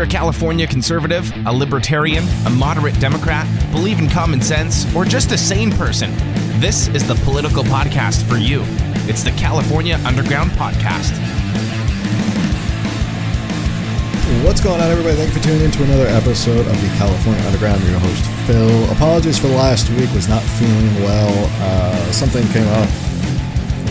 you're 0.00 0.06
a 0.06 0.10
California 0.10 0.66
conservative, 0.66 1.30
a 1.44 1.52
libertarian, 1.52 2.24
a 2.46 2.50
moderate 2.50 2.98
Democrat, 3.00 3.46
believe 3.70 3.98
in 3.98 4.08
common 4.08 4.40
sense, 4.40 4.86
or 4.96 5.04
just 5.04 5.30
a 5.30 5.36
sane 5.36 5.70
person, 5.70 6.10
this 6.58 6.88
is 6.88 7.06
the 7.06 7.14
political 7.16 7.62
podcast 7.62 8.26
for 8.26 8.36
you. 8.36 8.62
It's 9.10 9.22
the 9.22 9.30
California 9.32 10.00
Underground 10.06 10.52
Podcast. 10.52 11.12
What's 14.42 14.62
going 14.62 14.80
on, 14.80 14.88
everybody? 14.90 15.16
Thank 15.16 15.34
you 15.34 15.36
for 15.36 15.44
tuning 15.44 15.64
in 15.66 15.70
to 15.70 15.82
another 15.84 16.06
episode 16.06 16.66
of 16.66 16.80
the 16.80 16.88
California 16.96 17.44
Underground. 17.44 17.82
Your 17.84 17.98
host, 17.98 18.24
Phil. 18.46 18.92
Apologies 18.92 19.36
for 19.38 19.48
last 19.48 19.90
week. 19.90 20.10
Was 20.14 20.28
not 20.28 20.42
feeling 20.56 20.94
well. 21.02 21.50
Uh, 21.60 22.10
something 22.12 22.46
came 22.48 22.66
up. 22.68 22.88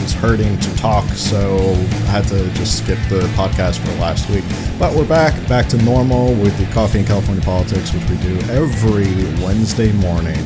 Was 0.09 0.17
hurting 0.17 0.57
to 0.57 0.75
talk, 0.75 1.07
so 1.09 1.57
I 1.59 2.09
had 2.09 2.27
to 2.29 2.49
just 2.53 2.79
skip 2.79 2.97
the 3.09 3.19
podcast 3.35 3.77
for 3.77 3.91
last 4.01 4.27
week. 4.27 4.43
But 4.79 4.95
we're 4.95 5.07
back, 5.07 5.35
back 5.47 5.67
to 5.67 5.77
normal 5.83 6.33
with 6.33 6.57
the 6.57 6.65
Coffee 6.73 6.97
and 6.97 7.07
California 7.07 7.43
Politics, 7.43 7.93
which 7.93 8.01
we 8.09 8.17
do 8.17 8.35
every 8.49 9.05
Wednesday 9.45 9.91
morning 9.91 10.39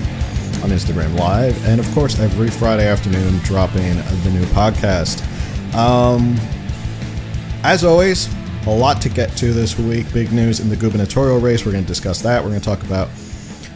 on 0.63 0.69
Instagram 0.69 1.17
Live, 1.17 1.65
and 1.65 1.79
of 1.79 1.89
course 1.93 2.19
every 2.19 2.49
Friday 2.49 2.85
afternoon, 2.85 3.37
dropping 3.39 3.95
the 3.95 4.31
new 4.33 4.43
podcast. 4.47 5.23
Um, 5.73 6.35
as 7.63 7.85
always, 7.85 8.27
a 8.67 8.69
lot 8.69 9.01
to 9.03 9.07
get 9.07 9.29
to 9.37 9.53
this 9.53 9.79
week. 9.79 10.11
Big 10.11 10.33
news 10.33 10.59
in 10.59 10.67
the 10.67 10.75
gubernatorial 10.75 11.39
race. 11.39 11.65
We're 11.65 11.71
going 11.71 11.85
to 11.85 11.87
discuss 11.87 12.21
that. 12.23 12.43
We're 12.43 12.49
going 12.49 12.59
to 12.59 12.65
talk 12.65 12.83
about 12.83 13.07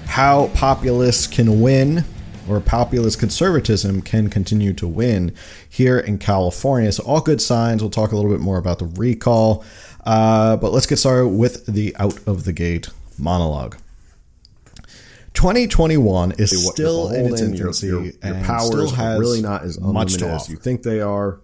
how 0.06 0.48
populists 0.48 1.28
can 1.28 1.62
win 1.62 2.04
or 2.50 2.60
populist 2.60 3.20
conservatism 3.20 4.02
can 4.02 4.30
continue 4.30 4.74
to 4.74 4.88
win 4.88 5.34
here 5.70 5.98
in 6.00 6.18
California. 6.18 6.92
So, 6.92 7.04
all 7.04 7.22
good 7.22 7.42
signs. 7.42 7.82
We'll 7.82 7.90
talk 7.90 8.12
a 8.12 8.16
little 8.16 8.32
bit 8.32 8.40
more 8.40 8.58
about 8.58 8.80
the 8.80 8.86
recall. 8.86 9.64
Uh, 10.06 10.56
but 10.58 10.72
let's 10.72 10.86
get 10.86 10.98
started 10.98 11.28
with 11.30 11.66
the 11.66 11.96
out 11.98 12.18
of 12.28 12.46
the 12.46 12.54
gate 12.54 12.88
monologue. 13.18 13.78
2021 15.34 16.32
is 16.40 16.66
what 16.66 16.74
still 16.74 17.10
in 17.10 17.28
its 17.28 17.40
holding, 17.42 17.56
your- 17.58 17.68
infancy 17.68 17.88
your, 17.88 18.04
your 18.06 18.14
and 18.24 18.44
powers 18.46 18.68
still 18.68 18.90
has 18.90 19.20
really 19.20 19.42
not 19.42 19.64
as 19.64 19.80
much 19.80 19.94
much 19.94 20.14
to 20.16 20.26
as 20.28 20.42
offer. 20.44 20.52
you 20.52 20.58
think 20.58 20.82
they 20.84 21.00
are. 21.02 21.42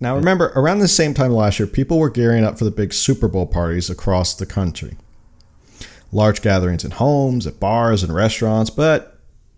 Now, 0.00 0.16
remember, 0.16 0.52
around 0.56 0.80
the 0.80 0.88
same 0.88 1.14
time 1.14 1.30
last 1.30 1.58
year, 1.60 1.68
people 1.68 1.98
were 1.98 2.10
gearing 2.10 2.44
up 2.44 2.58
for 2.58 2.64
the 2.64 2.70
big 2.72 2.92
Super 2.92 3.28
Bowl 3.28 3.46
parties 3.46 3.88
across 3.88 4.34
the 4.34 4.44
country. 4.44 4.96
Large 6.10 6.42
gatherings 6.42 6.84
in 6.84 6.90
homes, 6.90 7.46
at 7.46 7.60
bars, 7.60 8.02
and 8.02 8.12
restaurants, 8.14 8.70
but 8.70 9.13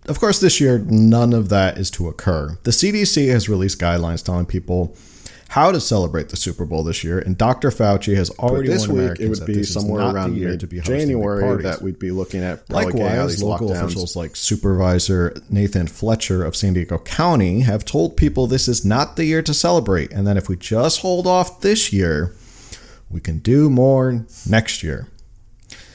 of 0.09 0.21
course, 0.21 0.41
this 0.41 0.61
year, 0.61 0.79
none 0.79 1.33
of 1.33 1.49
that 1.49 1.79
is 1.79 1.91
to 1.93 2.09
occur. 2.09 2.59
The 2.63 2.71
CDC 2.71 3.29
has 3.31 3.49
released 3.49 3.81
guidelines 3.81 4.25
telling 4.25 4.47
people 4.47 4.97
how 5.49 5.71
to 5.71 5.81
celebrate 5.81 6.29
the 6.31 6.37
Super 6.37 6.65
Bowl 6.65 6.83
this 6.83 7.05
year, 7.05 7.19
and 7.19 7.39
Dr. 7.39 7.71
Fauci 7.71 8.17
has 8.17 8.31
But 8.31 8.39
already 8.41 8.69
this 8.69 8.89
week 8.89 8.99
Americans 8.99 9.39
it 9.39 9.47
would 9.47 9.47
be 9.47 9.63
somewhere 9.63 10.13
around 10.13 10.35
the 10.35 10.41
year 10.41 10.57
to 10.57 10.67
be 10.67 10.81
January 10.81 11.63
that 11.63 11.83
we'd 11.83 11.99
be 11.99 12.11
looking 12.11 12.43
at 12.43 12.69
Likewise, 12.69 13.43
local 13.43 13.71
lockdowns. 13.71 13.83
officials 13.85 14.17
like 14.17 14.35
Supervisor 14.35 15.35
Nathan 15.49 15.87
Fletcher 15.87 16.45
of 16.45 16.57
San 16.57 16.75
Diego 16.75 16.99
County 16.99 17.61
have 17.61 17.85
told 17.85 18.17
people 18.17 18.47
this 18.47 18.67
is 18.67 18.85
not 18.85 19.17
the 19.17 19.25
year 19.25 19.41
to 19.43 19.55
celebrate, 19.55 20.13
and 20.13 20.27
that 20.27 20.37
if 20.37 20.49
we 20.49 20.57
just 20.57 21.01
hold 21.01 21.27
off 21.27 21.61
this 21.61 21.93
year, 21.93 22.35
we 23.09 23.21
can 23.21 23.39
do 23.39 23.71
more 23.71 24.27
next 24.49 24.83
year. 24.83 25.07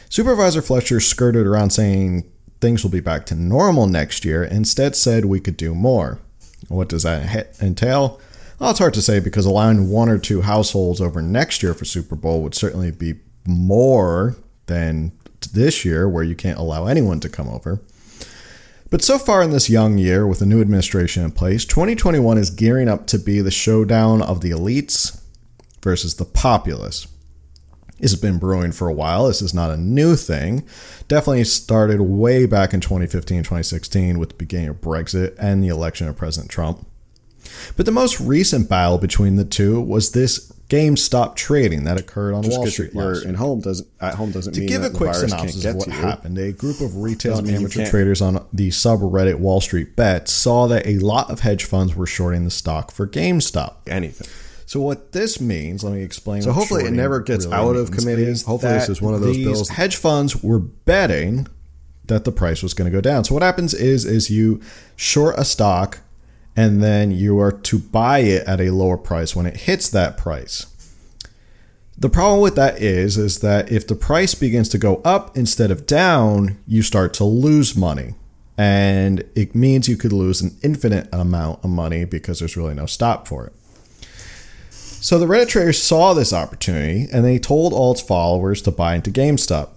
Supervisor 0.10 0.62
Fletcher 0.62 1.00
skirted 1.00 1.46
around 1.46 1.72
saying 1.72 2.31
things 2.62 2.84
will 2.84 2.92
be 2.92 3.00
back 3.00 3.26
to 3.26 3.36
normal 3.36 3.88
next 3.88 4.24
year, 4.24 4.44
instead, 4.44 4.96
said 4.96 5.26
we 5.26 5.40
could 5.40 5.58
do 5.58 5.76
more. 5.76 6.20
What 6.70 6.88
does 6.88 7.04
that 7.04 7.60
entail? 7.62 8.22
Well, 8.60 8.70
it's 8.70 8.80
hard 8.80 8.94
to 8.94 9.02
say 9.02 9.20
because 9.20 9.46
allowing 9.46 9.90
one 9.90 10.08
or 10.08 10.20
two 10.20 10.42
households 10.42 11.02
over 11.02 11.22
next 11.22 11.64
year 11.64 11.74
for 11.74 11.86
Super 11.86 12.16
Bowl 12.16 12.44
would 12.44 12.54
certainly 12.54 12.92
be 12.92 13.16
more 13.46 14.36
than 14.68 15.12
this 15.54 15.84
year, 15.84 16.08
where 16.08 16.24
you 16.24 16.36
can't 16.36 16.60
allow 16.60 16.86
anyone 16.86 17.20
to 17.20 17.28
come 17.28 17.50
over. 17.50 17.82
But 18.92 19.02
so 19.02 19.18
far 19.18 19.42
in 19.42 19.52
this 19.52 19.70
young 19.70 19.98
year, 19.98 20.28
with 20.28 20.42
a 20.42 20.46
new 20.46 20.62
administration 20.62 21.24
in 21.24 21.32
place, 21.32 21.66
2021 21.66 22.38
is 22.38 22.50
gearing 22.50 22.88
up 22.88 23.08
to 23.08 23.18
be 23.18 23.42
the 23.42 23.50
showdown 23.50 24.22
of 24.22 24.42
the 24.42 24.52
elites 24.52 25.22
versus 25.82 26.16
the 26.16 26.26
populace. 26.26 27.08
Has 28.02 28.16
been 28.16 28.40
brewing 28.40 28.72
for 28.72 28.88
a 28.88 28.94
while. 28.94 29.28
This 29.28 29.42
is 29.42 29.54
not 29.54 29.70
a 29.70 29.78
new 29.78 30.16
thing. 30.16 30.68
Definitely 31.08 31.44
started 31.44 32.02
way 32.02 32.46
back 32.46 32.74
in 32.74 32.82
2015, 32.82 33.40
2016 33.40 34.18
with 34.18 34.30
the 34.30 34.36
beginning 34.36 34.70
of 34.70 34.82
Brexit 34.82 35.36
and 35.38 35.64
the 35.64 35.68
election 35.68 36.08
of 36.08 36.18
President 36.18 36.52
Trump. 36.52 36.88
But 37.76 37.86
the 37.86 37.92
most 37.92 38.20
recent 38.20 38.70
battle 38.70 38.98
between 38.98 39.36
the 39.36 39.46
two 39.46 39.82
was 39.82 40.12
this 40.12 40.52
GameStop 40.72 41.36
trading 41.36 41.84
that 41.84 42.00
occurred 42.00 42.34
on 42.34 42.44
Just 42.44 42.58
Wall 42.58 42.68
Street. 42.68 42.96
last 42.96 43.26
in 43.26 43.36
home 43.36 43.60
doesn't 43.60 43.90
at 44.00 44.16
home 44.16 44.32
doesn't 44.32 44.54
to 44.54 44.62
mean 44.62 44.70
give 44.70 44.84
a 44.84 44.90
quick 44.90 45.14
synopsis 45.14 45.66
of 45.66 45.76
what 45.76 45.90
happened, 45.90 46.38
a 46.38 46.54
group 46.54 46.80
of 46.80 46.96
retail 46.96 47.34
Doesn't 47.34 47.48
and 47.48 47.58
amateur 47.58 47.86
traders 47.86 48.22
on 48.22 48.46
the 48.54 48.70
subreddit 48.70 49.40
Wall 49.40 49.60
Street 49.60 49.98
Bet 49.98 50.30
saw 50.30 50.68
that 50.68 50.88
a 50.88 50.98
lot 51.00 51.30
of 51.30 51.42
hedge 51.42 51.66
funds 51.66 51.94
were 51.94 52.06
shorting 52.06 52.46
the 52.46 52.52
stock 52.52 52.90
for 52.92 53.06
GameStop. 53.06 53.76
Anything. 53.86 54.30
So 54.72 54.80
what 54.80 55.12
this 55.12 55.42
means, 55.42 55.84
let 55.84 55.92
me 55.92 56.02
explain. 56.02 56.44
So 56.44 56.54
hopefully 56.54 56.86
it 56.86 56.92
never 56.92 57.20
gets 57.20 57.46
really 57.46 57.58
out 57.58 57.76
of 57.76 57.92
committee. 57.92 58.24
Hopefully 58.24 58.72
this 58.72 58.88
is 58.88 59.02
one 59.02 59.14
of 59.14 59.20
those 59.20 59.36
these 59.36 59.46
bills- 59.46 59.68
Hedge 59.68 59.98
funds 59.98 60.42
were 60.42 60.60
betting 60.60 61.48
that 62.06 62.24
the 62.24 62.32
price 62.32 62.64
was 62.64 62.74
going 62.74 62.90
to 62.90 62.98
go 62.98 63.02
down. 63.02 63.26
So 63.26 63.34
what 63.34 63.44
happens 63.44 63.74
is 63.74 64.06
is 64.06 64.30
you 64.30 64.62
short 64.96 65.38
a 65.38 65.44
stock 65.44 66.00
and 66.56 66.82
then 66.82 67.12
you 67.12 67.38
are 67.38 67.52
to 67.52 67.80
buy 67.80 68.20
it 68.20 68.48
at 68.48 68.62
a 68.62 68.70
lower 68.70 68.96
price 68.96 69.36
when 69.36 69.46
it 69.46 69.58
hits 69.58 69.90
that 69.90 70.16
price. 70.16 70.68
The 71.98 72.08
problem 72.10 72.40
with 72.40 72.56
that 72.56 72.82
is 72.82 73.18
is 73.18 73.40
that 73.40 73.70
if 73.70 73.86
the 73.86 73.96
price 73.96 74.36
begins 74.36 74.70
to 74.70 74.78
go 74.78 75.02
up 75.04 75.36
instead 75.36 75.72
of 75.72 75.86
down, 75.86 76.60
you 76.66 76.82
start 76.82 77.14
to 77.16 77.26
lose 77.26 77.76
money. 77.76 78.16
And 78.58 79.26
it 79.36 79.54
means 79.54 79.90
you 79.90 79.98
could 79.98 80.14
lose 80.14 80.40
an 80.40 80.56
infinite 80.64 81.10
amount 81.12 81.62
of 81.62 81.72
money 81.72 82.06
because 82.06 82.40
there's 82.40 82.56
really 82.56 82.74
no 82.76 82.86
stop 82.86 83.28
for 83.28 83.48
it. 83.48 83.54
So 85.02 85.18
the 85.18 85.26
Reddit 85.26 85.48
traders 85.48 85.82
saw 85.82 86.14
this 86.14 86.32
opportunity 86.32 87.08
and 87.12 87.26
they 87.26 87.40
told 87.40 87.74
all 87.74 87.92
its 87.92 88.02
followers 88.02 88.62
to 88.62 88.72
buy 88.72 88.94
into 88.94 89.10
GameStop. 89.10 89.70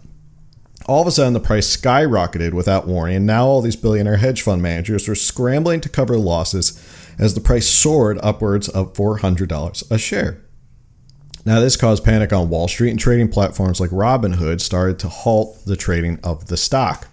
All 0.84 1.00
of 1.00 1.08
a 1.08 1.10
sudden, 1.10 1.32
the 1.32 1.40
price 1.40 1.74
skyrocketed 1.74 2.52
without 2.52 2.86
warning, 2.86 3.16
and 3.16 3.26
now 3.26 3.46
all 3.46 3.62
these 3.62 3.74
billionaire 3.74 4.18
hedge 4.18 4.42
fund 4.42 4.60
managers 4.60 5.08
were 5.08 5.14
scrambling 5.14 5.80
to 5.80 5.88
cover 5.88 6.18
losses 6.18 6.78
as 7.18 7.32
the 7.32 7.40
price 7.40 7.66
soared 7.66 8.18
upwards 8.22 8.68
of 8.68 8.92
$400 8.92 9.90
a 9.90 9.96
share. 9.96 10.42
Now, 11.46 11.58
this 11.58 11.78
caused 11.78 12.04
panic 12.04 12.30
on 12.34 12.50
Wall 12.50 12.68
Street, 12.68 12.90
and 12.90 13.00
trading 13.00 13.28
platforms 13.28 13.80
like 13.80 13.90
Robinhood 13.90 14.60
started 14.60 14.98
to 14.98 15.08
halt 15.08 15.64
the 15.64 15.76
trading 15.76 16.20
of 16.22 16.48
the 16.48 16.58
stock. 16.58 17.08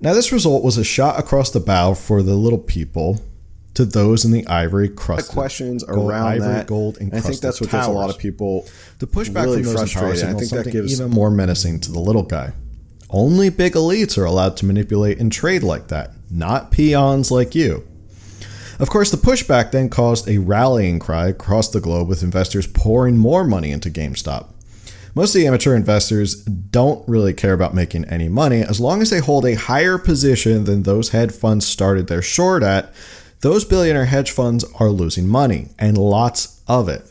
Now, 0.00 0.14
this 0.14 0.32
result 0.32 0.64
was 0.64 0.78
a 0.78 0.84
shot 0.84 1.20
across 1.20 1.50
the 1.50 1.60
bow 1.60 1.92
for 1.92 2.22
the 2.22 2.34
little 2.34 2.58
people 2.58 3.20
to 3.74 3.84
those 3.84 4.24
in 4.24 4.32
the 4.32 4.46
ivory 4.46 4.88
crust. 4.88 5.30
questions 5.30 5.84
gold, 5.84 6.10
around 6.10 6.26
ivory, 6.26 6.48
that. 6.48 6.66
gold, 6.66 6.98
and 6.98 7.14
I 7.14 7.20
think 7.20 7.40
that's 7.40 7.60
what 7.60 7.70
gets 7.70 7.86
a 7.86 7.90
lot 7.90 8.10
of 8.10 8.18
people 8.18 8.66
the 8.98 9.06
pushback 9.06 9.44
really 9.44 9.62
from 9.62 9.74
those 9.74 9.92
frustrated. 9.92 10.24
I 10.24 10.34
think 10.34 10.50
that 10.50 10.70
gives 10.70 11.00
even 11.00 11.10
more 11.10 11.30
menacing 11.30 11.80
to 11.80 11.92
the 11.92 12.00
little 12.00 12.24
guy. 12.24 12.52
Only 13.10 13.48
big 13.48 13.72
elites 13.72 14.18
are 14.18 14.24
allowed 14.24 14.56
to 14.58 14.66
manipulate 14.66 15.18
and 15.18 15.32
trade 15.32 15.62
like 15.62 15.88
that, 15.88 16.10
not 16.30 16.70
peons 16.70 17.30
like 17.30 17.54
you. 17.54 17.86
Of 18.78 18.90
course, 18.90 19.10
the 19.10 19.16
pushback 19.16 19.72
then 19.72 19.88
caused 19.88 20.28
a 20.28 20.38
rallying 20.38 20.98
cry 20.98 21.28
across 21.28 21.68
the 21.68 21.80
globe 21.80 22.06
with 22.06 22.22
investors 22.22 22.66
pouring 22.66 23.16
more 23.16 23.44
money 23.44 23.72
into 23.72 23.90
GameStop. 23.90 24.48
Most 25.14 25.34
of 25.34 25.40
the 25.40 25.48
amateur 25.48 25.74
investors 25.74 26.44
don't 26.44 27.06
really 27.08 27.32
care 27.32 27.54
about 27.54 27.74
making 27.74 28.04
any 28.04 28.28
money 28.28 28.60
as 28.60 28.78
long 28.78 29.02
as 29.02 29.10
they 29.10 29.18
hold 29.18 29.46
a 29.46 29.54
higher 29.54 29.98
position 29.98 30.62
than 30.62 30.84
those 30.84 31.08
hedge 31.08 31.32
funds 31.32 31.66
started 31.66 32.06
their 32.06 32.22
short 32.22 32.62
at. 32.62 32.92
Those 33.40 33.64
billionaire 33.64 34.06
hedge 34.06 34.32
funds 34.32 34.64
are 34.80 34.90
losing 34.90 35.28
money 35.28 35.68
and 35.78 35.96
lots 35.96 36.60
of 36.66 36.88
it. 36.88 37.04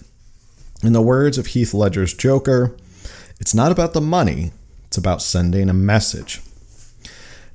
In 0.83 0.93
the 0.93 1.01
words 1.01 1.37
of 1.37 1.47
Heath 1.47 1.73
Ledger's 1.73 2.13
Joker, 2.13 2.75
it's 3.39 3.53
not 3.53 3.71
about 3.71 3.93
the 3.93 4.01
money, 4.01 4.51
it's 4.85 4.97
about 4.97 5.21
sending 5.21 5.69
a 5.69 5.73
message. 5.73 6.41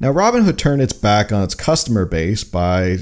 Now, 0.01 0.13
Robinhood 0.13 0.59
turned 0.59 0.83
its 0.83 0.93
back 0.93 1.31
on 1.31 1.45
its 1.45 1.55
customer 1.55 2.05
base 2.05 2.45
by 2.45 2.99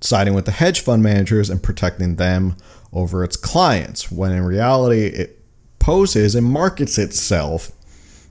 siding 0.00 0.34
with 0.34 0.46
the 0.46 0.52
hedge 0.52 0.80
fund 0.80 1.02
managers 1.02 1.50
and 1.50 1.62
protecting 1.62 2.16
them 2.16 2.56
over 2.92 3.22
its 3.22 3.36
clients, 3.36 4.10
when 4.10 4.32
in 4.32 4.42
reality, 4.42 5.06
it 5.06 5.44
poses 5.78 6.34
and 6.34 6.46
markets 6.46 6.98
itself 6.98 7.70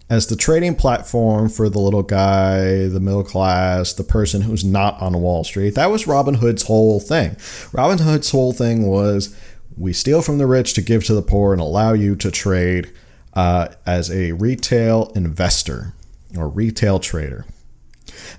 as 0.09 0.27
the 0.27 0.35
trading 0.35 0.75
platform 0.75 1.49
for 1.49 1.69
the 1.69 1.79
little 1.79 2.03
guy, 2.03 2.87
the 2.87 2.99
middle 2.99 3.23
class, 3.23 3.93
the 3.93 4.03
person 4.03 4.41
who's 4.41 4.65
not 4.65 4.99
on 5.01 5.19
Wall 5.21 5.43
Street. 5.43 5.75
That 5.75 5.91
was 5.91 6.07
Robin 6.07 6.35
Hood's 6.35 6.63
whole 6.63 6.99
thing. 6.99 7.37
Robin 7.71 7.99
Hood's 7.99 8.31
whole 8.31 8.51
thing 8.51 8.87
was 8.87 9.35
we 9.77 9.93
steal 9.93 10.21
from 10.21 10.39
the 10.39 10.47
rich 10.47 10.73
to 10.73 10.81
give 10.81 11.03
to 11.05 11.13
the 11.13 11.21
poor 11.21 11.53
and 11.53 11.61
allow 11.61 11.93
you 11.93 12.15
to 12.17 12.31
trade 12.31 12.91
uh, 13.33 13.69
as 13.85 14.09
a 14.09 14.31
retail 14.33 15.11
investor 15.15 15.93
or 16.35 16.49
retail 16.49 16.99
trader. 16.99 17.45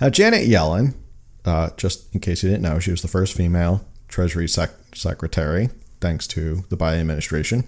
Now, 0.00 0.11
Janet 0.11 0.49
Yellen, 0.49 0.94
uh, 1.44 1.70
just 1.76 2.12
in 2.14 2.20
case 2.20 2.43
you 2.43 2.50
didn't 2.50 2.62
know, 2.62 2.78
she 2.81 2.90
was 2.90 3.02
the 3.02 3.08
first 3.08 3.37
female 3.37 3.84
Treasury 4.08 4.49
sec- 4.49 4.75
Secretary, 4.93 5.70
thanks 6.00 6.26
to 6.28 6.64
the 6.69 6.76
Biden 6.76 7.00
administration. 7.00 7.64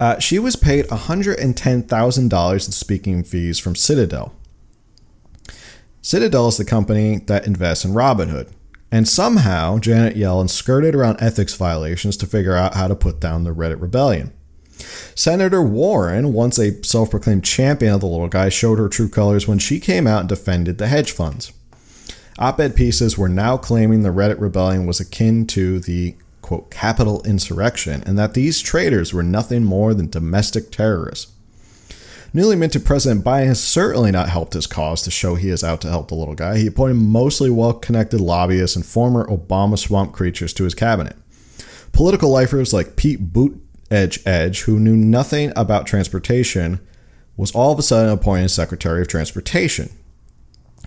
Uh, 0.00 0.18
she 0.18 0.38
was 0.38 0.56
paid 0.56 0.86
$110,000 0.86 2.52
in 2.52 2.72
speaking 2.72 3.22
fees 3.22 3.58
from 3.58 3.76
Citadel. 3.76 4.34
Citadel 6.00 6.48
is 6.48 6.56
the 6.56 6.64
company 6.64 7.18
that 7.26 7.46
invests 7.46 7.84
in 7.84 7.92
Robinhood. 7.92 8.50
And 8.90 9.06
somehow, 9.06 9.78
Janet 9.78 10.16
Yellen 10.16 10.48
skirted 10.48 10.94
around 10.94 11.18
ethics 11.20 11.54
violations 11.54 12.16
to 12.16 12.26
figure 12.26 12.56
out 12.56 12.74
how 12.74 12.88
to 12.88 12.96
put 12.96 13.20
down 13.20 13.44
the 13.44 13.54
Reddit 13.54 13.80
rebellion. 13.80 14.32
Senator 15.14 15.62
Warren, 15.62 16.32
once 16.32 16.58
a 16.58 16.82
self 16.82 17.10
proclaimed 17.10 17.44
champion 17.44 17.94
of 17.94 18.00
the 18.00 18.06
little 18.06 18.28
guy, 18.28 18.48
showed 18.48 18.78
her 18.78 18.88
true 18.88 19.08
colors 19.08 19.46
when 19.46 19.58
she 19.58 19.78
came 19.78 20.06
out 20.06 20.20
and 20.20 20.28
defended 20.28 20.78
the 20.78 20.88
hedge 20.88 21.12
funds. 21.12 21.52
Op 22.38 22.58
ed 22.58 22.74
pieces 22.74 23.18
were 23.18 23.28
now 23.28 23.58
claiming 23.58 24.02
the 24.02 24.08
Reddit 24.08 24.40
rebellion 24.40 24.86
was 24.86 24.98
akin 24.98 25.46
to 25.48 25.78
the 25.78 26.16
quote, 26.50 26.68
Capitol 26.68 27.22
insurrection, 27.22 28.02
and 28.04 28.18
that 28.18 28.34
these 28.34 28.60
traitors 28.60 29.14
were 29.14 29.22
nothing 29.22 29.62
more 29.62 29.94
than 29.94 30.10
domestic 30.10 30.72
terrorists. 30.72 31.32
Newly 32.34 32.56
minted 32.56 32.84
President 32.84 33.24
Biden 33.24 33.46
has 33.46 33.62
certainly 33.62 34.10
not 34.10 34.30
helped 34.30 34.54
his 34.54 34.66
cause 34.66 35.00
to 35.02 35.12
show 35.12 35.36
he 35.36 35.48
is 35.48 35.62
out 35.62 35.80
to 35.82 35.88
help 35.88 36.08
the 36.08 36.16
little 36.16 36.34
guy. 36.34 36.58
He 36.58 36.66
appointed 36.66 36.94
mostly 36.94 37.50
well 37.50 37.72
connected 37.72 38.20
lobbyists 38.20 38.74
and 38.74 38.84
former 38.84 39.28
Obama 39.28 39.78
swamp 39.78 40.10
creatures 40.12 40.52
to 40.54 40.64
his 40.64 40.74
cabinet. 40.74 41.16
Political 41.92 42.30
lifers 42.30 42.72
like 42.72 42.96
Pete 42.96 43.32
Buttigieg, 43.32 44.20
Edge, 44.26 44.62
who 44.62 44.80
knew 44.80 44.96
nothing 44.96 45.52
about 45.54 45.86
transportation, 45.86 46.80
was 47.36 47.52
all 47.52 47.70
of 47.70 47.78
a 47.78 47.82
sudden 47.82 48.10
appointed 48.10 48.48
Secretary 48.48 49.02
of 49.02 49.06
Transportation. 49.06 49.88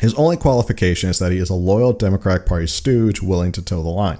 His 0.02 0.14
only 0.16 0.36
qualification 0.36 1.10
is 1.10 1.20
that 1.20 1.32
he 1.32 1.38
is 1.38 1.50
a 1.50 1.56
loyal 1.56 1.94
Democratic 1.94 2.46
Party 2.46 2.68
stooge 2.68 3.22
willing 3.22 3.54
to 3.54 3.62
toe 3.62 3.82
the 3.82 3.88
line. 3.88 4.20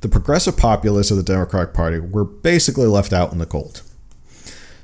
The 0.00 0.08
progressive 0.08 0.56
populists 0.56 1.10
of 1.10 1.16
the 1.16 1.24
Democratic 1.24 1.74
Party 1.74 1.98
were 1.98 2.24
basically 2.24 2.86
left 2.86 3.12
out 3.12 3.32
in 3.32 3.38
the 3.38 3.46
cold. 3.46 3.82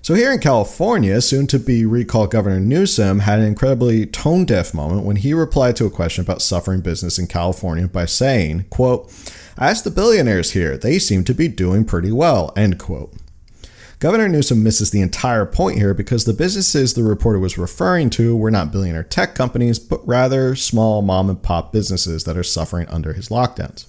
So 0.02 0.14
here 0.14 0.32
in 0.32 0.40
California, 0.40 1.20
soon 1.20 1.46
to 1.46 1.58
be 1.58 1.86
recalled 1.86 2.32
Governor 2.32 2.60
Newsom 2.60 3.20
had 3.20 3.38
an 3.38 3.46
incredibly 3.46 4.06
tone 4.06 4.44
deaf 4.44 4.74
moment 4.74 5.06
when 5.06 5.16
he 5.16 5.32
replied 5.32 5.76
to 5.76 5.86
a 5.86 5.90
question 5.90 6.22
about 6.22 6.42
suffering 6.42 6.80
business 6.80 7.18
in 7.18 7.26
California 7.26 7.88
by 7.88 8.06
saying, 8.06 8.66
quote, 8.70 9.10
Ask 9.56 9.84
the 9.84 9.90
billionaires 9.90 10.50
here, 10.50 10.76
they 10.76 10.98
seem 10.98 11.24
to 11.24 11.32
be 11.32 11.46
doing 11.48 11.84
pretty 11.84 12.10
well, 12.10 12.52
end 12.56 12.78
quote. 12.78 13.14
Governor 14.00 14.28
Newsom 14.28 14.62
misses 14.62 14.90
the 14.90 15.00
entire 15.00 15.46
point 15.46 15.78
here 15.78 15.94
because 15.94 16.24
the 16.24 16.34
businesses 16.34 16.92
the 16.92 17.04
reporter 17.04 17.38
was 17.38 17.56
referring 17.56 18.10
to 18.10 18.36
were 18.36 18.50
not 18.50 18.72
billionaire 18.72 19.04
tech 19.04 19.34
companies, 19.34 19.78
but 19.78 20.06
rather 20.06 20.56
small 20.56 21.00
mom 21.00 21.30
and 21.30 21.42
pop 21.42 21.72
businesses 21.72 22.24
that 22.24 22.36
are 22.36 22.42
suffering 22.42 22.88
under 22.88 23.14
his 23.14 23.28
lockdowns. 23.28 23.86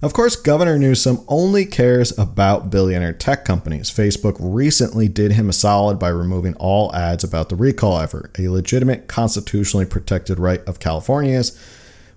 Of 0.00 0.12
course, 0.12 0.36
Governor 0.36 0.78
Newsom 0.78 1.24
only 1.26 1.66
cares 1.66 2.16
about 2.16 2.70
billionaire 2.70 3.12
tech 3.12 3.44
companies. 3.44 3.90
Facebook 3.90 4.36
recently 4.38 5.08
did 5.08 5.32
him 5.32 5.48
a 5.48 5.52
solid 5.52 5.98
by 5.98 6.08
removing 6.10 6.54
all 6.54 6.94
ads 6.94 7.24
about 7.24 7.48
the 7.48 7.56
recall 7.56 7.98
effort. 7.98 8.30
A 8.38 8.48
legitimate 8.48 9.08
constitutionally 9.08 9.86
protected 9.86 10.38
right 10.38 10.62
of 10.68 10.78
Californians 10.78 11.58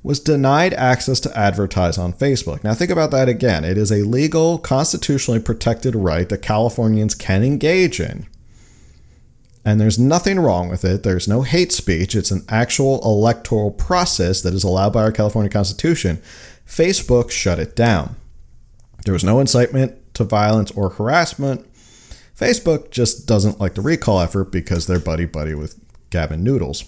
was 0.04 0.20
denied 0.20 0.74
access 0.76 1.20
to 1.22 1.38
advertise 1.38 1.98
on 1.98 2.14
Facebook. 2.14 2.64
Now, 2.64 2.76
think 2.76 2.92
about 2.92 3.12
that 3.12 3.30
again. 3.30 3.64
It 3.64 3.78
is 3.78 3.92
a 3.92 4.04
legal, 4.04 4.60
constitutionally 4.60 5.40
protected 5.40 5.96
right 5.96 6.30
that 6.30 6.42
Californians 6.44 7.16
can 7.16 7.44
engage 7.44 8.00
in. 8.00 8.28
And 9.64 9.80
there's 9.80 10.00
nothing 10.00 10.40
wrong 10.40 10.70
with 10.70 10.84
it. 10.84 11.04
There's 11.04 11.28
no 11.28 11.44
hate 11.44 11.72
speech. 11.72 12.16
It's 12.16 12.32
an 12.32 12.44
actual 12.50 13.00
electoral 13.04 13.70
process 13.70 14.42
that 14.42 14.56
is 14.56 14.64
allowed 14.64 14.94
by 14.94 15.04
our 15.04 15.12
California 15.12 15.52
Constitution. 15.52 16.20
Facebook 16.72 17.32
shut 17.32 17.60
it 17.60 17.76
down. 17.76 18.16
There 19.04 19.14
was 19.14 19.26
no 19.26 19.42
incitement 19.42 20.14
to 20.14 20.24
violence 20.24 20.72
or 20.72 20.92
harassment. 20.92 21.68
Facebook 22.34 22.92
just 22.92 23.28
doesn't 23.28 23.60
like 23.60 23.76
the 23.76 23.82
recall 23.82 24.22
effort 24.22 24.46
because 24.46 24.88
they're 24.88 24.98
buddy 24.98 25.26
buddy 25.26 25.54
with 25.54 25.78
Gavin 26.12 26.46
Noodles. 26.46 26.86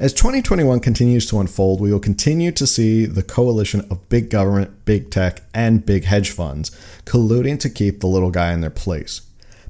As 0.00 0.12
2021 0.12 0.80
continues 0.80 1.24
to 1.26 1.38
unfold, 1.38 1.80
we 1.80 1.92
will 1.92 2.00
continue 2.00 2.50
to 2.50 2.66
see 2.66 3.06
the 3.06 3.22
coalition 3.22 3.86
of 3.92 4.08
big 4.08 4.28
government, 4.28 4.84
big 4.84 5.12
tech, 5.12 5.42
and 5.54 5.86
big 5.86 6.04
hedge 6.04 6.32
funds 6.32 6.72
colluding 7.04 7.60
to 7.60 7.70
keep 7.70 8.00
the 8.00 8.08
little 8.08 8.32
guy 8.32 8.52
in 8.52 8.60
their 8.60 8.70
place. 8.70 9.20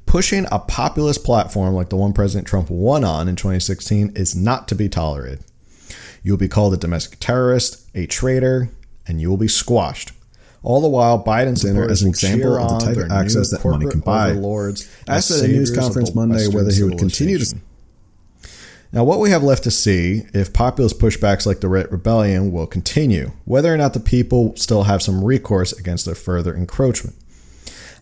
Pushing 0.07 0.47
a 0.51 0.59
populist 0.59 1.25
platform 1.25 1.75
like 1.75 1.91
the 1.91 1.97
one 1.97 2.15
President 2.15 2.49
Trump 2.49 2.71
won 2.71 3.05
on 3.05 3.29
in 3.29 3.37
2016 3.37 4.13
is 4.17 4.35
not 4.35 4.67
to 4.69 4.75
be 4.75 4.89
tolerated. 4.89 5.45
You 6.23 6.33
will 6.33 6.39
be 6.39 6.49
called 6.49 6.73
a 6.73 6.79
domestic 6.79 7.19
terrorist, 7.21 7.87
a 7.95 8.07
traitor, 8.07 8.71
and 9.09 9.21
you 9.21 9.29
will 9.31 9.37
be 9.37 9.49
squashed. 9.49 10.13
All 10.63 10.81
the 10.81 10.89
while, 10.89 11.23
Biden's 11.23 11.63
dinner 11.63 11.89
as 11.89 12.03
an 12.03 12.09
example 12.09 12.57
of 12.57 12.81
the 12.81 12.87
type 12.87 12.97
of 12.97 13.11
access 13.13 13.51
that 13.51 13.65
money 13.65 13.87
can 13.91 14.01
buy. 14.01 14.33
Asked 15.09 15.31
at 15.31 15.45
a 15.45 15.49
news 15.49 15.71
conference 15.75 16.15
Monday 16.15 16.47
whether 16.49 16.71
he 16.73 16.83
would 16.83 16.99
continue 16.99 17.39
to. 17.39 17.57
Now, 18.91 19.05
what 19.05 19.21
we 19.21 19.31
have 19.31 19.43
left 19.43 19.65
to 19.65 19.71
see 19.71 20.23
if 20.33 20.53
populist 20.53 20.99
pushbacks 20.99 21.45
like 21.47 21.61
the 21.61 21.69
Reddit 21.69 21.93
Rebellion 21.93 22.53
will 22.53 22.67
continue, 22.67 23.33
whether 23.45 23.73
or 23.73 23.77
not 23.77 23.93
the 23.93 24.01
people 24.01 24.57
still 24.57 24.85
have 24.85 25.03
some 25.03 25.23
recourse 25.23 25.73
against 25.73 26.07
their 26.07 26.15
further 26.15 26.55
encroachment. 26.55 27.15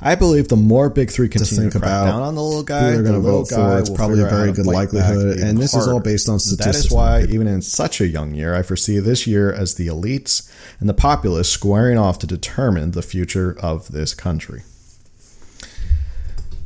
I 0.00 0.14
believe 0.14 0.48
the 0.48 0.56
more 0.56 0.90
Big 0.90 1.10
Three 1.10 1.28
continue 1.28 1.70
to, 1.70 1.78
crack 1.78 2.06
down 2.06 2.22
on 2.22 2.34
the 2.34 2.42
little 2.42 2.62
guy, 2.62 2.90
they're 2.90 3.02
going 3.02 3.14
to 3.14 3.20
vote 3.20 3.48
for, 3.48 3.78
it's 3.78 3.90
probably 3.90 4.22
a 4.22 4.28
very 4.28 4.52
good 4.52 4.66
likelihood. 4.66 5.38
And 5.38 5.58
this 5.58 5.72
harder. 5.72 5.88
is 5.88 5.92
all 5.92 6.00
based 6.00 6.28
on 6.28 6.38
statistics. 6.38 6.76
That 6.76 6.86
is 6.86 6.92
why, 6.92 7.22
even 7.22 7.46
in 7.46 7.62
such 7.62 8.00
a 8.00 8.06
young 8.06 8.34
year, 8.34 8.54
I 8.54 8.62
foresee 8.62 8.98
this 8.98 9.26
year 9.26 9.52
as 9.52 9.76
the 9.76 9.86
elites 9.86 10.50
and 10.80 10.88
the 10.88 10.94
populace 10.94 11.48
squaring 11.48 11.96
off 11.98 12.18
to 12.20 12.26
determine 12.26 12.90
the 12.90 13.02
future 13.02 13.56
of 13.60 13.92
this 13.92 14.14
country. 14.14 14.62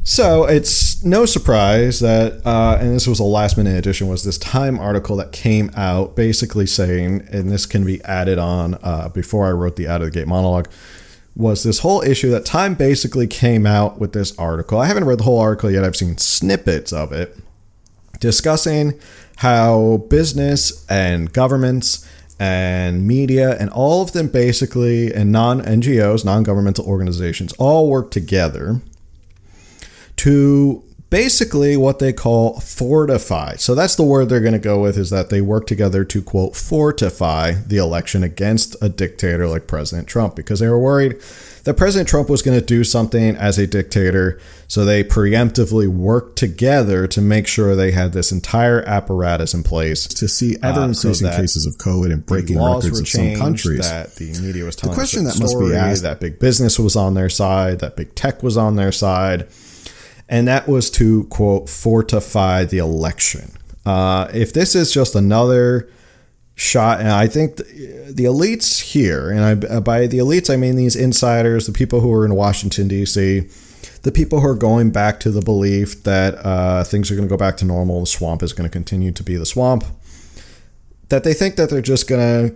So 0.03 0.44
it's 0.44 1.05
no 1.05 1.25
surprise 1.25 2.00
that, 2.00 2.44
uh, 2.44 2.79
and 2.81 2.94
this 2.94 3.06
was 3.06 3.21
a 3.21 3.25
last 3.25 3.56
minute 3.56 3.76
addition, 3.76 4.09
was 4.09 4.25
this 4.25 4.38
Time 4.38 4.79
article 4.79 5.15
that 5.17 5.31
came 5.31 5.71
out 5.76 6.17
basically 6.17 6.67
saying, 6.67 7.29
and 7.31 7.50
this 7.50 7.65
can 7.65 7.85
be 7.85 8.03
added 8.03 8.38
on 8.38 8.76
uh, 8.83 9.09
before 9.11 9.47
I 9.47 9.53
wrote 9.53 9.76
the 9.76 9.87
Out 9.87 10.00
of 10.00 10.06
the 10.06 10.11
Gate 10.11 10.26
monologue 10.26 10.69
was 11.41 11.63
this 11.63 11.81
whole 11.81 12.03
issue 12.03 12.31
that 12.31 12.45
Time 12.45 12.75
basically 12.75 13.27
came 13.27 13.67
out 13.67 13.99
with 13.99 14.13
this 14.13 14.37
article. 14.39 14.79
I 14.79 14.87
haven't 14.87 15.05
read 15.05 15.19
the 15.19 15.25
whole 15.25 15.41
article 15.41 15.71
yet, 15.71 15.85
I've 15.85 15.97
seen 15.97 16.19
snippets 16.19 16.93
of 16.93 17.13
it 17.13 17.37
discussing 18.21 19.01
how 19.37 20.05
business 20.09 20.87
and 20.89 21.33
governments 21.33 22.07
and 22.39 23.07
media 23.07 23.59
and 23.59 23.71
all 23.71 24.03
of 24.03 24.13
them 24.13 24.29
basically 24.29 25.13
and 25.13 25.33
non 25.33 25.63
NGOs, 25.63 26.25
non 26.25 26.43
governmental 26.43 26.85
organizations 26.87 27.53
all 27.55 27.88
work 27.88 28.11
together 28.11 28.81
to 30.17 30.85
basically 31.11 31.76
what 31.76 31.99
they 31.99 32.12
call 32.12 32.61
fortify. 32.61 33.57
So 33.57 33.75
that's 33.75 33.97
the 33.97 34.05
word 34.05 34.29
they're 34.29 34.40
going 34.40 34.52
to 34.52 34.59
go 34.59 34.81
with 34.81 34.97
is 34.97 35.11
that 35.11 35.29
they 35.29 35.40
work 35.40 35.67
together 35.67 36.05
to 36.05 36.23
quote 36.23 36.57
fortify 36.57 37.52
the 37.52 37.79
election 37.79 38.23
against 38.23 38.76
a 38.81 38.88
dictator 38.88 39.47
like 39.49 39.67
President 39.67 40.09
Trump 40.09 40.37
because 40.37 40.61
they 40.61 40.69
were 40.69 40.79
worried 40.79 41.21
that 41.64 41.75
President 41.75 42.09
Trump 42.09 42.31
was 42.31 42.43
going 42.43 42.59
to 42.59 42.64
do 42.64 42.85
something 42.85 43.37
as 43.37 43.59
a 43.59 43.67
dictator. 43.67 44.40
So 44.69 44.85
they 44.85 45.05
preemptively 45.05 45.88
worked 45.88 46.38
together 46.38 47.07
to 47.09 47.21
make 47.21 47.47
sure 47.47 47.75
they 47.75 47.90
had 47.90 48.12
this 48.12 48.33
entire 48.33 48.83
apparatus 48.83 49.52
in 49.52 49.62
place 49.62 50.07
to 50.07 50.29
see 50.29 50.57
ever 50.62 50.85
increasing 50.85 51.26
uh, 51.26 51.33
so 51.33 51.40
cases 51.40 51.67
of 51.67 51.75
COVID 51.75 52.12
and 52.12 52.25
breaking 52.25 52.57
records 52.57 53.00
of 53.00 53.09
some 53.09 53.35
countries. 53.35 53.90
That 53.90 54.14
the 54.14 54.33
media 54.40 54.64
was 54.64 54.76
telling 54.76 54.93
the 54.93 55.00
question 55.00 55.25
that 55.25 55.33
story, 55.33 55.49
must 55.49 55.73
be 55.73 55.76
asked 55.76 56.02
that 56.02 56.21
big 56.21 56.38
business 56.38 56.79
was 56.79 56.97
on 56.97 57.14
their 57.14 57.29
side, 57.29 57.81
that 57.81 57.97
big 57.97 58.14
tech 58.14 58.43
was 58.43 58.57
on 58.57 58.76
their 58.76 58.93
side 58.93 59.49
and 60.31 60.47
that 60.47 60.69
was 60.69 60.91
to 60.93 61.25
quote 61.25 61.69
fortify 61.69 62.65
the 62.65 62.79
election. 62.79 63.53
Uh, 63.85 64.29
if 64.33 64.53
this 64.53 64.75
is 64.75 64.93
just 64.93 65.15
another 65.15 65.91
shot, 66.55 67.01
and 67.01 67.09
I 67.09 67.27
think 67.27 67.57
the, 67.57 68.13
the 68.15 68.25
elites 68.25 68.81
here, 68.81 69.31
and 69.31 69.41
I, 69.41 69.81
by 69.81 70.07
the 70.07 70.19
elites 70.19 70.49
I 70.49 70.57
mean 70.57 70.77
these 70.77 70.95
insiders, 70.95 71.67
the 71.67 71.73
people 71.73 72.01
who 72.01 72.13
are 72.13 72.25
in 72.25 72.35
Washington 72.35 72.87
D.C., 72.87 73.49
the 74.03 74.13
people 74.13 74.41
who 74.41 74.47
are 74.47 74.55
going 74.55 74.91
back 74.91 75.21
to 75.21 75.31
the 75.31 75.43
belief 75.43 76.05
that 76.05 76.35
uh, 76.47 76.85
things 76.85 77.11
are 77.11 77.17
going 77.17 77.29
to 77.29 77.33
go 77.33 77.37
back 77.37 77.57
to 77.59 77.65
normal, 77.65 78.01
the 78.01 78.07
swamp 78.07 78.43
is 78.43 78.53
going 78.53 78.69
to 78.69 78.73
continue 78.73 79.11
to 79.11 79.23
be 79.23 79.37
the 79.37 79.45
swamp, 79.45 79.85
that 81.09 81.25
they 81.25 81.35
think 81.35 81.57
that 81.57 81.71
they're 81.71 81.83
just 81.83 82.09
going 82.09 82.21
to 82.51 82.55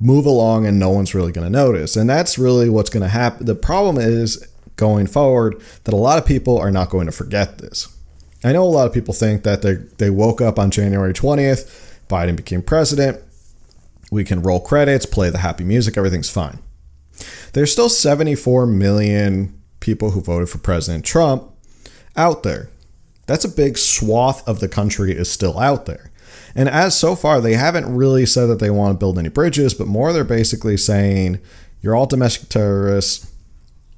move 0.00 0.24
along 0.24 0.66
and 0.66 0.78
no 0.78 0.88
one's 0.88 1.14
really 1.14 1.32
going 1.32 1.44
to 1.44 1.50
notice. 1.50 1.96
And 1.96 2.08
that's 2.08 2.38
really 2.38 2.70
what's 2.70 2.88
going 2.88 3.02
to 3.02 3.08
happen. 3.08 3.44
The 3.44 3.54
problem 3.54 3.98
is 3.98 4.49
going 4.80 5.06
forward 5.06 5.60
that 5.84 5.94
a 5.94 5.96
lot 5.96 6.18
of 6.18 6.26
people 6.26 6.58
are 6.58 6.72
not 6.72 6.90
going 6.90 7.06
to 7.06 7.12
forget 7.12 7.58
this. 7.58 7.94
I 8.42 8.52
know 8.52 8.64
a 8.64 8.64
lot 8.64 8.86
of 8.86 8.94
people 8.94 9.12
think 9.12 9.42
that 9.44 9.60
they, 9.60 9.74
they 9.74 10.10
woke 10.10 10.40
up 10.40 10.58
on 10.58 10.70
January 10.70 11.12
20th, 11.12 11.98
Biden 12.08 12.34
became 12.34 12.62
president, 12.62 13.20
we 14.10 14.24
can 14.24 14.42
roll 14.42 14.58
credits, 14.58 15.06
play 15.06 15.30
the 15.30 15.38
happy 15.38 15.62
music, 15.62 15.96
everything's 15.96 16.30
fine. 16.30 16.58
There's 17.52 17.70
still 17.70 17.90
74 17.90 18.66
million 18.66 19.60
people 19.80 20.12
who 20.12 20.22
voted 20.22 20.48
for 20.48 20.58
President 20.58 21.04
Trump 21.04 21.52
out 22.16 22.42
there. 22.42 22.70
That's 23.26 23.44
a 23.44 23.48
big 23.48 23.76
swath 23.76 24.46
of 24.48 24.60
the 24.60 24.68
country 24.68 25.12
is 25.12 25.30
still 25.30 25.58
out 25.58 25.86
there. 25.86 26.10
And 26.54 26.68
as 26.68 26.98
so 26.98 27.14
far, 27.14 27.40
they 27.40 27.54
haven't 27.54 27.94
really 27.94 28.26
said 28.26 28.46
that 28.46 28.58
they 28.58 28.70
want 28.70 28.94
to 28.94 28.98
build 28.98 29.18
any 29.18 29.28
bridges, 29.28 29.74
but 29.74 29.86
more 29.86 30.12
they're 30.12 30.24
basically 30.24 30.76
saying, 30.76 31.38
you're 31.82 31.94
all 31.94 32.06
domestic 32.06 32.48
terrorists 32.48 33.29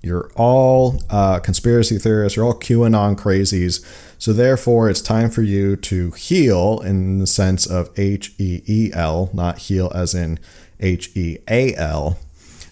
You're 0.02 0.30
all 0.35 1.00
uh, 1.11 1.38
conspiracy 1.38 1.97
theorists. 1.99 2.37
You're 2.37 2.44
all 2.44 2.59
QAnon 2.59 3.16
crazies. 3.16 3.85
So 4.18 4.32
therefore, 4.32 4.90
it's 4.90 5.00
time 5.00 5.30
for 5.30 5.42
you 5.42 5.76
to 5.76 6.11
heal 6.12 6.80
in 6.80 7.18
the 7.18 7.26
sense 7.26 7.66
of 7.66 7.90
H 7.97 8.35
E 8.38 8.62
E 8.66 8.90
L, 8.92 9.30
not 9.32 9.59
heal 9.59 9.92
as 9.94 10.14
in 10.14 10.40
H 10.80 11.16
E 11.16 11.38
A 11.49 11.75
L. 11.76 12.18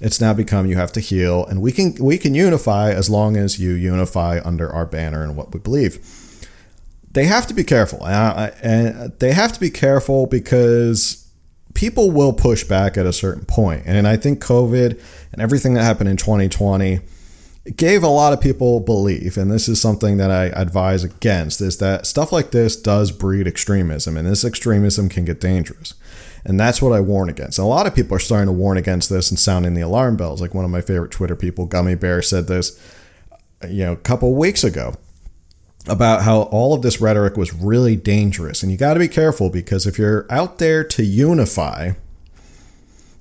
It's 0.01 0.21
now 0.21 0.33
become 0.33 0.67
you 0.67 0.77
have 0.77 0.93
to 0.93 1.01
heal, 1.01 1.45
and 1.47 1.61
we 1.61 1.73
can 1.73 1.95
we 2.01 2.19
can 2.19 2.35
unify 2.35 2.91
as 2.91 3.09
long 3.09 3.37
as 3.37 3.61
you 3.61 3.73
unify 3.73 4.41
under 4.45 4.69
our 4.71 4.87
banner 4.87 5.23
and 5.23 5.37
what 5.37 5.53
we 5.53 5.61
believe. 5.61 5.99
They 7.13 7.25
have 7.25 7.47
to 7.49 7.55
be 7.55 7.65
careful, 7.65 8.07
and 8.07 9.13
they 9.19 9.33
have 9.33 9.53
to 9.53 9.61
be 9.61 9.71
careful 9.71 10.27
because 10.27 11.29
people 11.75 12.11
will 12.11 12.33
push 12.33 12.65
back 12.65 12.97
at 12.97 13.07
a 13.07 13.13
certain 13.13 13.45
point. 13.45 13.83
And 13.87 14.09
I 14.09 14.17
think 14.17 14.43
COVID 14.43 15.01
and 15.33 15.43
everything 15.43 15.75
that 15.75 15.85
happened 15.85 16.09
in 16.09 16.17
2020 16.17 17.01
gave 17.77 18.03
a 18.03 18.09
lot 18.09 18.33
of 18.33 18.41
people 18.41 18.81
belief, 18.81 19.37
and 19.37 19.51
this 19.51 19.69
is 19.69 19.81
something 19.81 20.17
that 20.17 20.31
I 20.31 20.47
advise 20.47 21.05
against, 21.05 21.61
is 21.61 21.79
that 21.79 22.07
stuff 22.07 22.33
like 22.33 22.51
this 22.51 22.77
does 22.77 23.13
breed 23.13 23.47
extremism, 23.47 24.17
and 24.17 24.27
this 24.27 24.45
extremism 24.45 25.09
can 25.09 25.25
get 25.25 25.41
dangerous. 25.41 25.95
And 26.45 26.59
that's 26.59 26.81
what 26.81 26.93
I 26.93 27.01
warn 27.01 27.29
against. 27.29 27.59
And 27.59 27.67
a 27.67 27.69
lot 27.69 27.87
of 27.87 27.95
people 27.95 28.17
are 28.17 28.21
starting 28.21 28.47
to 28.47 28.53
warn 28.53 28.79
against 28.79 29.11
this 29.11 29.31
and 29.31 29.39
sounding 29.39 29.75
the 29.75 29.83
alarm 29.83 30.17
bells. 30.17 30.41
Like 30.41 30.55
one 30.55 30.65
of 30.65 30.71
my 30.71 30.81
favorite 30.81 31.11
Twitter 31.11 31.37
people, 31.37 31.67
Gummy 31.67 31.95
Bear, 31.95 32.23
said 32.23 32.47
this, 32.47 32.81
you 33.69 33.85
know, 33.85 33.93
a 33.93 33.97
couple 33.97 34.35
weeks 34.35 34.65
ago 34.65 34.95
about 35.87 36.23
how 36.23 36.43
all 36.45 36.73
of 36.73 36.81
this 36.81 37.01
rhetoric 37.01 37.37
was 37.37 37.53
really 37.53 37.95
dangerous. 37.95 38.63
And 38.63 38.73
you 38.73 38.79
got 38.79 38.95
to 38.95 39.01
be 39.01 39.09
careful 39.09 39.51
because 39.51 39.87
if 39.87 39.99
you're 39.99 40.27
out 40.31 40.59
there 40.59 40.83
to 40.85 41.05
unify, 41.05 41.93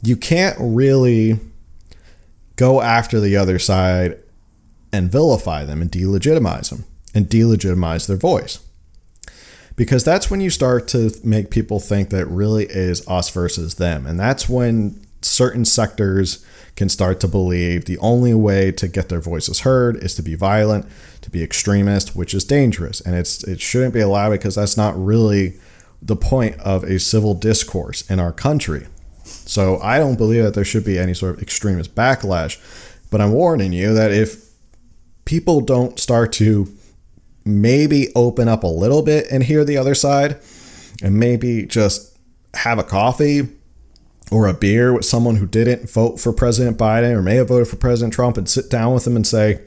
you 0.01 0.15
can't 0.15 0.55
really 0.59 1.39
go 2.55 2.81
after 2.81 3.19
the 3.19 3.35
other 3.35 3.59
side 3.59 4.17
and 4.91 5.11
vilify 5.11 5.65
them 5.65 5.81
and 5.81 5.91
delegitimize 5.91 6.69
them 6.69 6.85
and 7.13 7.27
delegitimize 7.27 8.07
their 8.07 8.17
voice. 8.17 8.59
Because 9.75 10.03
that's 10.03 10.29
when 10.29 10.41
you 10.41 10.49
start 10.49 10.87
to 10.89 11.15
make 11.23 11.51
people 11.51 11.79
think 11.79 12.09
that 12.09 12.25
really 12.25 12.65
is 12.65 13.07
us 13.07 13.29
versus 13.29 13.75
them. 13.75 14.05
And 14.05 14.19
that's 14.19 14.49
when 14.49 15.05
certain 15.21 15.65
sectors 15.65 16.45
can 16.75 16.89
start 16.89 17.19
to 17.19 17.27
believe 17.27 17.85
the 17.85 17.97
only 17.99 18.33
way 18.33 18.71
to 18.71 18.87
get 18.87 19.09
their 19.09 19.21
voices 19.21 19.61
heard 19.61 19.97
is 20.03 20.15
to 20.15 20.21
be 20.21 20.35
violent, 20.35 20.85
to 21.21 21.29
be 21.29 21.43
extremist, 21.43 22.15
which 22.15 22.33
is 22.33 22.43
dangerous. 22.43 23.01
And 23.01 23.15
it's 23.15 23.43
it 23.43 23.59
shouldn't 23.61 23.93
be 23.93 23.99
allowed 23.99 24.31
because 24.31 24.55
that's 24.55 24.77
not 24.77 24.97
really 24.97 25.55
the 26.01 26.15
point 26.15 26.57
of 26.59 26.83
a 26.83 26.99
civil 26.99 27.33
discourse 27.33 28.09
in 28.09 28.19
our 28.19 28.31
country. 28.31 28.87
So 29.23 29.79
I 29.81 29.97
don't 29.97 30.17
believe 30.17 30.43
that 30.43 30.53
there 30.53 30.65
should 30.65 30.85
be 30.85 30.97
any 30.97 31.13
sort 31.13 31.35
of 31.35 31.41
extremist 31.41 31.95
backlash. 31.95 32.57
But 33.11 33.21
I'm 33.21 33.31
warning 33.31 33.73
you 33.73 33.93
that 33.93 34.11
if 34.11 34.48
people 35.29 35.61
don't 35.61 35.99
start 35.99 36.33
to 36.33 36.67
maybe 37.45 38.07
open 38.15 38.47
up 38.47 38.63
a 38.63 38.67
little 38.67 39.03
bit 39.03 39.27
and 39.31 39.43
hear 39.43 39.63
the 39.63 39.77
other 39.77 39.93
side 39.93 40.41
and 41.03 41.19
maybe 41.19 41.67
just 41.67 42.17
have 42.55 42.79
a 42.79 42.83
coffee 42.83 43.47
or 44.31 44.47
a 44.47 44.55
beer 44.55 44.91
with 44.91 45.05
someone 45.05 45.35
who 45.35 45.45
didn't 45.45 45.87
vote 45.87 46.19
for 46.19 46.33
President 46.33 46.79
Biden 46.79 47.11
or 47.11 47.21
may 47.21 47.35
have 47.35 47.49
voted 47.49 47.67
for 47.67 47.75
President 47.75 48.11
Trump 48.11 48.37
and 48.37 48.49
sit 48.49 48.71
down 48.71 48.91
with 48.91 49.03
them 49.03 49.15
and 49.15 49.27
say, 49.27 49.61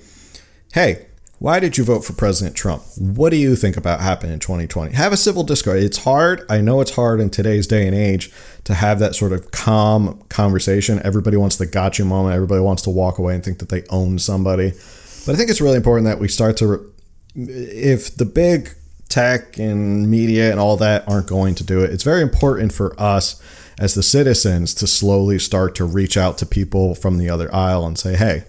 hey, 0.73 1.07
why 1.39 1.61
did 1.61 1.79
you 1.79 1.85
vote 1.85 2.05
for 2.05 2.13
President 2.13 2.57
Trump? 2.57 2.83
What 2.99 3.31
do 3.31 3.37
you 3.37 3.55
think 3.55 3.77
about 3.77 4.01
happening 4.01 4.33
in 4.33 4.41
2020? 4.41 4.97
Have 4.97 5.13
a 5.13 5.17
civil 5.17 5.45
discourse. 5.45 5.81
It's 5.81 5.99
hard. 5.99 6.45
I 6.51 6.61
know 6.61 6.81
it's 6.81 6.97
hard 6.97 7.21
in 7.21 7.31
today's 7.31 7.69
day 7.69 7.87
and 7.87 7.95
age 7.95 8.33
to 8.65 8.75
have 8.75 8.99
that 8.99 9.15
sort 9.15 9.33
of 9.33 9.53
calm 9.53 10.25
conversation. 10.29 11.01
Everybody 11.05 11.37
wants 11.37 11.55
the 11.55 11.67
gotcha 11.67 12.05
moment. 12.05 12.35
Everybody 12.35 12.63
wants 12.63 12.83
to 12.83 12.91
walk 12.91 13.19
away 13.19 13.37
and 13.37 13.45
think 13.45 13.61
that 13.61 13.69
they 13.69 13.85
own 13.91 14.19
somebody. 14.19 14.73
But 15.25 15.35
I 15.35 15.37
think 15.37 15.51
it's 15.51 15.61
really 15.61 15.77
important 15.77 16.07
that 16.07 16.19
we 16.19 16.29
start 16.29 16.57
to, 16.59 16.93
if 17.37 18.17
the 18.17 18.25
big 18.25 18.71
tech 19.09 19.59
and 19.59 20.11
media 20.11 20.51
and 20.51 20.59
all 20.59 20.77
that 20.79 21.07
aren't 21.07 21.29
going 21.29 21.55
to 21.57 21.65
do 21.65 21.81
it, 21.81 21.91
it's 21.91 22.03
very 22.03 22.23
important 22.23 22.73
for 22.73 22.99
us 23.01 23.41
as 23.79 23.95
the 23.95 24.03
citizens 24.03 24.75
to 24.75 24.87
slowly 24.87 25.39
start 25.39 25.75
to 25.77 25.85
reach 25.85 26.17
out 26.17 26.39
to 26.39 26.47
people 26.47 26.95
from 26.95 27.19
the 27.19 27.29
other 27.29 27.55
aisle 27.55 27.87
and 27.87 27.99
say, 27.99 28.17
hey, 28.17 28.45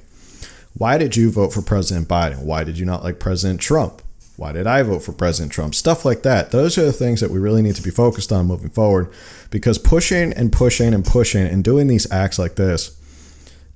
why 0.75 0.97
did 0.97 1.15
you 1.15 1.29
vote 1.29 1.53
for 1.53 1.61
President 1.61 2.07
Biden? 2.07 2.43
Why 2.43 2.63
did 2.63 2.79
you 2.79 2.85
not 2.85 3.03
like 3.03 3.19
President 3.19 3.61
Trump? 3.61 4.01
Why 4.35 4.51
did 4.51 4.65
I 4.65 4.81
vote 4.81 5.03
for 5.03 5.11
President 5.11 5.51
Trump? 5.51 5.75
Stuff 5.75 6.05
like 6.05 6.23
that. 6.23 6.49
Those 6.49 6.77
are 6.77 6.85
the 6.85 6.91
things 6.91 7.21
that 7.21 7.29
we 7.29 7.37
really 7.37 7.61
need 7.61 7.75
to 7.75 7.83
be 7.83 7.91
focused 7.91 8.31
on 8.31 8.47
moving 8.47 8.71
forward 8.71 9.11
because 9.51 9.77
pushing 9.77 10.33
and 10.33 10.51
pushing 10.51 10.93
and 10.93 11.05
pushing 11.05 11.45
and 11.45 11.63
doing 11.63 11.87
these 11.87 12.11
acts 12.11 12.39
like 12.39 12.55
this 12.55 12.99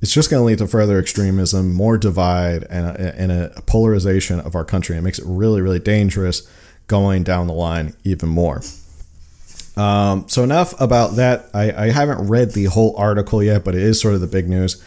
it's 0.01 0.13
just 0.13 0.29
going 0.29 0.41
to 0.41 0.45
lead 0.45 0.59
to 0.59 0.67
further 0.67 0.99
extremism, 0.99 1.73
more 1.73 1.97
divide, 1.97 2.63
and 2.69 2.85
a, 2.85 3.19
and 3.19 3.31
a 3.31 3.61
polarization 3.65 4.39
of 4.39 4.55
our 4.55 4.63
country. 4.63 4.95
It 4.95 5.01
makes 5.01 5.17
it 5.19 5.25
really, 5.27 5.61
really 5.61 5.79
dangerous 5.79 6.47
going 6.87 7.23
down 7.23 7.47
the 7.47 7.53
line 7.53 7.95
even 8.03 8.29
more. 8.29 8.61
Um, 9.75 10.27
so 10.27 10.43
enough 10.43 10.79
about 10.79 11.15
that. 11.17 11.49
I, 11.53 11.71
I, 11.85 11.91
haven't 11.91 12.27
read 12.27 12.53
the 12.53 12.65
whole 12.65 12.95
article 12.97 13.43
yet, 13.43 13.63
but 13.63 13.75
it 13.75 13.81
is 13.81 14.01
sort 14.01 14.15
of 14.15 14.21
the 14.21 14.27
big 14.27 14.49
news 14.49 14.83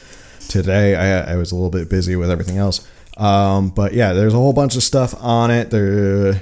today. 0.48 0.96
I, 0.96 1.34
I 1.34 1.36
was 1.36 1.52
a 1.52 1.54
little 1.54 1.70
bit 1.70 1.88
busy 1.88 2.16
with 2.16 2.28
everything 2.28 2.58
else. 2.58 2.88
Um, 3.16 3.70
but 3.70 3.92
yeah, 3.92 4.14
there's 4.14 4.34
a 4.34 4.36
whole 4.36 4.52
bunch 4.52 4.74
of 4.74 4.82
stuff 4.82 5.14
on 5.22 5.52
it. 5.52 5.70
There, 5.70 6.32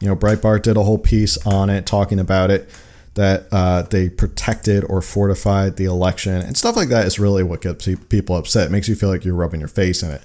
you 0.00 0.08
know, 0.08 0.16
Breitbart 0.16 0.62
did 0.62 0.76
a 0.76 0.82
whole 0.82 0.98
piece 0.98 1.36
on 1.46 1.70
it 1.70 1.86
talking 1.86 2.18
about 2.18 2.50
it 2.50 2.68
that 3.14 3.46
uh, 3.52 3.82
they 3.82 4.08
protected 4.08 4.84
or 4.88 5.00
fortified 5.00 5.76
the 5.76 5.84
election 5.84 6.34
and 6.34 6.56
stuff 6.56 6.76
like 6.76 6.88
that 6.88 7.06
is 7.06 7.18
really 7.18 7.42
what 7.42 7.60
gets 7.60 7.88
people 8.08 8.36
upset. 8.36 8.66
It 8.66 8.70
makes 8.70 8.88
you 8.88 8.96
feel 8.96 9.08
like 9.08 9.24
you're 9.24 9.34
rubbing 9.34 9.60
your 9.60 9.68
face 9.68 10.02
in 10.02 10.10
it. 10.10 10.24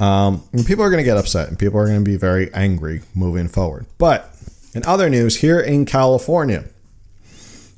Um, 0.00 0.42
and 0.52 0.64
people 0.66 0.84
are 0.84 0.90
going 0.90 1.02
to 1.02 1.04
get 1.04 1.16
upset 1.16 1.48
and 1.48 1.58
people 1.58 1.78
are 1.78 1.86
going 1.86 2.04
to 2.04 2.10
be 2.10 2.16
very 2.16 2.52
angry 2.54 3.02
moving 3.14 3.48
forward. 3.48 3.86
But 3.98 4.34
in 4.74 4.84
other 4.86 5.10
news, 5.10 5.36
here 5.36 5.60
in 5.60 5.84
California, 5.84 6.64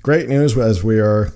great 0.02 0.28
news 0.28 0.56
as 0.56 0.84
we 0.84 1.00
are 1.00 1.32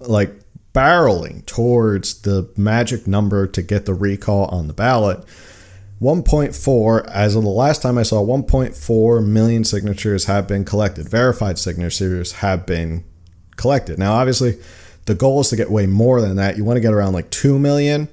like 0.00 0.32
barreling 0.72 1.44
towards 1.46 2.22
the 2.22 2.48
magic 2.56 3.06
number 3.06 3.46
to 3.46 3.62
get 3.62 3.84
the 3.84 3.94
recall 3.94 4.46
on 4.46 4.68
the 4.68 4.72
ballot 4.72 5.24
1.4, 6.02 7.08
as 7.08 7.36
of 7.36 7.44
the 7.44 7.48
last 7.48 7.80
time 7.80 7.96
I 7.96 8.02
saw, 8.02 8.24
1.4 8.24 9.24
million 9.24 9.62
signatures 9.62 10.24
have 10.24 10.48
been 10.48 10.64
collected. 10.64 11.08
Verified 11.08 11.60
signatures 11.60 12.32
have 12.32 12.66
been 12.66 13.04
collected. 13.54 14.00
Now, 14.00 14.14
obviously, 14.14 14.58
the 15.06 15.14
goal 15.14 15.40
is 15.40 15.50
to 15.50 15.56
get 15.56 15.70
way 15.70 15.86
more 15.86 16.20
than 16.20 16.34
that. 16.36 16.56
You 16.56 16.64
want 16.64 16.76
to 16.76 16.80
get 16.80 16.92
around 16.92 17.12
like 17.12 17.30
2 17.30 17.56
million 17.56 18.08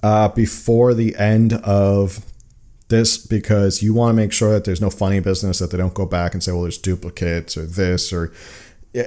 uh, 0.00 0.28
before 0.28 0.94
the 0.94 1.16
end 1.16 1.54
of 1.54 2.24
this 2.86 3.18
because 3.18 3.82
you 3.82 3.92
want 3.92 4.10
to 4.10 4.16
make 4.16 4.32
sure 4.32 4.52
that 4.52 4.64
there's 4.64 4.80
no 4.80 4.88
funny 4.88 5.18
business 5.18 5.58
that 5.58 5.72
they 5.72 5.76
don't 5.76 5.94
go 5.94 6.06
back 6.06 6.34
and 6.34 6.42
say, 6.42 6.52
well, 6.52 6.62
there's 6.62 6.78
duplicates 6.78 7.56
or 7.56 7.66
this 7.66 8.12
or 8.12 8.32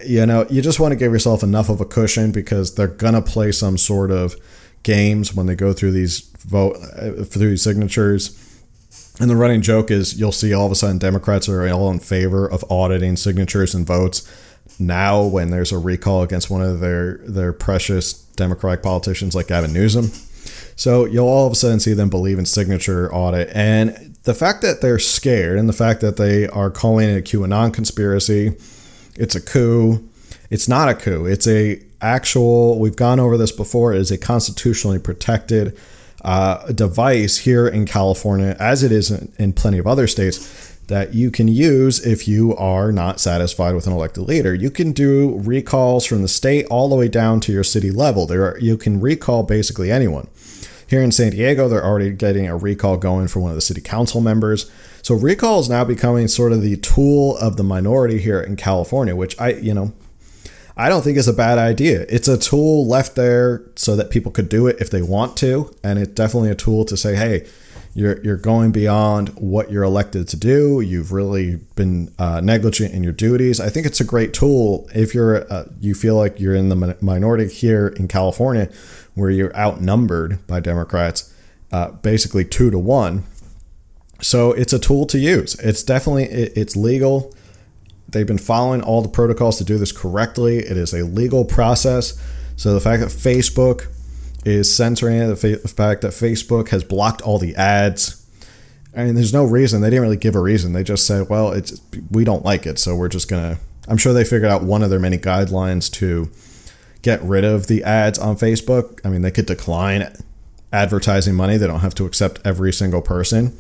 you 0.06 0.26
know, 0.26 0.46
you 0.50 0.62
just 0.62 0.80
want 0.80 0.92
to 0.92 0.96
give 0.96 1.12
yourself 1.12 1.42
enough 1.42 1.68
of 1.68 1.82
a 1.82 1.86
cushion 1.86 2.32
because 2.32 2.76
they're 2.76 2.88
going 2.88 3.16
to 3.16 3.22
play 3.22 3.52
some 3.52 3.78
sort 3.78 4.12
of 4.12 4.36
games 4.84 5.34
when 5.34 5.48
they 5.48 5.56
go 5.56 5.74
through 5.74 5.92
these 5.92 6.31
vote 6.44 6.78
uh, 6.98 7.24
through 7.24 7.58
signatures. 7.58 8.38
And 9.20 9.30
the 9.30 9.36
running 9.36 9.62
joke 9.62 9.92
is 9.92 10.20
you'll 10.20 10.32
see 10.32 10.54
all 10.54 10.66
of 10.66 10.72
a 10.72 10.76
sudden 10.76 10.98
Democrats 10.98 11.48
are 11.48 11.68
all 11.70 11.92
in 11.92 12.00
favor 12.00 12.48
of 12.48 12.64
auditing 12.72 13.16
signatures 13.16 13.76
and 13.76 13.86
votes 13.86 14.28
now 14.80 15.24
when 15.24 15.52
there's 15.52 15.72
a 15.72 15.78
recall 15.78 16.24
against 16.24 16.50
one 16.50 16.62
of 16.62 16.80
their 16.80 17.18
their 17.18 17.54
precious 17.54 18.14
Democratic 18.14 18.82
politicians 18.82 19.36
like 19.36 19.48
Gavin 19.48 19.74
Newsom. 19.74 20.12
So 20.76 21.06
you'll 21.06 21.28
all 21.28 21.46
of 21.46 21.54
a 21.54 21.56
sudden 21.56 21.80
see 21.80 21.94
them 21.94 22.10
believe 22.10 22.40
in 22.40 22.46
signature 22.46 23.14
audit. 23.14 23.50
And 23.54 24.16
the 24.24 24.34
fact 24.34 24.62
that 24.62 24.82
they're 24.82 25.00
scared 25.00 25.60
and 25.60 25.70
the 25.70 25.74
fact 25.74 26.02
that 26.02 26.18
they 26.18 26.48
are 26.48 26.72
calling 26.72 27.10
it 27.10 27.18
a 27.18 27.38
QAnon 27.38 27.74
conspiracy, 27.74 28.58
it's 29.16 29.36
a 29.36 29.42
coup. 29.42 30.08
It's 30.50 30.68
not 30.68 30.90
a 30.90 30.96
coup. 30.96 31.26
It's 31.26 31.48
a 31.48 31.82
actual, 32.02 32.80
we've 32.80 32.96
gone 32.96 33.20
over 33.20 33.38
this 33.38 33.52
before, 33.52 33.94
is 33.94 34.12
a 34.12 34.18
constitutionally 34.18 35.00
protected 35.00 35.78
uh, 36.24 36.72
device 36.72 37.40
here 37.40 37.68
in 37.68 37.86
California, 37.86 38.56
as 38.60 38.84
it 38.84 38.92
is 38.92 39.12
in, 39.12 39.32
in 39.38 39.54
plenty 39.54 39.78
of 39.78 39.88
other 39.88 40.08
states, 40.08 40.78
that 40.88 41.14
you 41.14 41.32
can 41.32 41.48
use 41.48 42.06
if 42.06 42.28
you 42.28 42.56
are 42.58 42.92
not 42.92 43.20
satisfied 43.20 43.74
with 43.74 43.88
an 43.88 43.94
elected 43.94 44.24
leader. 44.24 44.54
You 44.54 44.70
can 44.70 44.92
do 44.92 45.40
recalls 45.40 46.06
from 46.06 46.22
the 46.22 46.28
state 46.28 46.66
all 46.70 46.90
the 46.90 46.96
way 46.96 47.08
down 47.08 47.40
to 47.42 47.52
your 47.52 47.64
city 47.64 47.92
level. 47.92 48.26
There 48.26 48.44
are, 48.46 48.60
you 48.60 48.78
can 48.78 49.00
recall 49.00 49.44
basically 49.44 49.92
anyone. 49.92 50.28
Here 50.88 51.02
in 51.02 51.14
San 51.14 51.32
Diego, 51.32 51.70
they're 51.70 51.86
already 51.86 52.12
getting 52.12 52.48
a 52.48 52.58
recall 52.58 52.98
going 52.98 53.30
for 53.30 53.40
one 53.40 53.52
of 53.52 53.56
the 53.56 53.62
city 53.62 53.80
council 53.80 54.20
members. 54.20 54.70
So 55.02 55.16
recall 55.16 55.62
is 55.62 55.70
now 55.70 55.86
becoming 55.86 56.28
sort 56.28 56.52
of 56.52 56.62
the 56.62 56.76
tool 56.76 57.38
of 57.38 57.56
the 57.56 57.64
minority 57.64 58.20
here 58.20 58.42
in 58.42 58.58
California, 58.58 59.16
which 59.16 59.40
I, 59.40 59.54
you 59.54 59.74
know, 59.74 59.94
I 60.78 60.90
don't 60.90 61.04
think 61.04 61.18
it's 61.18 61.28
a 61.28 61.34
bad 61.34 61.58
idea. 61.58 62.06
It's 62.10 62.28
a 62.28 62.38
tool 62.38 62.88
left 62.88 63.16
there 63.16 63.64
so 63.76 63.96
that 63.96 64.10
people 64.10 64.32
could 64.32 64.50
do 64.50 64.68
it 64.68 64.78
if 64.80 64.90
they 64.90 65.02
want 65.02 65.36
to, 65.38 65.74
and 65.84 66.00
it's 66.00 66.14
definitely 66.14 66.50
a 66.50 66.56
tool 66.56 66.86
to 66.86 66.96
say, 66.96 67.16
hey, 67.16 67.46
you're 67.94 68.22
you're 68.24 68.38
going 68.38 68.72
beyond 68.72 69.30
what 69.30 69.70
you're 69.70 69.84
elected 69.84 70.28
to 70.30 70.38
do. 70.38 70.80
You've 70.80 71.12
really 71.12 71.58
been 71.76 72.14
uh, 72.18 72.40
negligent 72.40 72.94
in 72.94 73.04
your 73.04 73.14
duties. 73.14 73.60
I 73.60 73.70
think 73.70 73.86
it's 73.86 74.00
a 74.00 74.06
great 74.06 74.34
tool 74.34 74.90
if 74.96 75.14
you're 75.14 75.52
uh, 75.52 75.66
you 75.80 75.94
feel 75.94 76.16
like 76.16 76.40
you're 76.40 76.56
in 76.56 76.70
the 76.70 76.98
minority 77.02 77.48
here 77.48 77.90
in 77.90 78.08
California, 78.08 78.70
where 79.14 79.30
you're 79.30 79.56
outnumbered 79.58 80.46
by 80.48 80.62
Democrats, 80.62 81.34
uh, 81.72 81.92
basically 81.92 82.46
two 82.46 82.72
to 82.72 82.80
one. 82.80 83.24
So 84.22 84.54
it's 84.54 84.72
a 84.72 84.80
tool 84.80 85.06
to 85.08 85.20
use. 85.20 85.56
It's 85.56 85.84
definitely 85.84 86.26
it, 86.26 86.54
it's 86.56 86.76
legal. 86.78 87.34
They've 88.12 88.28
been 88.28 88.38
following 88.38 88.82
all 88.82 89.02
the 89.02 89.10
protocols 89.10 89.58
to 89.60 89.64
do 89.64 89.78
this 89.78 89.92
correctly. 89.92 90.60
It 90.60 90.78
is 90.78 90.94
a 90.94 91.06
legal 91.06 91.46
process. 91.46 92.22
So 92.58 92.74
the 92.74 92.82
fact 92.82 93.02
that 93.02 93.10
Facebook 93.10 93.88
is 94.44 94.74
censoring 94.74 95.18
it, 95.18 95.28
the, 95.28 95.58
fact 95.68 96.02
that 96.02 96.12
Facebook 96.12 96.70
has 96.70 96.84
blocked 96.84 97.22
all 97.22 97.38
the 97.38 97.56
ads. 97.56 98.26
I 98.96 99.06
mean, 99.06 99.16
there's 99.16 99.34
no 99.34 99.46
reason. 99.46 99.82
They 99.82 99.90
didn't 99.90 100.04
really 100.04 100.18
give 100.18 100.36
a 100.36 100.42
reason. 100.42 100.74
They 100.74 100.84
just 100.84 101.08
said, 101.08 101.30
"Well, 101.30 101.52
it's 101.52 101.80
we 102.10 102.24
don't 102.24 102.44
like 102.44 102.66
it, 102.66 102.78
so 102.78 102.96
we're 102.96 103.08
just 103.08 103.30
gonna." 103.30 103.60
I'm 103.88 103.98
sure 103.98 104.14
they 104.14 104.24
figured 104.24 104.52
out 104.52 104.64
one 104.64 104.84
of 104.84 104.90
their 104.90 105.00
many 105.00 105.18
guidelines 105.18 105.92
to 105.94 106.30
get 107.02 107.22
rid 107.24 107.44
of 107.44 107.68
the 107.68 107.84
ads 107.84 108.20
on 108.20 108.36
Facebook. 108.36 109.00
I 109.06 109.10
mean, 109.10 109.22
they 109.22 109.32
could 109.32 109.46
decline 109.46 110.14
advertising 110.74 111.36
money. 111.36 111.58
They 111.58 111.68
don't 111.68 111.80
have 111.80 111.96
to 111.96 112.06
accept 112.06 112.40
every 112.44 112.74
single 112.74 113.02
person. 113.02 113.58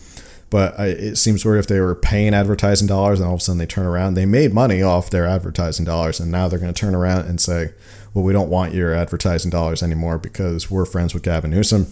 But 0.51 0.79
it 0.79 1.17
seems 1.17 1.43
weird 1.43 1.59
if 1.59 1.67
they 1.67 1.79
were 1.79 1.95
paying 1.95 2.35
advertising 2.35 2.85
dollars 2.85 3.19
and 3.19 3.27
all 3.27 3.35
of 3.35 3.39
a 3.39 3.43
sudden 3.43 3.57
they 3.57 3.65
turn 3.65 3.85
around. 3.87 4.13
They 4.13 4.25
made 4.25 4.53
money 4.53 4.83
off 4.83 5.09
their 5.09 5.25
advertising 5.25 5.85
dollars, 5.85 6.19
and 6.19 6.29
now 6.29 6.47
they're 6.47 6.59
going 6.59 6.73
to 6.73 6.79
turn 6.79 6.93
around 6.93 7.27
and 7.27 7.39
say, 7.41 7.69
well, 8.13 8.25
we 8.25 8.33
don't 8.33 8.49
want 8.49 8.73
your 8.73 8.93
advertising 8.93 9.49
dollars 9.49 9.81
anymore 9.81 10.17
because 10.17 10.69
we're 10.69 10.85
friends 10.85 11.13
with 11.13 11.23
Gavin 11.23 11.51
Newsom. 11.51 11.87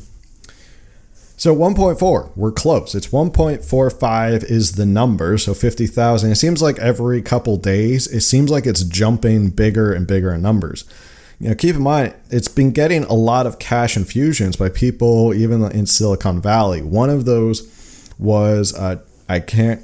So 1.38 1.56
1.4, 1.56 2.32
we're 2.36 2.52
close. 2.52 2.94
It's 2.94 3.08
1.45 3.08 4.44
is 4.44 4.74
the 4.74 4.86
number, 4.86 5.38
so 5.38 5.54
50,000. 5.54 6.30
It 6.30 6.36
seems 6.36 6.62
like 6.62 6.78
every 6.80 7.22
couple 7.22 7.56
days, 7.56 8.08
it 8.08 8.22
seems 8.22 8.52
like 8.52 8.66
it's 8.66 8.84
jumping 8.84 9.52
bigger 9.52 9.94
and 9.94 10.06
bigger 10.06 10.34
in 10.34 10.42
numbers. 10.42 10.84
You 11.40 11.48
know, 11.48 11.56
keep 11.56 11.78
in 11.78 11.84
mind, 11.84 12.14
it's 12.30 12.50
been 12.50 12.72
getting 12.72 13.06
a 13.06 13.14
lot 13.14 13.48
of 13.48 13.58
cash 13.58 13.96
infusions 13.96 14.58
by 14.58 14.68
people 14.68 15.34
even 15.34 15.64
in 15.72 15.86
Silicon 15.86 16.42
Valley. 16.42 16.82
One 16.82 17.10
of 17.10 17.24
those 17.24 17.62
was 18.20 18.74
uh, 18.76 18.98
I 19.28 19.40
can't 19.40 19.82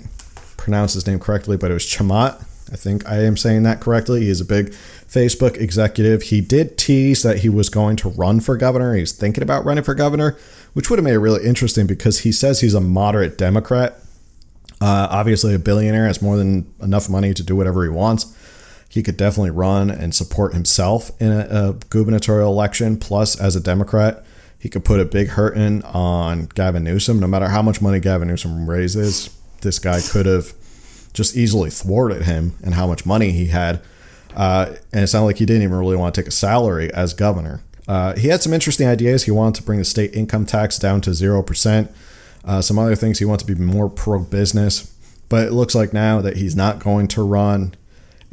pronounce 0.57 0.93
his 0.93 1.07
name 1.07 1.19
correctly, 1.19 1.57
but 1.57 1.71
it 1.71 1.73
was 1.73 1.85
Chamath. 1.85 2.41
I 2.71 2.75
think 2.75 3.07
I 3.07 3.23
am 3.23 3.37
saying 3.37 3.63
that 3.63 3.79
correctly. 3.79 4.25
He's 4.25 4.41
a 4.41 4.45
big 4.45 4.71
Facebook 5.07 5.55
executive. 5.57 6.23
He 6.23 6.41
did 6.41 6.77
tease 6.77 7.21
that 7.23 7.39
he 7.39 7.49
was 7.49 7.69
going 7.69 7.95
to 7.97 8.09
run 8.09 8.39
for 8.39 8.57
governor. 8.57 8.95
He's 8.95 9.11
thinking 9.11 9.43
about 9.43 9.65
running 9.65 9.83
for 9.83 9.93
governor, 9.93 10.37
which 10.73 10.89
would 10.89 10.97
have 10.97 11.03
made 11.03 11.13
it 11.13 11.19
really 11.19 11.45
interesting 11.45 11.85
because 11.87 12.19
he 12.19 12.31
says 12.31 12.61
he's 12.61 12.73
a 12.73 12.81
moderate 12.81 13.37
Democrat. 13.37 13.99
Uh, 14.81 15.07
obviously, 15.09 15.53
a 15.53 15.59
billionaire 15.59 16.07
has 16.07 16.21
more 16.21 16.37
than 16.37 16.73
enough 16.81 17.09
money 17.09 17.33
to 17.33 17.43
do 17.43 17.55
whatever 17.55 17.83
he 17.83 17.89
wants. 17.89 18.35
He 18.89 19.03
could 19.03 19.17
definitely 19.17 19.51
run 19.51 19.89
and 19.89 20.13
support 20.13 20.53
himself 20.53 21.11
in 21.21 21.31
a, 21.31 21.47
a 21.49 21.73
gubernatorial 21.89 22.51
election. 22.51 22.97
Plus, 22.97 23.39
as 23.39 23.55
a 23.55 23.61
Democrat, 23.61 24.25
he 24.65 24.69
could 24.69 24.83
put 24.83 24.99
a 24.99 25.05
big 25.05 25.27
hurting 25.27 25.83
on 25.83 26.47
Gavin 26.55 26.83
Newsom. 26.83 27.19
No 27.19 27.27
matter 27.27 27.49
how 27.49 27.61
much 27.61 27.83
money 27.83 27.99
Gavin 27.99 28.29
Newsom 28.29 28.67
raises, 28.67 29.29
this 29.61 29.77
guy 29.77 30.01
could 30.01 30.25
have 30.25 30.55
just 31.13 31.37
easily 31.37 31.69
thwarted 31.69 32.23
him 32.23 32.55
and 32.63 32.73
how 32.73 32.87
much 32.87 33.05
money 33.05 33.29
he 33.29 33.45
had. 33.49 33.79
Uh, 34.35 34.73
and 34.91 35.03
it 35.03 35.07
sounded 35.07 35.27
like 35.27 35.37
he 35.37 35.45
didn't 35.45 35.61
even 35.61 35.77
really 35.77 35.95
want 35.95 36.15
to 36.15 36.19
take 36.19 36.27
a 36.27 36.31
salary 36.31 36.91
as 36.95 37.13
governor. 37.13 37.61
Uh, 37.87 38.15
he 38.15 38.29
had 38.29 38.41
some 38.41 38.53
interesting 38.53 38.87
ideas. 38.87 39.25
He 39.25 39.29
wanted 39.29 39.53
to 39.59 39.63
bring 39.63 39.77
the 39.77 39.85
state 39.85 40.15
income 40.15 40.47
tax 40.47 40.79
down 40.79 40.99
to 41.01 41.11
0%. 41.11 41.87
Uh, 42.43 42.59
some 42.59 42.79
other 42.79 42.95
things 42.95 43.19
he 43.19 43.25
wants 43.25 43.43
to 43.43 43.55
be 43.55 43.61
more 43.61 43.87
pro 43.87 44.17
business. 44.17 44.91
But 45.29 45.47
it 45.47 45.51
looks 45.51 45.75
like 45.75 45.93
now 45.93 46.21
that 46.21 46.37
he's 46.37 46.55
not 46.55 46.79
going 46.79 47.07
to 47.09 47.21
run. 47.21 47.75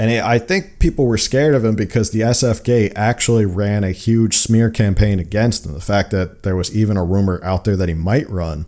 And 0.02 0.10
I 0.10 0.40
think 0.40 0.80
people 0.80 1.06
were 1.06 1.16
scared 1.16 1.54
of 1.54 1.64
him 1.64 1.76
because 1.76 2.10
the 2.10 2.22
SFK 2.22 2.92
actually 2.96 3.46
ran 3.46 3.84
a 3.84 3.92
huge 3.92 4.36
smear 4.36 4.68
campaign 4.68 5.20
against 5.20 5.64
him. 5.64 5.74
The 5.74 5.80
fact 5.80 6.10
that 6.10 6.42
there 6.42 6.56
was 6.56 6.74
even 6.74 6.96
a 6.96 7.04
rumor 7.04 7.40
out 7.44 7.62
there 7.62 7.76
that 7.76 7.88
he 7.88 7.94
might 7.94 8.28
run 8.28 8.66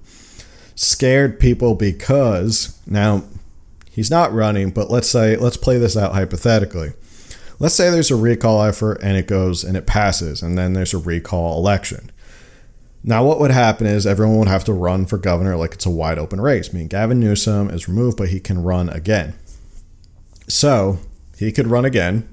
scared 0.77 1.41
people 1.41 1.75
because 1.75 2.79
now 2.87 3.25
he's 3.91 4.13
not 4.13 4.33
running, 4.33 4.71
but 4.71 4.93
let's 4.93 5.09
say, 5.09 5.35
let's 5.35 5.57
play 5.57 5.77
this 5.77 5.97
out 5.97 6.13
hypothetically. 6.13 6.93
Let's 7.59 7.75
say 7.75 7.91
there's 7.91 8.13
a 8.13 8.17
recall 8.17 8.63
effort 8.63 9.01
and 9.03 9.17
it 9.17 9.27
goes 9.27 9.65
and 9.65 9.77
it 9.77 9.89
passes, 9.89 10.41
and 10.41 10.57
then 10.57 10.73
there's 10.73 10.95
a 10.95 10.99
recall 10.99 11.59
election. 11.59 12.13
Now, 13.03 13.25
what 13.25 13.41
would 13.41 13.51
happen 13.51 13.89
is 13.89 14.07
everyone 14.07 14.39
would 14.39 14.47
have 14.47 14.65
to 14.67 14.73
run 14.73 15.05
for 15.05 15.19
governor 15.19 15.57
like 15.57 15.75
it's 15.75 15.85
a 15.85 15.91
wide 15.91 16.17
open 16.17 16.41
race. 16.41 16.71
I 16.73 16.77
mean, 16.77 16.87
Gavin 16.87 17.19
Newsom 17.19 17.71
is 17.71 17.89
removed, 17.89 18.19
but 18.19 18.29
he 18.29 18.39
can 18.39 18.63
run 18.63 18.89
again. 18.89 19.35
So, 20.47 21.01
he 21.39 21.53
could 21.53 21.67
run 21.67 21.85
again. 21.85 22.29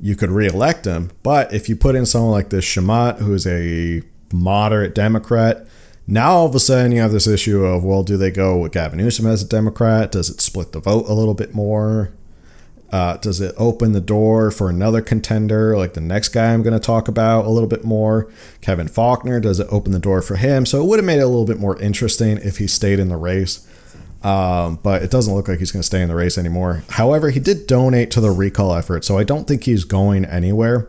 You 0.00 0.16
could 0.16 0.30
reelect 0.30 0.84
him, 0.84 1.12
but 1.22 1.52
if 1.52 1.68
you 1.68 1.76
put 1.76 1.94
in 1.94 2.04
someone 2.04 2.32
like 2.32 2.50
this 2.50 2.64
Chamath, 2.64 3.18
who 3.18 3.32
is 3.32 3.46
a 3.46 4.02
moderate 4.32 4.94
Democrat, 4.94 5.66
now 6.06 6.32
all 6.32 6.46
of 6.46 6.54
a 6.54 6.60
sudden 6.60 6.92
you 6.92 7.00
have 7.00 7.12
this 7.12 7.26
issue 7.26 7.64
of 7.64 7.84
well, 7.84 8.02
do 8.02 8.16
they 8.16 8.30
go 8.30 8.58
with 8.58 8.72
Gavin 8.72 8.98
Newsom 8.98 9.26
as 9.26 9.42
a 9.42 9.48
Democrat? 9.48 10.12
Does 10.12 10.28
it 10.28 10.40
split 10.40 10.72
the 10.72 10.80
vote 10.80 11.06
a 11.08 11.14
little 11.14 11.34
bit 11.34 11.54
more? 11.54 12.12
Uh, 12.94 13.16
does 13.16 13.40
it 13.40 13.54
open 13.58 13.92
the 13.92 14.00
door 14.00 14.52
for 14.52 14.70
another 14.70 15.00
contender 15.00 15.76
like 15.76 15.94
the 15.94 16.00
next 16.00 16.28
guy 16.28 16.52
I'm 16.52 16.62
going 16.62 16.78
to 16.78 16.86
talk 16.86 17.08
about 17.08 17.44
a 17.44 17.50
little 17.50 17.68
bit 17.68 17.84
more? 17.84 18.30
Kevin 18.60 18.88
Faulconer, 18.88 19.42
does 19.42 19.58
it 19.58 19.66
open 19.70 19.90
the 19.90 19.98
door 19.98 20.22
for 20.22 20.36
him? 20.36 20.64
So 20.64 20.80
it 20.80 20.86
would 20.86 21.00
have 21.00 21.06
made 21.06 21.18
it 21.18 21.22
a 21.22 21.26
little 21.26 21.46
bit 21.46 21.58
more 21.58 21.80
interesting 21.80 22.36
if 22.38 22.58
he 22.58 22.66
stayed 22.66 23.00
in 23.00 23.08
the 23.08 23.16
race. 23.16 23.66
Um, 24.24 24.80
but 24.82 25.02
it 25.02 25.10
doesn't 25.10 25.34
look 25.34 25.48
like 25.48 25.58
he's 25.58 25.70
going 25.70 25.82
to 25.82 25.86
stay 25.86 26.00
in 26.00 26.08
the 26.08 26.14
race 26.14 26.38
anymore. 26.38 26.82
However, 26.88 27.28
he 27.28 27.38
did 27.38 27.66
donate 27.66 28.10
to 28.12 28.22
the 28.22 28.30
recall 28.30 28.74
effort, 28.74 29.04
so 29.04 29.18
I 29.18 29.24
don't 29.24 29.46
think 29.46 29.64
he's 29.64 29.84
going 29.84 30.24
anywhere. 30.24 30.88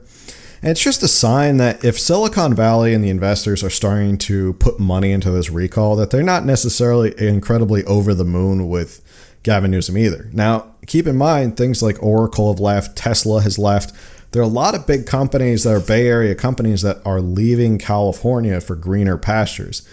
And 0.61 0.71
it's 0.71 0.81
just 0.81 1.03
a 1.03 1.07
sign 1.07 1.57
that 1.57 1.83
if 1.83 1.99
Silicon 1.99 2.55
Valley 2.55 2.93
and 2.93 3.03
the 3.03 3.09
investors 3.09 3.61
are 3.61 3.69
starting 3.69 4.17
to 4.19 4.53
put 4.53 4.79
money 4.79 5.11
into 5.11 5.29
this 5.31 5.49
recall, 5.49 5.97
that 5.97 6.11
they're 6.11 6.23
not 6.23 6.45
necessarily 6.45 7.13
incredibly 7.19 7.83
over 7.83 8.13
the 8.13 8.23
moon 8.23 8.69
with 8.69 9.01
Gavin 9.43 9.69
Newsom 9.69 9.97
either. 9.97 10.29
Now, 10.31 10.73
keep 10.87 11.05
in 11.05 11.17
mind, 11.17 11.57
things 11.57 11.83
like 11.83 12.01
Oracle 12.01 12.51
have 12.51 12.59
left, 12.59 12.97
Tesla 12.97 13.41
has 13.41 13.59
left. 13.59 13.93
There 14.31 14.41
are 14.41 14.45
a 14.45 14.47
lot 14.47 14.75
of 14.75 14.87
big 14.87 15.05
companies 15.05 15.63
that 15.63 15.73
are 15.73 15.79
Bay 15.79 16.07
Area 16.07 16.35
companies 16.35 16.81
that 16.81 16.99
are 17.05 17.21
leaving 17.21 17.77
California 17.77 18.59
for 18.59 18.75
greener 18.75 19.17
pastures. 19.17 19.87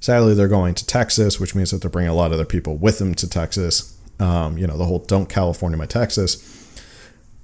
Sadly, 0.00 0.34
they're 0.34 0.48
going 0.48 0.74
to 0.74 0.86
Texas, 0.86 1.40
which 1.40 1.54
means 1.54 1.70
that 1.70 1.80
they're 1.80 1.90
bringing 1.90 2.10
a 2.10 2.14
lot 2.14 2.30
of 2.30 2.38
their 2.38 2.46
people 2.46 2.76
with 2.76 2.98
them 2.98 3.14
to 3.16 3.28
Texas. 3.28 3.96
Um, 4.20 4.58
you 4.58 4.66
know, 4.66 4.76
the 4.76 4.84
whole 4.84 5.00
"Don't 5.00 5.28
California 5.28 5.76
my 5.76 5.86
Texas." 5.86 6.54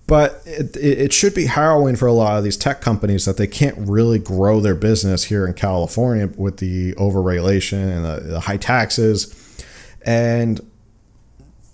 But 0.07 0.43
it, 0.45 0.77
it 0.77 1.13
should 1.13 1.35
be 1.35 1.47
harrowing 1.47 1.97
for 1.97 2.07
a 2.07 2.13
lot 2.13 2.37
of 2.37 2.45
these 2.45 2.59
tech 2.59 2.83
companies 2.83 3.25
that 3.25 3.39
they 3.39 3.47
can't 3.47 3.89
really 3.89 4.19
grow 4.19 4.61
their 4.61 4.75
business 4.75 5.25
here 5.25 5.47
in 5.47 5.55
California 5.55 6.29
with 6.37 6.59
the 6.59 6.93
overregulation 6.95 7.97
and 7.97 8.05
the, 8.05 8.21
the 8.29 8.41
high 8.41 8.59
taxes. 8.59 9.35
And 10.03 10.61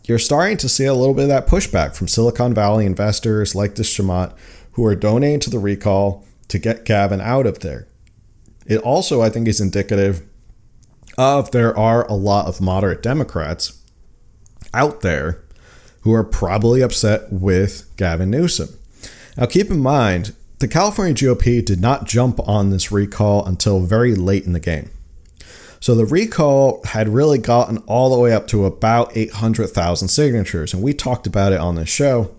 you're 0.05 0.21
starting 0.21 0.57
to 0.59 0.69
see 0.69 0.85
a 0.85 0.95
little 0.95 1.15
bit 1.15 1.25
of 1.25 1.29
that 1.31 1.49
pushback 1.49 1.97
from 1.97 2.07
Silicon 2.07 2.55
Valley 2.55 2.87
investors 2.87 3.57
like 3.57 3.75
this 3.75 3.93
Chamath 3.93 4.33
who 4.73 4.85
are 4.85 4.95
donating 4.95 5.41
to 5.41 5.51
the 5.51 5.59
recall 5.59 6.25
to 6.49 6.59
get 6.59 6.85
Gavin 6.85 7.21
out 7.21 7.47
of 7.47 7.61
there. 7.61 7.89
It 8.67 8.79
also, 8.79 9.23
I 9.23 9.31
think, 9.31 9.49
is 9.49 9.61
indicative 9.61 10.23
of 11.21 11.51
there 11.51 11.77
are 11.79 12.07
a 12.07 12.15
lot 12.15 12.47
of 12.47 12.63
moderate 12.63 13.03
Democrats 13.03 13.79
out 14.73 15.03
there 15.03 15.43
who 16.01 16.15
are 16.15 16.25
probably 16.25 16.81
upset 16.81 17.31
with 17.31 17.95
Gavin 17.99 18.31
Newsom. 18.31 18.71
Now, 19.37 19.45
keep 19.45 19.71
in 19.71 19.81
mind, 19.81 20.35
the 20.61 20.69
California 20.69 21.15
GOP 21.15 21.63
did 21.63 21.79
not 21.79 22.07
jump 22.07 22.41
on 22.49 22.71
this 22.71 22.91
recall 22.91 23.45
until 23.45 23.81
very 23.81 24.15
late 24.15 24.47
in 24.47 24.55
the 24.55 24.61
game. 24.61 24.89
So 25.79 25.95
the 25.95 26.07
recall 26.07 26.81
had 26.85 27.09
really 27.09 27.39
gotten 27.39 27.79
all 27.87 28.11
the 28.11 28.19
way 28.19 28.33
up 28.33 28.47
to 28.49 28.65
about 28.65 29.15
800,000 29.15 30.09
signatures, 30.09 30.73
and 30.73 30.83
we 30.83 30.95
talked 30.95 31.27
about 31.27 31.53
it 31.53 31.61
on 31.61 31.75
this 31.75 31.91
show. 31.91 32.35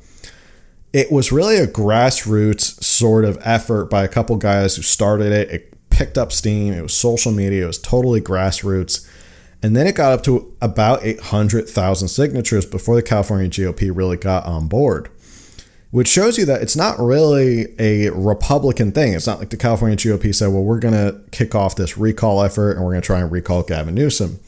It 0.91 1.11
was 1.11 1.31
really 1.31 1.57
a 1.57 1.67
grassroots 1.67 2.83
sort 2.83 3.25
of 3.25 3.37
effort 3.43 3.91
by 3.91 4.03
a 4.03 4.07
couple 4.07 4.35
guys 4.37 4.75
who 4.75 4.81
started 4.81 5.31
it. 5.31 5.49
It 5.51 5.70
picked 6.01 6.17
up 6.17 6.31
steam. 6.31 6.73
It 6.73 6.81
was 6.81 6.95
social 6.95 7.31
media. 7.31 7.65
It 7.65 7.67
was 7.67 7.77
totally 7.77 8.21
grassroots. 8.21 9.07
And 9.61 9.75
then 9.75 9.85
it 9.85 9.93
got 9.93 10.11
up 10.11 10.23
to 10.23 10.51
about 10.59 11.03
800,000 11.03 12.07
signatures 12.07 12.65
before 12.65 12.95
the 12.95 13.03
California 13.03 13.47
GOP 13.47 13.95
really 13.95 14.17
got 14.17 14.47
on 14.47 14.67
board, 14.67 15.09
which 15.91 16.07
shows 16.07 16.39
you 16.39 16.45
that 16.45 16.63
it's 16.63 16.75
not 16.75 16.97
really 16.97 17.75
a 17.77 18.09
Republican 18.09 18.91
thing. 18.91 19.13
It's 19.13 19.27
not 19.27 19.37
like 19.37 19.51
the 19.51 19.57
California 19.57 19.95
GOP 19.95 20.33
said, 20.33 20.47
well, 20.47 20.63
we're 20.63 20.79
going 20.79 20.95
to 20.95 21.21
kick 21.29 21.53
off 21.53 21.75
this 21.75 21.99
recall 21.99 22.41
effort 22.41 22.71
and 22.71 22.83
we're 22.83 22.93
going 22.93 23.03
to 23.03 23.05
try 23.05 23.19
and 23.19 23.31
recall 23.31 23.61
Gavin 23.61 23.93
Newsom. 23.93 24.39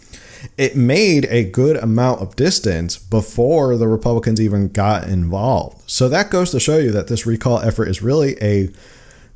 It 0.58 0.76
made 0.76 1.26
a 1.26 1.44
good 1.44 1.78
amount 1.78 2.24
of 2.24 2.36
distance 2.36 2.98
before 2.98 3.78
the 3.78 3.88
Republicans 3.88 4.42
even 4.42 4.70
got 4.70 5.08
involved. 5.08 5.88
So 5.88 6.10
that 6.10 6.32
goes 6.32 6.50
to 6.50 6.60
show 6.60 6.80
you 6.80 6.92
that 6.94 7.10
this 7.10 7.28
recall 7.28 7.60
effort 7.60 7.90
is 7.90 8.02
really 8.02 8.42
a 8.42 8.70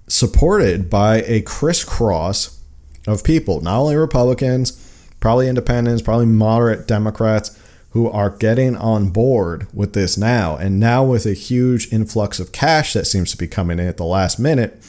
supported 0.08 0.90
by 0.90 1.22
a 1.24 1.42
crisscross 1.42 2.62
of 3.06 3.24
people, 3.24 3.62
not 3.62 3.80
only 3.80 3.96
Republicans, 3.96 4.72
probably 5.20 5.48
independents, 5.48 6.02
probably 6.02 6.26
moderate 6.26 6.88
Democrats 6.88 7.58
who 7.92 8.10
are 8.10 8.30
getting 8.30 8.76
on 8.76 9.10
board 9.10 9.68
with 9.74 9.94
this 9.94 10.18
now. 10.18 10.56
And 10.56 10.80
now, 10.80 11.04
with 11.04 11.26
a 11.26 11.34
huge 11.34 11.92
influx 11.92 12.40
of 12.40 12.52
cash 12.52 12.94
that 12.94 13.08
seems 13.08 13.32
to 13.32 13.38
be 13.38 13.48
coming 13.48 13.80
in 13.80 13.88
at 13.88 13.98
the 13.98 14.06
last 14.06 14.40
minute, 14.40 14.84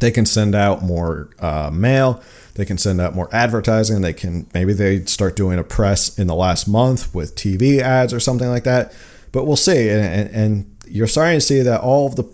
They 0.00 0.10
can 0.10 0.26
send 0.26 0.54
out 0.56 0.82
more 0.82 1.30
uh, 1.38 1.70
mail. 1.72 2.20
They 2.54 2.64
can 2.64 2.78
send 2.78 3.00
out 3.00 3.14
more 3.14 3.28
advertising. 3.32 4.00
They 4.00 4.12
can 4.12 4.46
maybe 4.52 4.72
they 4.72 5.04
start 5.04 5.36
doing 5.36 5.58
a 5.58 5.64
press 5.64 6.18
in 6.18 6.26
the 6.26 6.34
last 6.34 6.66
month 6.66 7.14
with 7.14 7.36
TV 7.36 7.78
ads 7.78 8.12
or 8.12 8.20
something 8.20 8.48
like 8.48 8.64
that. 8.64 8.92
But 9.32 9.44
we'll 9.44 9.56
see. 9.56 9.88
And, 9.88 10.04
and, 10.04 10.30
and 10.34 10.76
you're 10.86 11.06
starting 11.06 11.36
to 11.36 11.40
see 11.40 11.62
that 11.62 11.80
all 11.80 12.06
of 12.06 12.16
the 12.16 12.24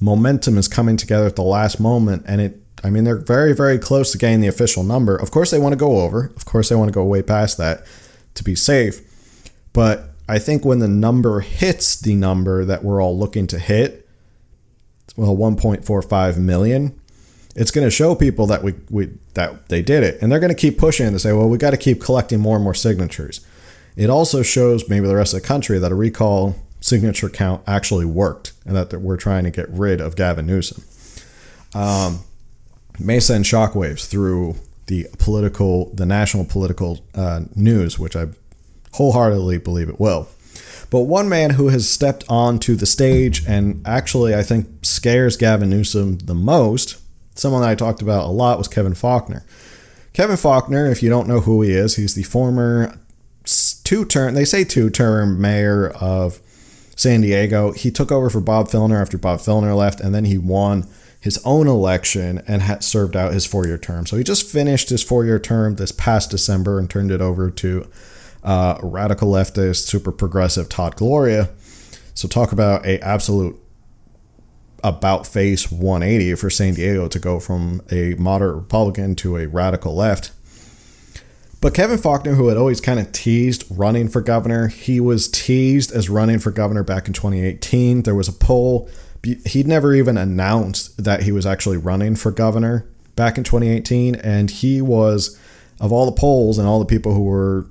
momentum 0.00 0.58
is 0.58 0.68
coming 0.68 0.96
together 0.96 1.26
at 1.26 1.36
the 1.36 1.42
last 1.42 1.80
moment. 1.80 2.24
And 2.26 2.40
it, 2.40 2.60
I 2.84 2.90
mean, 2.90 3.04
they're 3.04 3.16
very, 3.16 3.54
very 3.54 3.78
close 3.78 4.12
to 4.12 4.18
getting 4.18 4.40
the 4.40 4.48
official 4.48 4.82
number. 4.82 5.16
Of 5.16 5.30
course, 5.30 5.50
they 5.50 5.58
want 5.58 5.72
to 5.72 5.78
go 5.78 6.00
over. 6.00 6.32
Of 6.36 6.44
course, 6.44 6.68
they 6.68 6.76
want 6.76 6.88
to 6.88 6.94
go 6.94 7.04
way 7.04 7.22
past 7.22 7.58
that 7.58 7.84
to 8.34 8.44
be 8.44 8.54
safe. 8.54 9.00
But 9.72 10.10
I 10.28 10.38
think 10.38 10.64
when 10.64 10.78
the 10.78 10.88
number 10.88 11.40
hits 11.40 12.00
the 12.00 12.14
number 12.14 12.64
that 12.64 12.84
we're 12.84 13.02
all 13.02 13.18
looking 13.18 13.46
to 13.48 13.58
hit, 13.58 14.08
well, 15.16 15.36
1.45 15.36 16.38
million, 16.38 16.98
it's 17.56 17.70
going 17.72 17.86
to 17.86 17.90
show 17.90 18.14
people 18.14 18.46
that 18.46 18.62
we, 18.62 18.74
we 18.88 19.10
that 19.34 19.68
they 19.68 19.82
did 19.82 20.04
it, 20.04 20.20
and 20.22 20.30
they're 20.30 20.38
going 20.38 20.54
to 20.54 20.54
keep 20.54 20.78
pushing 20.78 21.10
to 21.10 21.18
say, 21.18 21.32
well, 21.32 21.48
we 21.48 21.58
got 21.58 21.70
to 21.70 21.76
keep 21.76 22.00
collecting 22.00 22.38
more 22.38 22.56
and 22.56 22.62
more 22.62 22.74
signatures. 22.74 23.44
It 23.96 24.10
also 24.10 24.42
shows 24.42 24.88
maybe 24.88 25.08
the 25.08 25.16
rest 25.16 25.34
of 25.34 25.42
the 25.42 25.46
country 25.46 25.78
that 25.80 25.90
a 25.90 25.94
recall 25.94 26.54
signature 26.80 27.28
count 27.28 27.62
actually 27.66 28.04
worked, 28.04 28.52
and 28.64 28.76
that 28.76 29.00
we're 29.00 29.16
trying 29.16 29.44
to 29.44 29.50
get 29.50 29.68
rid 29.68 30.00
of 30.00 30.16
Gavin 30.16 30.46
Newsom. 30.46 30.84
Um, 31.74 32.20
may 32.98 33.20
send 33.20 33.44
shockwaves 33.44 34.06
through 34.06 34.56
the 34.86 35.06
political, 35.18 35.92
the 35.94 36.06
national 36.06 36.44
political 36.44 37.04
uh, 37.14 37.42
news, 37.54 37.98
which 37.98 38.16
I 38.16 38.26
wholeheartedly 38.94 39.58
believe 39.58 39.88
it 39.88 40.00
will. 40.00 40.28
But 40.90 41.02
one 41.02 41.28
man 41.28 41.50
who 41.50 41.68
has 41.68 41.88
stepped 41.88 42.24
onto 42.28 42.74
the 42.74 42.86
stage 42.86 43.46
and 43.46 43.86
actually, 43.86 44.34
I 44.34 44.42
think, 44.42 44.66
scares 44.82 45.36
Gavin 45.36 45.68
Newsom 45.68 46.18
the 46.18 46.34
most, 46.34 46.96
someone 47.34 47.60
that 47.60 47.68
I 47.68 47.74
talked 47.74 48.00
about 48.00 48.24
a 48.24 48.32
lot, 48.32 48.56
was 48.56 48.68
Kevin 48.68 48.94
Faulconer. 48.94 49.42
Kevin 50.14 50.36
Faulconer, 50.36 50.90
if 50.90 51.02
you 51.02 51.10
don't 51.10 51.28
know 51.28 51.40
who 51.40 51.60
he 51.62 51.72
is, 51.72 51.96
he's 51.96 52.14
the 52.14 52.22
former 52.22 52.98
two 53.84 54.04
term, 54.04 54.34
they 54.34 54.44
say 54.44 54.64
two 54.64 54.90
term 54.90 55.40
mayor 55.40 55.90
of 55.90 56.40
San 56.98 57.20
Diego. 57.20 57.70
He 57.70 57.92
took 57.92 58.10
over 58.10 58.28
for 58.28 58.40
Bob 58.40 58.68
Filner 58.68 59.00
after 59.00 59.16
Bob 59.16 59.38
Filner 59.38 59.74
left, 59.76 60.00
and 60.00 60.12
then 60.12 60.24
he 60.24 60.36
won 60.36 60.84
his 61.20 61.38
own 61.44 61.68
election 61.68 62.42
and 62.48 62.60
had 62.60 62.82
served 62.82 63.16
out 63.16 63.32
his 63.32 63.46
four 63.46 63.66
year 63.66 63.78
term. 63.78 64.04
So 64.04 64.16
he 64.16 64.24
just 64.24 64.50
finished 64.50 64.88
his 64.88 65.02
four 65.02 65.24
year 65.24 65.38
term 65.38 65.76
this 65.76 65.92
past 65.92 66.30
December 66.30 66.78
and 66.78 66.90
turned 66.90 67.12
it 67.12 67.20
over 67.20 67.50
to 67.50 67.88
uh, 68.42 68.78
radical 68.82 69.30
leftist, 69.30 69.86
super 69.86 70.10
progressive 70.10 70.68
Todd 70.68 70.96
Gloria. 70.96 71.50
So 72.14 72.26
talk 72.26 72.50
about 72.50 72.84
a 72.84 72.98
absolute 73.00 73.56
about 74.82 75.26
face 75.26 75.70
180 75.70 76.34
for 76.34 76.50
San 76.50 76.74
Diego 76.74 77.06
to 77.08 77.18
go 77.18 77.38
from 77.38 77.80
a 77.92 78.14
moderate 78.14 78.56
Republican 78.56 79.14
to 79.16 79.36
a 79.36 79.46
radical 79.46 79.94
left. 79.94 80.32
But 81.60 81.74
Kevin 81.74 81.98
Faulconer, 81.98 82.36
who 82.36 82.48
had 82.48 82.56
always 82.56 82.80
kind 82.80 83.00
of 83.00 83.10
teased 83.10 83.64
running 83.70 84.08
for 84.08 84.20
governor, 84.20 84.68
he 84.68 85.00
was 85.00 85.28
teased 85.28 85.90
as 85.90 86.08
running 86.08 86.38
for 86.38 86.52
governor 86.52 86.84
back 86.84 87.08
in 87.08 87.12
2018. 87.12 88.02
There 88.02 88.14
was 88.14 88.28
a 88.28 88.32
poll. 88.32 88.88
He'd 89.24 89.66
never 89.66 89.92
even 89.94 90.16
announced 90.16 91.02
that 91.02 91.24
he 91.24 91.32
was 91.32 91.44
actually 91.44 91.76
running 91.76 92.14
for 92.14 92.30
governor 92.30 92.86
back 93.16 93.36
in 93.36 93.42
2018. 93.42 94.14
And 94.14 94.50
he 94.50 94.80
was, 94.80 95.36
of 95.80 95.90
all 95.90 96.06
the 96.06 96.12
polls 96.12 96.58
and 96.58 96.68
all 96.68 96.78
the 96.78 96.84
people 96.84 97.12
who 97.12 97.24
were 97.24 97.66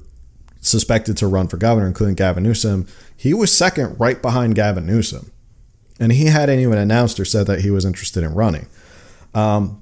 suspected 0.60 1.16
to 1.18 1.28
run 1.28 1.48
for 1.48 1.56
governor, 1.56 1.88
including 1.88 2.16
Gavin 2.16 2.44
Newsom, 2.44 2.88
he 3.16 3.34
was 3.34 3.56
second 3.56 3.98
right 3.98 4.22
behind 4.22 4.56
Gavin 4.56 4.86
Newsom. 4.86 5.32
And 5.98 6.12
he 6.12 6.26
hadn't 6.26 6.60
even 6.60 6.78
announced 6.78 7.22
or 7.22 7.26
said 7.26 7.48
that 7.48 7.62
he 7.62 7.72
was 7.72 7.86
interested 7.86 8.22
in 8.22 8.34
running. 8.36 8.68
Um, 9.34 9.82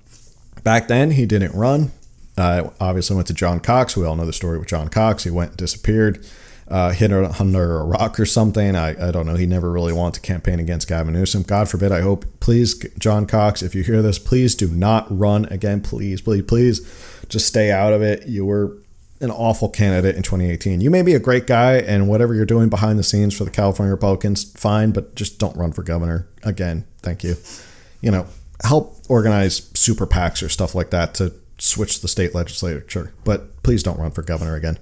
back 0.64 0.88
then, 0.88 1.12
he 1.12 1.26
didn't 1.26 1.54
run. 1.54 1.92
Uh, 2.38 2.70
obviously 2.80 3.16
went 3.16 3.28
to 3.28 3.34
John 3.34 3.60
Cox. 3.60 3.96
We 3.96 4.06
all 4.06 4.16
know 4.16 4.26
the 4.26 4.34
story 4.34 4.58
with 4.60 4.68
John 4.68 4.90
Cox. 4.90 5.24
He 5.24 5.30
went 5.30 5.52
and 5.52 5.58
disappeared, 5.58 6.26
uh, 6.68 6.92
hid 6.92 7.14
under 7.14 7.80
a 7.80 7.86
rock 7.86 8.20
or 8.20 8.26
something. 8.26 8.76
I, 8.76 9.08
I 9.08 9.12
don't 9.12 9.26
know. 9.26 9.36
He 9.36 9.46
never 9.46 9.72
really 9.72 9.94
wanted 9.94 10.16
to 10.16 10.28
campaign 10.28 10.60
against 10.60 10.88
Gavin 10.88 11.14
Newsom. 11.14 11.44
God 11.44 11.70
forbid. 11.70 11.92
I 11.92 12.02
hope, 12.02 12.26
please, 12.40 12.78
John 13.00 13.26
Cox, 13.26 13.64
if 13.64 13.74
you 13.74 13.84
hear 13.84 14.02
this, 14.02 14.20
please 14.20 14.56
do 14.56 14.68
not 14.68 15.08
run 15.10 15.46
again. 15.46 15.82
Please, 15.82 16.22
please, 16.22 16.44
please, 16.44 16.82
just 17.30 17.48
stay 17.48 17.72
out 17.72 17.94
of 17.94 18.02
it. 18.02 18.28
You 18.28 18.46
were 18.46 18.78
an 19.22 19.32
awful 19.32 19.70
candidate 19.70 20.16
in 20.16 20.24
2018. 20.24 20.82
You 20.82 20.92
may 20.92 21.02
be 21.02 21.14
a 21.14 21.20
great 21.20 21.48
guy, 21.48 21.78
and 21.78 22.10
whatever 22.10 22.34
you're 22.34 22.46
doing 22.46 22.68
behind 22.70 23.00
the 23.00 23.04
scenes 23.04 23.36
for 23.36 23.46
the 23.46 23.52
California 23.52 23.92
Republicans, 23.94 24.52
fine, 24.54 24.92
but 24.92 25.16
just 25.16 25.40
don't 25.40 25.56
run 25.56 25.72
for 25.72 25.84
governor 25.84 26.28
again. 26.44 26.86
Thank 27.02 27.24
you. 27.24 27.36
You 28.02 28.12
know, 28.12 28.28
help 28.64 28.98
organize 29.08 29.72
super 29.74 30.06
PACs 30.06 30.44
or 30.44 30.50
stuff 30.50 30.76
like 30.76 30.90
that 30.90 31.14
to 31.16 31.34
switch 31.58 32.02
the 32.02 32.08
state 32.08 32.36
legislature, 32.36 33.14
but 33.24 33.62
please 33.64 33.84
don't 33.84 34.00
run 34.00 34.12
for 34.12 34.22
governor 34.22 34.56
again. 34.56 34.78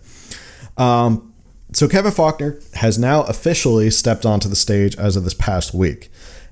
Um, 0.77 1.33
so 1.71 1.87
Kevin 1.87 2.11
Faulconer 2.11 2.73
has 2.75 2.99
now 2.99 3.23
officially 3.23 3.89
stepped 3.89 4.25
onto 4.25 4.49
the 4.49 4.55
stage 4.55 4.95
as 4.97 5.15
of 5.15 5.23
this 5.23 5.33
past 5.33 5.73
week, 5.73 6.09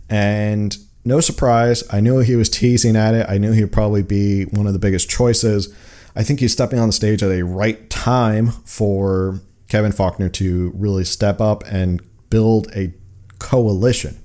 and 0.10 0.78
no 1.04 1.20
surprise, 1.20 1.84
I 1.92 2.00
knew 2.00 2.20
he 2.20 2.36
was 2.36 2.50
teasing 2.50 2.96
at 2.96 3.14
it. 3.14 3.26
I 3.28 3.38
knew 3.38 3.52
he'd 3.52 3.72
probably 3.72 4.04
be 4.04 4.44
one 4.46 4.68
of 4.68 4.74
the 4.74 4.80
biggest 4.80 5.10
choices. 5.10 5.74
I 6.16 6.24
think 6.24 6.40
he's 6.40 6.52
stepping 6.52 6.80
on 6.80 6.88
the 6.88 6.94
stage 6.94 7.24
at 7.24 7.32
a 7.32 7.44
right 7.44 7.90
time 7.90 8.52
for 8.66 9.42
Kevin 9.68 9.92
Faulconer 9.92 10.32
to 10.34 10.72
really 10.76 11.06
step 11.06 11.42
up 11.42 11.64
and 11.66 12.02
build 12.30 12.72
a 12.76 12.94
coalition. 13.40 14.22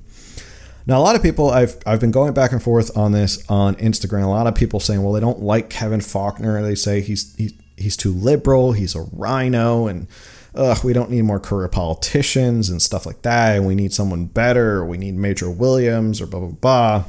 Now, 0.87 0.99
a 0.99 1.03
lot 1.03 1.17
of 1.17 1.23
people, 1.23 1.51
I've, 1.51 1.77
I've 1.85 1.99
been 1.99 2.13
going 2.13 2.33
back 2.33 2.53
and 2.53 2.63
forth 2.63 2.97
on 2.97 3.11
this 3.11 3.45
on 3.51 3.75
Instagram. 3.77 4.23
A 4.25 4.29
lot 4.29 4.47
of 4.47 4.55
people 4.55 4.79
saying, 4.79 5.03
well, 5.03 5.13
they 5.13 5.21
don't 5.21 5.43
like 5.43 5.69
Kevin 5.69 5.99
Faulconer. 5.99 6.63
They 6.63 6.77
say 6.77 7.01
he's, 7.01 7.35
he, 7.35 7.57
he's 7.77 7.97
too 7.97 8.13
liberal, 8.13 8.73
he's 8.73 8.95
a 8.95 9.05
RINO, 9.13 9.89
and 9.89 10.07
ugh, 10.55 10.85
we 10.85 10.93
don't 10.93 11.11
need 11.11 11.23
more 11.23 11.41
career 11.41 11.67
politicians 11.69 12.71
and 12.71 12.81
stuff 12.81 13.05
like 13.05 13.23
that. 13.23 13.57
And 13.57 13.67
we 13.67 13.75
need 13.75 13.93
someone 13.93 14.27
better. 14.27 14.79
Or 14.79 14.87
we 14.87 14.97
need 14.97 15.17
Major 15.17 15.51
Williams 15.51 16.21
or 16.21 16.27
blah, 16.27 16.41
blah, 16.41 16.49
blah. 16.51 17.05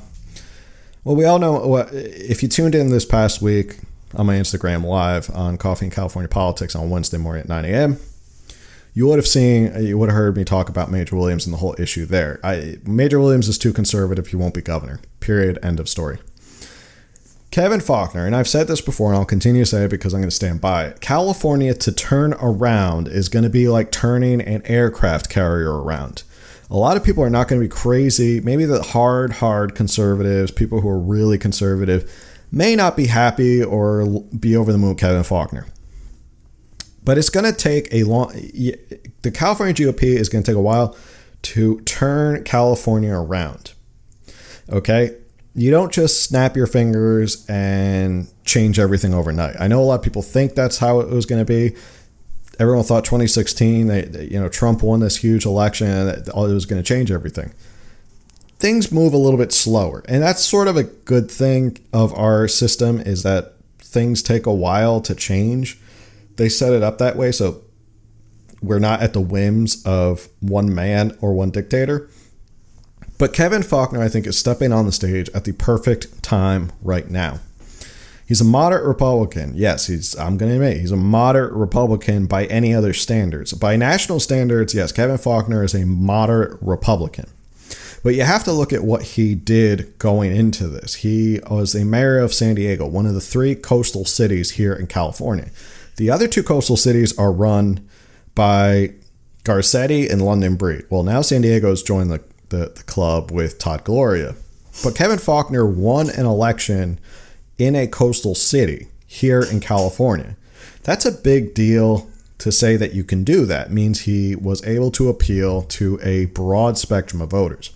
Well, 1.04 1.16
we 1.16 1.26
all 1.26 1.40
know 1.40 1.66
what, 1.68 1.90
if 1.94 2.42
you 2.42 2.50
tuned 2.50 2.76
in 2.76 2.90
this 2.90 3.06
past 3.06 3.42
week 3.42 3.80
on 4.16 4.26
my 4.26 4.36
Instagram 4.36 4.84
live 4.84 5.30
on 5.34 5.58
Coffee 5.58 5.86
and 5.86 5.94
California 5.94 6.28
Politics 6.28 6.76
on 6.76 6.90
Wednesday 6.90 7.18
morning 7.18 7.44
at 7.44 7.48
9 7.48 7.64
a.m., 7.64 8.00
you 8.98 9.06
would 9.06 9.20
have 9.20 9.28
seen, 9.28 9.72
you 9.80 9.96
would 9.96 10.10
have 10.10 10.18
heard 10.18 10.36
me 10.36 10.44
talk 10.44 10.70
about 10.70 10.90
Major 10.90 11.16
Williams 11.16 11.46
and 11.46 11.54
the 11.54 11.60
whole 11.60 11.76
issue 11.78 12.08
there. 12.08 12.40
I, 12.44 12.78
Major 12.84 13.20
Williams 13.20 13.48
is 13.48 13.60
too 13.60 13.72
conservative. 13.72 14.26
He 14.26 14.36
won't 14.36 14.56
be 14.56 14.62
governor. 14.64 15.00
Period. 15.20 15.60
End 15.62 15.80
of 15.80 15.88
story. 15.88 16.18
Kevin 17.52 17.80
Faulconer, 17.80 18.26
and 18.26 18.36
I've 18.36 18.48
said 18.48 18.68
this 18.68 18.82
before 18.82 19.10
and 19.10 19.18
I'll 19.20 19.24
continue 19.24 19.62
to 19.62 19.70
say 19.70 19.84
it 19.84 19.92
because 19.92 20.16
I'm 20.16 20.22
going 20.22 20.32
to 20.32 20.36
stand 20.36 20.62
by 20.62 20.86
it. 20.86 21.00
California 21.00 21.76
to 21.76 21.92
turn 21.92 22.34
around 22.42 23.08
is 23.08 23.30
going 23.30 23.44
to 23.44 23.52
be 23.52 23.70
like 23.70 23.92
turning 23.92 24.42
an 24.42 24.64
aircraft 24.66 25.30
carrier 25.30 25.80
around. 25.80 26.24
A 26.72 26.76
lot 26.76 26.98
of 26.98 27.04
people 27.04 27.24
are 27.24 27.30
not 27.30 27.48
going 27.48 27.62
to 27.62 27.68
be 27.68 27.72
crazy. 27.72 28.42
Maybe 28.42 28.66
the 28.66 28.82
hard, 28.82 29.34
hard 29.34 29.76
conservatives, 29.76 30.50
people 30.50 30.82
who 30.82 30.90
are 30.90 30.98
really 30.98 31.38
conservative, 31.38 32.12
may 32.52 32.76
not 32.76 32.98
be 32.98 33.06
happy 33.06 33.64
or 33.64 34.24
be 34.40 34.56
over 34.56 34.72
the 34.72 34.80
moon 34.80 34.96
Kevin 34.96 35.22
Faulconer. 35.22 35.68
But 37.08 37.18
it's 37.18 37.30
going 37.30 37.46
to 37.46 37.58
take 37.58 37.88
a 37.94 38.04
long. 38.04 38.34
The 38.34 39.32
California 39.34 39.74
GOP 39.74 40.04
is 40.04 40.28
going 40.28 40.44
to 40.44 40.52
take 40.52 40.58
a 40.58 40.62
while 40.62 40.94
to 41.44 41.80
turn 41.86 42.44
California 42.44 43.14
around. 43.14 43.72
Okay, 44.70 45.16
you 45.56 45.72
don't 45.72 45.94
just 45.94 46.24
snap 46.24 46.58
your 46.58 46.68
fingers 46.68 47.46
and 47.48 48.28
change 48.44 48.78
everything 48.78 49.14
overnight. 49.14 49.56
I 49.58 49.70
know 49.70 49.80
a 49.80 49.86
lot 49.86 49.96
of 49.96 50.02
people 50.02 50.22
think 50.22 50.54
that's 50.54 50.80
how 50.80 51.00
it 51.00 51.08
was 51.08 51.26
going 51.26 51.40
to 51.40 51.46
be. 51.46 51.78
Everyone 52.60 52.84
thought 52.84 53.06
2016, 53.06 53.88
they, 53.88 54.02
they, 54.02 54.26
you 54.26 54.38
know, 54.38 54.50
Trump 54.50 54.84
won 54.84 55.00
this 55.00 55.16
huge 55.16 55.46
election 55.46 55.88
and 55.88 56.10
it 56.10 56.36
was 56.36 56.66
going 56.66 56.84
to 56.84 56.86
change 56.86 57.10
everything. 57.10 57.54
Things 58.60 58.92
move 58.92 59.14
a 59.14 59.18
little 59.18 59.40
bit 59.40 59.54
slower, 59.54 60.04
and 60.10 60.22
that's 60.22 60.44
sort 60.44 60.68
of 60.68 60.76
a 60.76 60.84
good 60.84 61.32
thing 61.32 61.78
of 61.94 62.14
our 62.16 62.50
system 62.50 63.00
is 63.00 63.24
that 63.24 63.54
things 63.78 64.22
take 64.22 64.46
a 64.46 64.54
while 64.54 65.00
to 65.00 65.16
change 65.16 65.80
they 66.38 66.50
set 66.50 66.74
it 66.74 66.82
up 66.82 66.98
that 66.98 67.18
way 67.18 67.32
so 67.32 67.62
we're 68.62 68.80
not 68.80 69.02
at 69.02 69.14
the 69.14 69.22
whims 69.22 69.84
of 69.86 70.30
one 70.40 70.74
man 70.74 71.16
or 71.22 71.34
one 71.34 71.52
dictator. 71.52 72.10
But 73.18 73.34
Kevin 73.34 73.64
Faulconer, 73.64 74.00
I 74.00 74.10
think, 74.10 74.28
is 74.28 74.38
stepping 74.38 74.72
on 74.72 74.86
the 74.86 74.92
stage 74.92 75.30
at 75.34 75.44
the 75.44 75.54
perfect 75.54 76.22
time 76.24 76.72
right 76.82 77.10
now. 77.10 77.40
He's 78.28 78.42
a 78.42 78.46
moderate 78.46 78.86
Republican. 78.86 79.54
Yes, 79.56 79.88
he's 79.88 80.18
I'm 80.18 80.38
going 80.38 80.50
to 80.50 80.56
admit 80.56 80.82
he's 80.82 80.92
a 80.92 80.98
moderate 80.98 81.54
Republican 81.54 82.28
by 82.28 82.46
any 82.46 82.74
other 82.74 82.94
standards. 82.94 83.54
By 83.54 83.78
national 83.78 84.20
standards, 84.20 84.74
yes, 84.74 84.92
Kevin 84.92 85.16
Faulconer 85.18 85.64
is 85.64 85.74
a 85.74 85.86
moderate 85.86 86.62
Republican. 86.62 87.30
But 88.04 88.16
you 88.16 88.24
have 88.24 88.44
to 88.44 88.52
look 88.52 88.74
at 88.74 88.84
what 88.84 89.02
he 89.02 89.34
did 89.34 89.98
going 89.98 90.36
into 90.36 90.68
this. 90.68 90.96
He 90.96 91.40
was 91.50 91.74
the 91.74 91.86
mayor 91.86 92.20
of 92.20 92.34
San 92.34 92.56
Diego, 92.56 92.86
one 92.86 93.06
of 93.06 93.14
the 93.14 93.22
three 93.22 93.56
coastal 93.56 94.06
cities 94.06 94.52
here 94.52 94.74
in 94.74 94.88
California. 94.88 95.50
The 95.98 96.10
other 96.10 96.28
two 96.28 96.44
coastal 96.44 96.78
cities 96.78 97.18
are 97.18 97.32
run 97.32 97.88
by 98.36 98.94
Garcetti 99.44 100.12
and 100.12 100.22
London 100.22 100.56
Breed. 100.56 100.86
Well, 100.90 101.04
now 101.04 101.22
San 101.22 101.42
Diego's 101.42 101.84
joined 101.84 102.12
the, 102.12 102.24
the, 102.50 102.72
the 102.76 102.84
club 102.84 103.32
with 103.32 103.58
Todd 103.58 103.84
Gloria. 103.84 104.36
But 104.84 104.96
Kevin 104.96 105.18
Faulconer 105.18 105.66
won 105.66 106.10
an 106.10 106.26
election 106.26 107.00
in 107.58 107.76
a 107.76 107.88
coastal 107.88 108.36
city 108.36 108.88
here 109.08 109.42
in 109.42 109.60
California. 109.60 110.38
That's 110.84 111.06
a 111.06 111.12
big 111.12 111.54
deal 111.54 112.08
to 112.38 112.52
say 112.52 112.76
that 112.76 112.94
you 112.94 113.04
can 113.04 113.24
do 113.24 113.46
that. 113.46 113.72
Means 113.72 114.02
he 114.02 114.36
was 114.36 114.64
able 114.68 114.92
to 114.92 115.10
appeal 115.10 115.64
to 115.64 116.00
a 116.04 116.26
broad 116.26 116.78
spectrum 116.78 117.22
of 117.22 117.32
voters. 117.32 117.72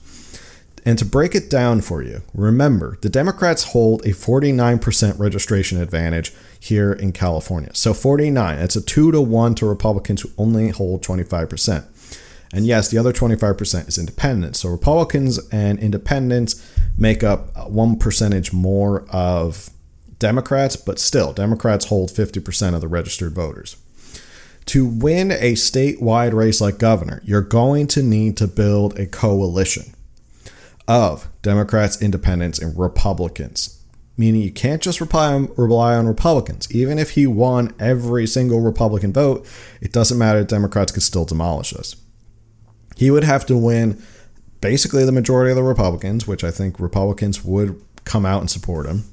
And 0.83 0.97
to 0.97 1.05
break 1.05 1.35
it 1.35 1.49
down 1.49 1.81
for 1.81 2.01
you, 2.01 2.23
remember 2.33 2.97
the 3.01 3.09
Democrats 3.09 3.65
hold 3.65 4.01
a 4.05 4.09
49% 4.09 5.19
registration 5.19 5.79
advantage 5.79 6.33
here 6.59 6.91
in 6.91 7.11
California. 7.11 7.69
So 7.73 7.93
49, 7.93 8.57
it's 8.57 8.75
a 8.75 8.81
2 8.81 9.11
to 9.11 9.21
1 9.21 9.55
to 9.55 9.65
Republicans 9.67 10.21
who 10.21 10.29
only 10.37 10.69
hold 10.69 11.03
25%. 11.03 11.85
And 12.53 12.65
yes, 12.65 12.89
the 12.89 12.97
other 12.97 13.13
25% 13.13 13.87
is 13.87 13.97
independents. 13.97 14.59
So 14.59 14.69
Republicans 14.69 15.39
and 15.51 15.79
independents 15.79 16.67
make 16.97 17.23
up 17.23 17.69
one 17.69 17.97
percentage 17.97 18.51
more 18.51 19.05
of 19.09 19.69
Democrats, 20.19 20.75
but 20.75 20.99
still, 20.99 21.31
Democrats 21.33 21.85
hold 21.85 22.09
50% 22.09 22.75
of 22.75 22.81
the 22.81 22.87
registered 22.87 23.33
voters. 23.33 23.77
To 24.65 24.85
win 24.85 25.31
a 25.31 25.53
statewide 25.53 26.33
race 26.33 26.61
like 26.61 26.77
governor, 26.77 27.21
you're 27.25 27.41
going 27.41 27.87
to 27.87 28.03
need 28.03 28.37
to 28.37 28.47
build 28.47 28.99
a 28.99 29.07
coalition 29.07 29.95
of 30.91 31.30
Democrats, 31.41 32.01
Independents, 32.01 32.60
and 32.60 32.77
Republicans. 32.77 33.82
Meaning 34.17 34.41
you 34.41 34.51
can't 34.51 34.82
just 34.82 34.99
rely 34.99 35.95
on, 35.95 36.06
Republicans. 36.06 36.69
Even 36.69 36.99
if 36.99 37.12
he 37.12 37.25
won 37.25 37.73
every 37.80 38.27
single 38.27 38.60
Republican 38.60 39.13
vote, 39.13 39.47
it 39.80 39.93
doesn't 39.93 40.17
matter. 40.17 40.43
Democrats 40.43 40.91
could 40.91 41.01
still 41.01 41.23
demolish 41.23 41.73
us. 41.73 41.95
He 42.97 43.10
would 43.10 43.23
have 43.23 43.45
to 43.45 43.56
win 43.56 44.04
basically 44.60 45.06
the 45.06 45.13
majority 45.13 45.51
of 45.51 45.56
the 45.56 45.63
Republicans, 45.63 46.27
which 46.27 46.43
I 46.43 46.51
think 46.51 46.77
Republicans 46.77 47.43
would 47.43 47.82
come 48.04 48.25
out 48.25 48.41
and 48.41 48.51
support 48.51 48.86
him. 48.86 49.06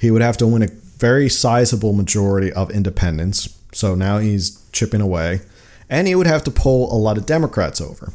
He 0.00 0.10
would 0.10 0.20
have 0.20 0.36
to 0.38 0.48
win 0.48 0.64
a 0.64 0.68
very 0.98 1.28
sizable 1.28 1.92
majority 1.92 2.52
of 2.52 2.72
independents. 2.72 3.56
So 3.72 3.94
now 3.94 4.18
he's 4.18 4.60
chipping 4.72 5.00
away. 5.00 5.42
And 5.88 6.08
he 6.08 6.16
would 6.16 6.26
have 6.26 6.42
to 6.44 6.50
pull 6.50 6.92
a 6.92 6.98
lot 6.98 7.18
of 7.18 7.24
Democrats 7.24 7.80
over. 7.80 8.12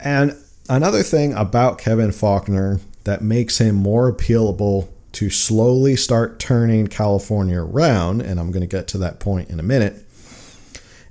And 0.00 0.36
Another 0.68 1.02
thing 1.02 1.32
about 1.32 1.78
Kevin 1.78 2.10
Faulconer 2.10 2.80
that 3.04 3.22
makes 3.22 3.58
him 3.58 3.74
more 3.74 4.12
appealable 4.12 4.88
to 5.12 5.30
slowly 5.30 5.96
start 5.96 6.38
turning 6.38 6.86
California 6.86 7.58
around, 7.58 8.20
and 8.20 8.38
I'm 8.38 8.50
going 8.50 8.60
to 8.60 8.66
get 8.66 8.86
to 8.88 8.98
that 8.98 9.18
point 9.18 9.48
in 9.48 9.58
a 9.58 9.62
minute, 9.62 10.04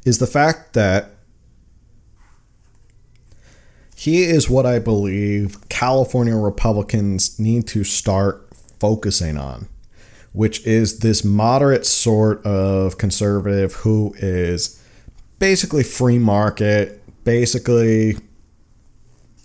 is 0.05 0.19
the 0.19 0.27
fact 0.27 0.73
that 0.73 1.09
he 3.95 4.23
is 4.23 4.47
what 4.47 4.67
I 4.67 4.77
believe 4.77 5.57
California 5.69 6.35
Republicans 6.35 7.39
need 7.39 7.65
to 7.69 7.83
start 7.83 8.47
focusing 8.79 9.39
on, 9.39 9.67
which 10.33 10.63
is 10.67 10.99
this 10.99 11.23
moderate 11.23 11.87
sort 11.87 12.45
of 12.45 12.99
conservative 12.99 13.73
who 13.73 14.13
is 14.19 14.79
basically 15.39 15.83
free 15.83 16.19
market, 16.19 17.01
basically 17.23 18.17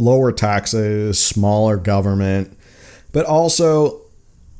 lower 0.02 0.32
taxes, 0.32 1.18
smaller 1.18 1.76
government, 1.76 2.56
but 3.12 3.24
also 3.24 4.00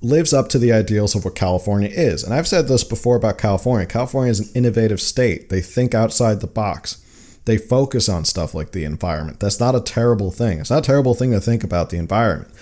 lives 0.01 0.33
up 0.33 0.49
to 0.49 0.59
the 0.59 0.73
ideals 0.73 1.15
of 1.15 1.25
what 1.25 1.35
California 1.35 1.89
is. 1.91 2.25
And 2.25 2.35
I've 2.35 2.49
said 2.49 2.69
this 2.69 2.85
before 2.85 3.17
about 3.17 3.39
California. 3.39 3.87
California 3.87 4.31
is 4.31 4.41
an 4.41 4.49
innovative 4.55 5.01
state. 5.01 5.49
They 5.49 5.61
think 5.61 5.95
outside 5.95 6.41
the 6.41 6.47
box. 6.47 6.99
They 7.45 7.57
focus 7.57 8.09
on 8.09 8.25
stuff 8.25 8.55
like 8.55 8.73
the 8.73 8.85
environment. 8.85 9.41
That's 9.41 9.61
not 9.61 9.75
a 9.75 9.81
terrible 9.81 10.31
thing. 10.31 10.59
It's 10.59 10.71
not 10.71 10.81
a 10.81 10.87
terrible 10.87 11.15
thing 11.15 11.33
to 11.33 11.41
think 11.41 11.65
about 11.65 11.91
the 11.91 11.99
environment. 11.99 12.53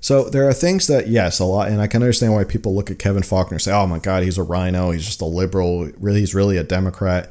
So 0.00 0.30
there 0.30 0.48
are 0.48 0.54
things 0.54 0.86
that, 0.86 1.08
yes, 1.08 1.40
a 1.40 1.44
lot, 1.44 1.68
and 1.68 1.80
I 1.80 1.86
can 1.86 2.02
understand 2.02 2.32
why 2.32 2.44
people 2.44 2.74
look 2.74 2.90
at 2.90 2.98
Kevin 2.98 3.22
Faulconer 3.22 3.52
and 3.52 3.62
say, 3.62 3.72
"Oh 3.72 3.86
my 3.86 3.98
God, 3.98 4.22
he's 4.22 4.38
a 4.38 4.42
RINO, 4.42 4.92
He's 4.92 5.04
just 5.04 5.20
a 5.20 5.26
liberal. 5.26 5.90
Really, 5.98 6.20
he's 6.20 6.34
really 6.34 6.56
a 6.56 6.64
Democrat." 6.64 7.30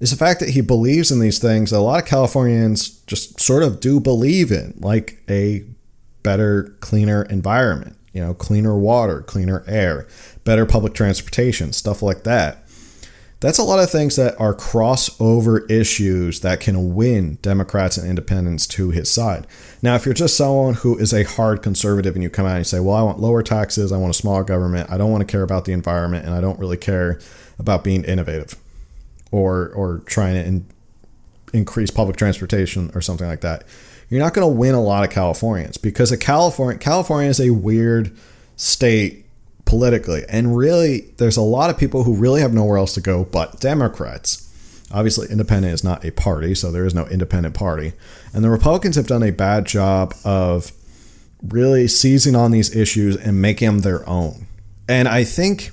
Is 0.00 0.10
the 0.10 0.16
fact 0.16 0.40
that 0.40 0.50
he 0.50 0.60
believes 0.60 1.10
in 1.10 1.18
these 1.18 1.38
things 1.38 1.70
that 1.70 1.78
a 1.78 1.80
lot 1.80 2.02
of 2.02 2.08
Californians 2.08 2.90
just 3.06 3.40
sort 3.40 3.62
of 3.62 3.80
do 3.80 3.98
believe 3.98 4.52
in, 4.52 4.74
like 4.78 5.22
a 5.28 5.64
better, 6.22 6.76
cleaner 6.80 7.22
environment, 7.24 7.96
you 8.12 8.20
know, 8.20 8.34
cleaner 8.34 8.76
water, 8.76 9.22
cleaner 9.22 9.64
air, 9.66 10.06
better 10.44 10.66
public 10.66 10.94
transportation, 10.94 11.72
stuff 11.72 12.02
like 12.02 12.24
that. 12.24 12.64
That's 13.40 13.58
a 13.58 13.62
lot 13.62 13.78
of 13.78 13.88
things 13.88 14.16
that 14.16 14.38
are 14.40 14.52
crossover 14.52 15.68
issues 15.70 16.40
that 16.40 16.58
can 16.58 16.96
win 16.96 17.38
Democrats 17.40 17.96
and 17.96 18.08
independents 18.08 18.66
to 18.68 18.90
his 18.90 19.08
side. 19.08 19.46
Now, 19.80 19.94
if 19.94 20.04
you're 20.04 20.14
just 20.14 20.36
someone 20.36 20.74
who 20.74 20.98
is 20.98 21.14
a 21.14 21.22
hard 21.22 21.62
conservative 21.62 22.16
and 22.16 22.22
you 22.22 22.30
come 22.30 22.46
out 22.46 22.56
and 22.56 22.60
you 22.60 22.64
say, 22.64 22.80
well, 22.80 22.96
I 22.96 23.02
want 23.02 23.20
lower 23.20 23.44
taxes, 23.44 23.92
I 23.92 23.96
want 23.96 24.10
a 24.10 24.18
smaller 24.18 24.42
government, 24.42 24.90
I 24.90 24.98
don't 24.98 25.12
want 25.12 25.20
to 25.20 25.30
care 25.30 25.42
about 25.42 25.66
the 25.66 25.72
environment, 25.72 26.26
and 26.26 26.34
I 26.34 26.40
don't 26.40 26.58
really 26.58 26.76
care 26.76 27.20
about 27.60 27.84
being 27.84 28.04
innovative 28.04 28.56
or 29.30 29.68
or 29.70 29.98
trying 30.06 30.34
to 30.34 30.44
in, 30.44 30.66
increase 31.52 31.90
public 31.90 32.16
transportation 32.16 32.90
or 32.94 33.00
something 33.00 33.26
like 33.26 33.40
that, 33.40 33.64
you're 34.08 34.20
not 34.20 34.34
going 34.34 34.48
to 34.48 34.54
win 34.54 34.74
a 34.74 34.82
lot 34.82 35.04
of 35.04 35.10
Californians 35.10 35.76
because 35.76 36.12
a 36.12 36.16
California 36.16 36.78
California 36.78 37.28
is 37.28 37.40
a 37.40 37.50
weird 37.50 38.16
state 38.56 39.26
politically, 39.64 40.24
and 40.28 40.56
really 40.56 41.12
there's 41.18 41.36
a 41.36 41.42
lot 41.42 41.70
of 41.70 41.78
people 41.78 42.04
who 42.04 42.14
really 42.14 42.40
have 42.40 42.52
nowhere 42.54 42.78
else 42.78 42.94
to 42.94 43.00
go 43.00 43.24
but 43.24 43.60
Democrats. 43.60 44.44
Obviously, 44.90 45.28
independent 45.28 45.74
is 45.74 45.84
not 45.84 46.02
a 46.02 46.10
party, 46.10 46.54
so 46.54 46.72
there 46.72 46.86
is 46.86 46.94
no 46.94 47.06
independent 47.08 47.54
party. 47.54 47.92
And 48.32 48.42
the 48.42 48.48
Republicans 48.48 48.96
have 48.96 49.06
done 49.06 49.22
a 49.22 49.30
bad 49.30 49.66
job 49.66 50.14
of 50.24 50.72
really 51.46 51.88
seizing 51.88 52.34
on 52.34 52.50
these 52.52 52.74
issues 52.74 53.14
and 53.16 53.42
making 53.42 53.66
them 53.66 53.78
their 53.80 54.08
own. 54.08 54.46
And 54.88 55.06
I 55.06 55.24
think 55.24 55.72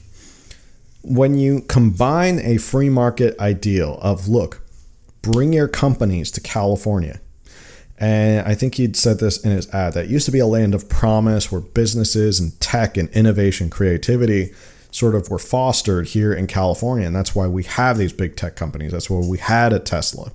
when 1.07 1.37
you 1.37 1.61
combine 1.61 2.39
a 2.39 2.57
free 2.57 2.89
market 2.89 3.39
ideal 3.39 3.99
of 4.01 4.27
look, 4.27 4.61
bring 5.21 5.53
your 5.53 5.67
companies 5.67 6.31
to 6.31 6.41
California. 6.41 7.19
And 7.97 8.45
I 8.45 8.55
think 8.55 8.75
he'd 8.75 8.97
said 8.97 9.19
this 9.19 9.43
in 9.43 9.51
his 9.51 9.73
ad 9.73 9.93
that 9.93 10.09
used 10.09 10.25
to 10.25 10.31
be 10.31 10.39
a 10.39 10.45
land 10.45 10.73
of 10.75 10.89
promise 10.89 11.51
where 11.51 11.61
businesses 11.61 12.39
and 12.39 12.59
tech 12.59 12.97
and 12.97 13.09
innovation, 13.09 13.69
creativity 13.69 14.53
sort 14.91 15.15
of 15.15 15.29
were 15.29 15.39
fostered 15.39 16.07
here 16.07 16.33
in 16.33 16.47
California. 16.47 17.07
And 17.07 17.15
that's 17.15 17.35
why 17.35 17.47
we 17.47 17.63
have 17.63 17.97
these 17.97 18.13
big 18.13 18.35
tech 18.35 18.55
companies. 18.55 18.91
That's 18.91 19.09
why 19.09 19.19
we 19.19 19.37
had 19.37 19.73
a 19.73 19.79
Tesla, 19.79 20.31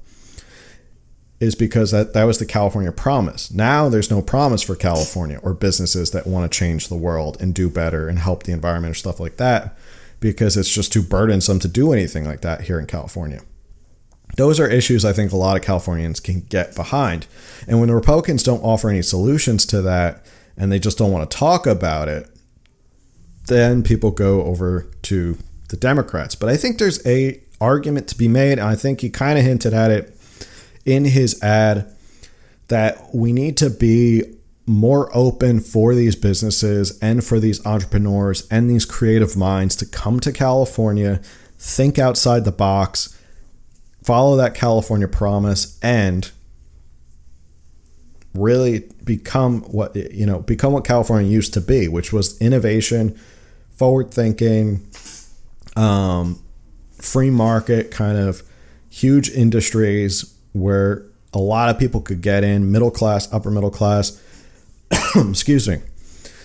is 1.39 1.55
because 1.55 1.91
that, 1.91 2.15
that 2.15 2.25
was 2.25 2.39
the 2.39 2.47
California 2.47 2.93
promise. 2.93 3.51
Now 3.51 3.89
there's 3.89 4.11
no 4.11 4.23
promise 4.23 4.63
for 4.63 4.77
California 4.77 5.39
or 5.43 5.53
businesses 5.53 6.13
that 6.13 6.27
want 6.27 6.51
to 6.51 6.59
change 6.59 6.89
the 6.89 6.97
world 6.97 7.37
and 7.41 7.55
do 7.55 7.69
better 7.69 8.09
and 8.09 8.19
help 8.19 8.45
the 8.45 8.53
environment 8.53 8.93
or 8.93 8.95
stuff 8.95 9.21
like 9.21 9.37
that 9.37 9.77
because 10.21 10.57
it's 10.57 10.73
just 10.73 10.93
too 10.93 11.03
burdensome 11.03 11.59
to 11.59 11.69
do 11.69 11.93
anything 11.93 12.25
like 12.25 12.43
that 12.43 12.63
here 12.63 12.79
in 12.79 12.87
California. 12.87 13.41
Those 14.37 14.61
are 14.61 14.69
issues 14.69 15.05
I 15.05 15.13
think 15.13 15.33
a 15.33 15.37
lot 15.37 15.57
of 15.57 15.63
Californians 15.63 16.21
can 16.21 16.43
get 16.43 16.77
behind. 16.77 17.27
And 17.67 17.81
when 17.81 17.89
the 17.89 17.95
Republicans 17.95 18.43
don't 18.43 18.63
offer 18.63 18.89
any 18.89 19.03
solutions 19.03 19.67
to 19.67 19.83
that 19.83 20.25
and 20.57 20.71
they 20.71 20.79
just 20.79 20.99
don't 20.99 21.11
want 21.11 21.29
to 21.29 21.37
talk 21.37 21.67
about 21.67 22.09
it, 22.09 22.29
then 23.47 23.83
people 23.83 24.11
go 24.11 24.43
over 24.43 24.89
to 25.03 25.37
the 25.69 25.77
Democrats. 25.77 26.35
But 26.35 26.51
I 26.51 26.57
think 26.57 26.79
there's 26.79 27.05
a 27.07 27.41
argument 27.61 28.09
to 28.09 28.17
be 28.17 28.29
made, 28.29 28.53
and 28.53 28.63
I 28.63 28.75
think 28.75 29.01
he 29.01 29.11
kind 29.11 29.39
of 29.39 29.45
hinted 29.45 29.75
at 29.75 29.91
it 29.91 30.17
in 30.85 31.05
his 31.05 31.43
ad 31.43 31.95
that 32.69 33.15
we 33.15 33.33
need 33.33 33.57
to 33.59 33.69
be 33.69 34.23
more 34.67 35.11
open 35.17 35.61
for 35.61 35.95
these 35.95 36.15
businesses 36.15 36.99
and 37.01 37.25
for 37.25 37.41
these 37.41 37.65
entrepreneurs 37.67 38.47
and 38.49 38.71
these 38.71 38.85
creative 38.85 39.37
minds 39.37 39.75
to 39.77 39.87
come 39.87 40.21
to 40.21 40.33
California, 40.33 41.21
think 41.59 41.99
outside 41.99 42.45
the 42.45 42.53
box, 42.53 43.17
follow 44.05 44.37
that 44.37 44.55
California 44.55 45.09
promise, 45.09 45.79
and 45.83 46.31
really 48.35 48.89
become 49.03 49.63
what 49.63 49.97
you 49.97 50.25
know 50.25 50.39
become 50.41 50.73
what 50.73 50.85
California 50.85 51.29
used 51.29 51.53
to 51.55 51.61
be, 51.61 51.89
which 51.89 52.13
was 52.13 52.41
innovation, 52.41 53.19
forward 53.73 54.13
thinking, 54.13 54.87
um, 55.77 56.41
free 56.93 57.31
market 57.31 57.91
kind 57.91 58.19
of 58.19 58.43
huge 58.89 59.31
industries 59.31 60.35
where 60.53 61.05
a 61.33 61.39
lot 61.39 61.71
of 61.71 61.79
people 61.79 62.01
could 62.01 62.21
get 62.21 62.45
in, 62.45 62.71
middle 62.71 62.91
class, 62.91 63.33
upper 63.33 63.51
middle 63.51 63.71
class 63.71 64.21
Excuse 65.31 65.69
me. 65.69 65.79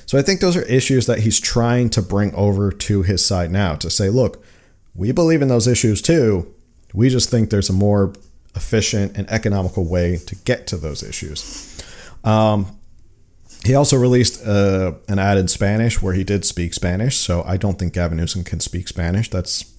So 0.06 0.17
I 0.17 0.21
think 0.21 0.39
those 0.39 0.56
are 0.56 0.63
issues 0.63 1.08
that 1.08 1.19
he's 1.19 1.39
trying 1.39 1.89
to 1.91 2.01
bring 2.01 2.34
over 2.36 2.71
to 2.71 3.01
his 3.01 3.25
side 3.25 3.51
now 3.51 3.75
to 3.75 3.89
say, 3.89 4.10
look, 4.10 4.43
we 4.93 5.12
believe 5.12 5.41
in 5.41 5.47
those 5.47 5.67
issues 5.67 6.01
too. 6.01 6.54
We 6.93 7.10
just 7.10 7.30
think 7.30 7.49
there's 7.49 7.69
a 7.69 7.73
more 7.73 8.13
efficient 8.56 9.17
and 9.17 9.30
economical 9.30 9.86
way 9.86 10.17
to 10.17 10.36
get 10.36 10.67
to 10.67 10.78
those 10.78 11.04
issues. 11.04 11.84
Um, 12.23 12.80
he 13.65 13.73
also 13.73 13.97
released 13.97 14.45
uh, 14.45 14.93
an 15.08 15.17
ad 15.17 15.38
in 15.38 15.47
Spanish 15.47 16.01
where 16.01 16.13
he 16.13 16.23
did 16.23 16.45
speak 16.45 16.73
Spanish. 16.73 17.17
So 17.17 17.43
I 17.43 17.58
don't 17.58 17.80
think 17.80 17.93
Gavin 17.93 18.17
Newsom 18.17 18.43
can 18.43 18.60
speak 18.60 18.88
Spanish. 18.88 19.30
That's 19.30 19.73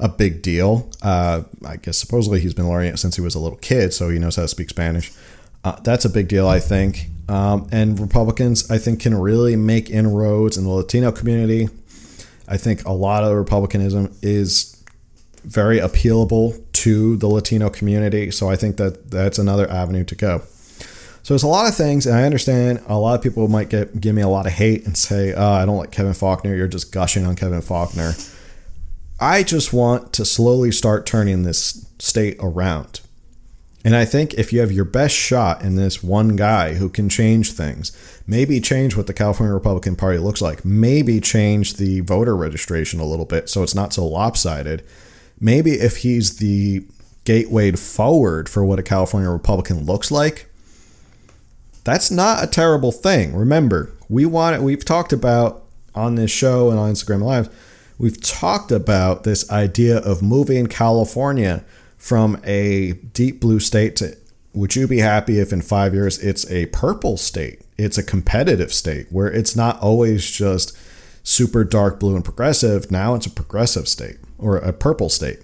a 0.00 0.08
big 0.08 0.40
deal. 0.40 0.90
Uh, 1.02 1.42
I 1.64 1.76
guess 1.76 1.98
supposedly 1.98 2.40
he's 2.40 2.54
been 2.54 2.68
learning 2.68 2.94
it 2.94 2.98
since 2.98 3.16
he 3.16 3.22
was 3.22 3.34
a 3.34 3.38
little 3.38 3.58
kid, 3.58 3.92
so 3.92 4.08
he 4.08 4.18
knows 4.18 4.36
how 4.36 4.42
to 4.42 4.48
speak 4.48 4.70
Spanish. 4.70 5.12
Uh, 5.62 5.78
that's 5.80 6.06
a 6.06 6.08
big 6.08 6.28
deal, 6.28 6.48
I 6.48 6.58
think. 6.58 7.10
Um, 7.30 7.68
and 7.70 7.98
Republicans, 8.00 8.68
I 8.72 8.78
think, 8.78 9.00
can 9.00 9.16
really 9.16 9.54
make 9.54 9.88
inroads 9.88 10.58
in 10.58 10.64
the 10.64 10.70
Latino 10.70 11.12
community. 11.12 11.68
I 12.48 12.56
think 12.56 12.84
a 12.84 12.92
lot 12.92 13.22
of 13.22 13.36
Republicanism 13.36 14.12
is 14.20 14.82
very 15.44 15.78
appealable 15.78 16.60
to 16.72 17.16
the 17.18 17.28
Latino 17.28 17.70
community. 17.70 18.32
So 18.32 18.50
I 18.50 18.56
think 18.56 18.78
that 18.78 19.12
that's 19.12 19.38
another 19.38 19.70
avenue 19.70 20.02
to 20.04 20.14
go. 20.16 20.42
So 21.22 21.34
there's 21.34 21.44
a 21.44 21.48
lot 21.48 21.68
of 21.68 21.76
things, 21.76 22.04
and 22.04 22.16
I 22.16 22.24
understand 22.24 22.82
a 22.88 22.98
lot 22.98 23.14
of 23.14 23.22
people 23.22 23.46
might 23.46 23.68
get 23.68 24.00
give 24.00 24.16
me 24.16 24.22
a 24.22 24.28
lot 24.28 24.46
of 24.46 24.52
hate 24.52 24.84
and 24.84 24.96
say, 24.96 25.32
oh, 25.32 25.52
I 25.52 25.64
don't 25.66 25.76
like 25.76 25.92
Kevin 25.92 26.12
Faulconer. 26.12 26.56
You're 26.56 26.66
just 26.66 26.90
gushing 26.90 27.26
on 27.26 27.36
Kevin 27.36 27.60
Faulconer. 27.60 28.36
I 29.20 29.44
just 29.44 29.72
want 29.72 30.12
to 30.14 30.24
slowly 30.24 30.72
start 30.72 31.06
turning 31.06 31.44
this 31.44 31.86
state 32.00 32.38
around. 32.40 33.02
And 33.84 33.96
I 33.96 34.04
think 34.04 34.34
if 34.34 34.52
you 34.52 34.60
have 34.60 34.72
your 34.72 34.84
best 34.84 35.14
shot 35.14 35.62
in 35.62 35.76
this 35.76 36.02
one 36.02 36.36
guy 36.36 36.74
who 36.74 36.90
can 36.90 37.08
change 37.08 37.52
things, 37.52 37.92
maybe 38.26 38.60
change 38.60 38.94
what 38.94 39.06
the 39.06 39.14
California 39.14 39.54
Republican 39.54 39.96
Party 39.96 40.18
looks 40.18 40.42
like, 40.42 40.64
maybe 40.64 41.18
change 41.20 41.74
the 41.74 42.00
voter 42.00 42.36
registration 42.36 43.00
a 43.00 43.06
little 43.06 43.24
bit 43.24 43.48
so 43.48 43.62
it's 43.62 43.74
not 43.74 43.94
so 43.94 44.06
lopsided, 44.06 44.84
maybe 45.40 45.72
if 45.72 45.98
he's 45.98 46.36
the 46.36 46.84
gateway 47.24 47.72
forward 47.72 48.48
for 48.48 48.64
what 48.64 48.78
a 48.78 48.82
California 48.82 49.30
Republican 49.30 49.86
looks 49.86 50.10
like, 50.10 50.46
that's 51.84 52.10
not 52.10 52.44
a 52.44 52.46
terrible 52.46 52.92
thing. 52.92 53.34
Remember, 53.34 53.90
we 54.10 54.26
want 54.26 54.56
it, 54.56 54.62
we've 54.62 54.84
talked 54.84 55.12
about 55.12 55.64
on 55.94 56.16
this 56.16 56.30
show 56.30 56.70
and 56.70 56.78
on 56.78 56.92
Instagram 56.92 57.22
Live, 57.22 57.48
we've 57.98 58.20
talked 58.20 58.70
about 58.70 59.24
this 59.24 59.50
idea 59.50 59.98
of 59.98 60.20
moving 60.20 60.66
California 60.66 61.64
from 62.00 62.40
a 62.44 62.92
deep 63.12 63.40
blue 63.40 63.60
state 63.60 63.94
to 63.94 64.16
would 64.52 64.74
you 64.74 64.88
be 64.88 64.98
happy 64.98 65.38
if 65.38 65.52
in 65.52 65.60
five 65.60 65.94
years 65.94 66.18
it's 66.18 66.50
a 66.50 66.66
purple 66.66 67.16
state? 67.16 67.60
It's 67.76 67.98
a 67.98 68.02
competitive 68.02 68.72
state 68.72 69.06
where 69.10 69.30
it's 69.30 69.54
not 69.54 69.78
always 69.80 70.28
just 70.28 70.76
super 71.22 71.62
dark 71.62 72.00
blue 72.00 72.16
and 72.16 72.24
progressive. 72.24 72.90
Now 72.90 73.14
it's 73.14 73.26
a 73.26 73.30
progressive 73.30 73.86
state 73.86 74.16
or 74.38 74.56
a 74.56 74.72
purple 74.72 75.08
state. 75.08 75.40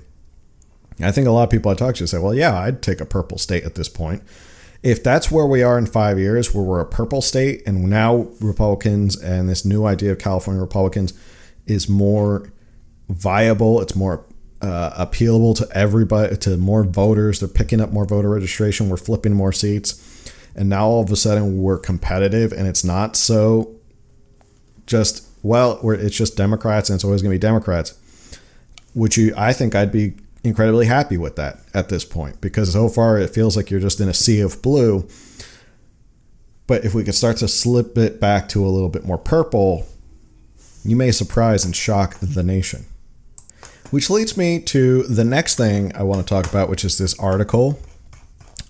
I 0.98 1.12
think 1.12 1.28
a 1.28 1.30
lot 1.30 1.44
of 1.44 1.50
people 1.50 1.70
I 1.70 1.74
talk 1.74 1.94
to 1.96 2.06
say, 2.06 2.18
well, 2.18 2.34
yeah, 2.34 2.58
I'd 2.58 2.82
take 2.82 3.00
a 3.00 3.04
purple 3.04 3.38
state 3.38 3.64
at 3.64 3.74
this 3.74 3.88
point. 3.88 4.22
If 4.82 5.04
that's 5.04 5.30
where 5.30 5.46
we 5.46 5.62
are 5.62 5.76
in 5.78 5.86
five 5.86 6.18
years, 6.18 6.54
where 6.54 6.64
we're 6.64 6.80
a 6.80 6.86
purple 6.86 7.20
state, 7.20 7.62
and 7.66 7.84
now 7.84 8.28
Republicans 8.40 9.14
and 9.14 9.48
this 9.48 9.64
new 9.64 9.84
idea 9.84 10.12
of 10.12 10.18
California 10.18 10.60
Republicans 10.60 11.12
is 11.66 11.88
more 11.88 12.50
viable, 13.08 13.80
it's 13.82 13.94
more 13.94 14.24
uh, 14.62 15.04
appealable 15.06 15.56
to 15.56 15.68
everybody, 15.76 16.36
to 16.36 16.56
more 16.56 16.84
voters. 16.84 17.40
They're 17.40 17.48
picking 17.48 17.80
up 17.80 17.92
more 17.92 18.04
voter 18.04 18.30
registration. 18.30 18.88
We're 18.88 18.96
flipping 18.96 19.34
more 19.34 19.52
seats. 19.52 20.02
And 20.54 20.68
now 20.68 20.86
all 20.86 21.02
of 21.02 21.12
a 21.12 21.16
sudden 21.16 21.62
we're 21.62 21.78
competitive 21.78 22.52
and 22.52 22.66
it's 22.66 22.82
not 22.82 23.14
so 23.16 23.74
just, 24.86 25.26
well, 25.42 25.78
it's 25.90 26.16
just 26.16 26.36
Democrats 26.36 26.88
and 26.88 26.96
it's 26.96 27.04
always 27.04 27.20
going 27.22 27.32
to 27.32 27.34
be 27.34 27.40
Democrats. 27.40 27.98
Which 28.94 29.18
you, 29.18 29.34
I 29.36 29.52
think 29.52 29.74
I'd 29.74 29.92
be 29.92 30.14
incredibly 30.42 30.86
happy 30.86 31.18
with 31.18 31.36
that 31.36 31.58
at 31.74 31.90
this 31.90 32.04
point 32.04 32.40
because 32.40 32.72
so 32.72 32.88
far 32.88 33.18
it 33.18 33.30
feels 33.30 33.56
like 33.56 33.70
you're 33.70 33.80
just 33.80 34.00
in 34.00 34.08
a 34.08 34.14
sea 34.14 34.40
of 34.40 34.62
blue. 34.62 35.06
But 36.66 36.84
if 36.84 36.94
we 36.94 37.04
could 37.04 37.14
start 37.14 37.36
to 37.38 37.48
slip 37.48 37.98
it 37.98 38.18
back 38.20 38.48
to 38.50 38.64
a 38.64 38.68
little 38.68 38.88
bit 38.88 39.04
more 39.04 39.18
purple, 39.18 39.86
you 40.84 40.96
may 40.96 41.12
surprise 41.12 41.64
and 41.64 41.76
shock 41.76 42.16
the 42.20 42.42
nation. 42.42 42.86
Which 43.90 44.10
leads 44.10 44.36
me 44.36 44.58
to 44.60 45.04
the 45.04 45.24
next 45.24 45.56
thing 45.56 45.94
I 45.94 46.02
want 46.02 46.20
to 46.20 46.28
talk 46.28 46.46
about, 46.46 46.68
which 46.68 46.84
is 46.84 46.98
this 46.98 47.18
article. 47.18 47.78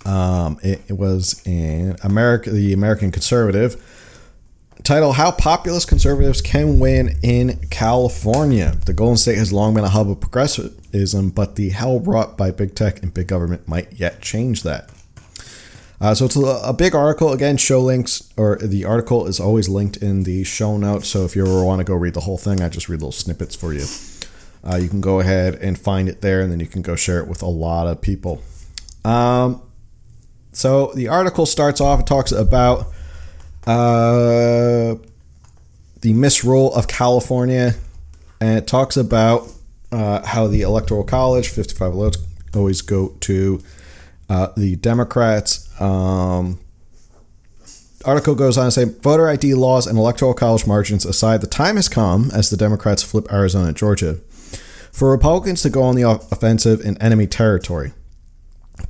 Um, 0.05 0.59
it, 0.63 0.83
it, 0.89 0.93
was 0.93 1.43
in 1.47 1.97
America, 2.03 2.51
the 2.51 2.73
American 2.73 3.11
Conservative, 3.11 3.83
title 4.85 5.13
"How 5.13 5.31
Populist 5.33 5.89
Conservatives 5.89 6.43
Can 6.43 6.79
Win 6.79 7.17
in 7.23 7.59
California." 7.71 8.77
The 8.85 8.93
Golden 8.93 9.17
State 9.17 9.39
has 9.39 9.53
long 9.53 9.75
been 9.75 9.85
a 9.85 9.89
hub 9.89 10.11
of 10.11 10.21
progressivism, 10.21 11.31
but 11.31 11.57
the 11.57 11.71
hell 11.71 11.99
brought 11.99 12.37
by 12.37 12.51
big 12.51 12.75
tech 12.75 13.03
and 13.03 13.13
big 13.13 13.27
government 13.27 13.67
might 13.67 13.95
yet 13.95 14.21
change 14.21 14.63
that. 14.65 14.91
Uh, 15.99 16.15
so 16.15 16.27
it's 16.27 16.37
a, 16.37 16.41
a, 16.41 16.75
big 16.75 16.95
article. 16.95 17.33
Again, 17.33 17.57
show 17.57 17.81
links 17.81 18.31
or 18.37 18.59
the 18.59 18.85
article 18.85 19.27
is 19.27 19.41
always 19.41 19.67
linked 19.67 19.97
in 19.97 20.25
the 20.25 20.45
show 20.45 20.77
notes. 20.77 21.09
So 21.09 21.25
if 21.25 21.35
you 21.35 21.45
ever 21.45 21.65
want 21.65 21.81
to 21.81 21.85
go 21.85 21.95
read 21.95 22.13
the 22.13 22.21
whole 22.21 22.37
thing, 22.37 22.61
I 22.61 22.69
just 22.69 22.91
read 22.91 23.01
little 23.01 23.13
snippets 23.13 23.57
for 23.57 23.73
you 23.73 23.87
uh, 24.69 24.77
you 24.77 24.89
can 24.89 25.01
go 25.01 25.21
ahead 25.21 25.55
and 25.57 25.79
find 25.79 26.09
it 26.09 26.21
there, 26.21 26.41
and 26.41 26.51
then 26.51 26.61
you 26.61 26.67
can 26.67 26.83
go 26.83 26.97
share 26.97 27.21
it 27.21 27.29
with 27.29 27.43
a 27.43 27.47
lot 27.47 27.87
of 27.87 28.01
people. 28.01 28.43
Um, 29.05 29.63
so 30.53 30.93
the 30.95 31.09
article 31.09 31.47
starts 31.47 31.81
off, 31.81 32.01
it 32.01 32.07
talks 32.07 32.33
about 32.33 32.87
uh, 33.67 34.97
the 36.01 36.13
misrule 36.13 36.75
of 36.75 36.89
California, 36.89 37.75
and 38.41 38.59
it 38.59 38.67
talks 38.67 38.97
about 38.97 39.49
uh, 39.93 40.27
how 40.27 40.49
the 40.49 40.63
Electoral 40.63 41.05
College, 41.05 41.49
55 41.49 41.93
votes, 41.93 42.19
always 42.55 42.83
go 42.83 43.09
to 43.21 43.61
uh, 44.29 44.49
the 44.57 44.77
Democrats. 44.77 45.69
Um, 45.81 46.59
article 48.05 48.35
goes 48.35 48.59
on 48.59 48.67
to 48.67 48.71
say 48.71 48.85
voter 48.85 49.29
ID 49.29 49.55
laws 49.55 49.87
and 49.87 49.99
electoral 49.99 50.35
college 50.35 50.67
margins 50.67 51.05
aside, 51.05 51.41
the 51.41 51.47
time 51.47 51.77
has 51.77 51.89
come 51.89 52.31
as 52.33 52.51
the 52.51 52.57
Democrats 52.57 53.03
flip 53.03 53.31
Arizona 53.33 53.69
and 53.69 53.77
Georgia 53.77 54.19
for 54.97 55.11
Republicans 55.11 55.61
to 55.61 55.69
go 55.69 55.83
on 55.83 55.95
the 55.95 56.09
offensive 56.11 56.81
in 56.81 56.97
enemy 57.03 57.27
territory. 57.27 57.93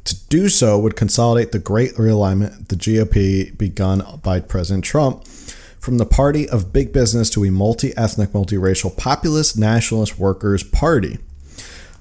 To 0.04 0.16
do 0.28 0.48
so 0.48 0.78
would 0.78 0.94
consolidate 0.94 1.50
the 1.50 1.58
great 1.58 1.94
realignment 1.94 2.68
the 2.68 2.76
GOP 2.76 3.58
begun 3.58 4.20
by 4.22 4.38
President 4.38 4.84
Trump 4.84 5.26
from 5.26 5.98
the 5.98 6.06
party 6.06 6.48
of 6.48 6.72
big 6.72 6.92
business 6.92 7.28
to 7.30 7.44
a 7.44 7.50
multi 7.50 7.92
ethnic, 7.96 8.30
multiracial, 8.30 8.96
populist, 8.96 9.58
nationalist 9.58 10.16
workers' 10.16 10.62
party. 10.62 11.18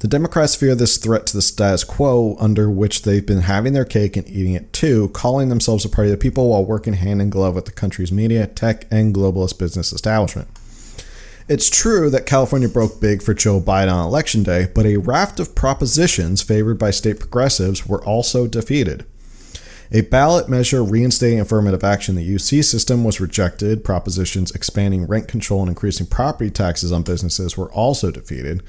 The 0.01 0.07
Democrats 0.07 0.53
fear 0.53 0.75
this 0.75 0.97
threat 0.97 1.25
to 1.27 1.37
the 1.37 1.41
status 1.41 1.83
quo 1.83 2.37
under 2.39 2.69
which 2.69 3.01
they've 3.01 3.25
been 3.25 3.41
having 3.41 3.73
their 3.73 3.85
cake 3.85 4.15
and 4.15 4.29
eating 4.29 4.53
it 4.53 4.71
too, 4.71 5.09
calling 5.09 5.49
themselves 5.49 5.83
a 5.83 5.89
party 5.89 6.11
of 6.11 6.19
the 6.19 6.21
people 6.21 6.49
while 6.49 6.63
working 6.63 6.93
hand 6.93 7.23
in 7.23 7.31
glove 7.31 7.55
with 7.55 7.65
the 7.65 7.71
country's 7.71 8.11
media, 8.11 8.45
tech, 8.45 8.85
and 8.91 9.15
globalist 9.15 9.57
business 9.57 9.91
establishment. 9.91 10.47
It's 11.47 11.69
true 11.69 12.09
that 12.09 12.25
California 12.25 12.67
broke 12.67 12.99
big 12.99 13.21
for 13.21 13.35
Joe 13.35 13.61
Biden 13.61 13.93
on 13.93 14.07
election 14.07 14.41
day, 14.41 14.67
but 14.73 14.87
a 14.87 14.97
raft 14.97 15.39
of 15.39 15.53
propositions 15.53 16.41
favored 16.41 16.79
by 16.79 16.89
state 16.89 17.19
progressives 17.19 17.85
were 17.85 18.03
also 18.03 18.47
defeated. 18.47 19.05
A 19.91 20.01
ballot 20.01 20.49
measure 20.49 20.83
reinstating 20.83 21.39
affirmative 21.39 21.83
action 21.83 22.17
in 22.17 22.25
the 22.25 22.35
UC 22.35 22.63
system 22.63 23.03
was 23.03 23.21
rejected. 23.21 23.83
Propositions 23.83 24.49
expanding 24.55 25.05
rent 25.05 25.27
control 25.27 25.59
and 25.59 25.69
increasing 25.69 26.07
property 26.07 26.49
taxes 26.49 26.91
on 26.91 27.03
businesses 27.03 27.55
were 27.55 27.71
also 27.71 28.09
defeated. 28.09 28.63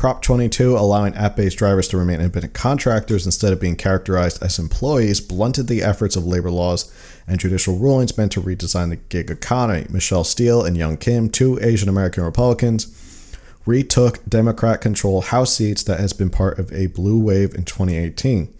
Prop 0.00 0.22
22, 0.22 0.78
allowing 0.78 1.14
app 1.14 1.36
based 1.36 1.58
drivers 1.58 1.86
to 1.88 1.98
remain 1.98 2.20
independent 2.20 2.54
contractors 2.54 3.26
instead 3.26 3.52
of 3.52 3.60
being 3.60 3.76
characterized 3.76 4.42
as 4.42 4.58
employees, 4.58 5.20
blunted 5.20 5.66
the 5.66 5.82
efforts 5.82 6.16
of 6.16 6.24
labor 6.24 6.50
laws 6.50 6.90
and 7.26 7.38
judicial 7.38 7.76
rulings 7.76 8.16
meant 8.16 8.32
to 8.32 8.40
redesign 8.40 8.88
the 8.88 8.96
gig 8.96 9.30
economy. 9.30 9.86
Michelle 9.90 10.24
Steel 10.24 10.64
and 10.64 10.74
Young 10.74 10.96
Kim, 10.96 11.28
two 11.28 11.58
Asian 11.60 11.90
American 11.90 12.24
Republicans, 12.24 13.36
retook 13.66 14.24
Democrat 14.26 14.80
controlled 14.80 15.26
House 15.26 15.54
seats 15.54 15.82
that 15.82 16.00
has 16.00 16.14
been 16.14 16.30
part 16.30 16.58
of 16.58 16.72
a 16.72 16.86
blue 16.86 17.20
wave 17.20 17.54
in 17.54 17.66
2018. 17.66 18.50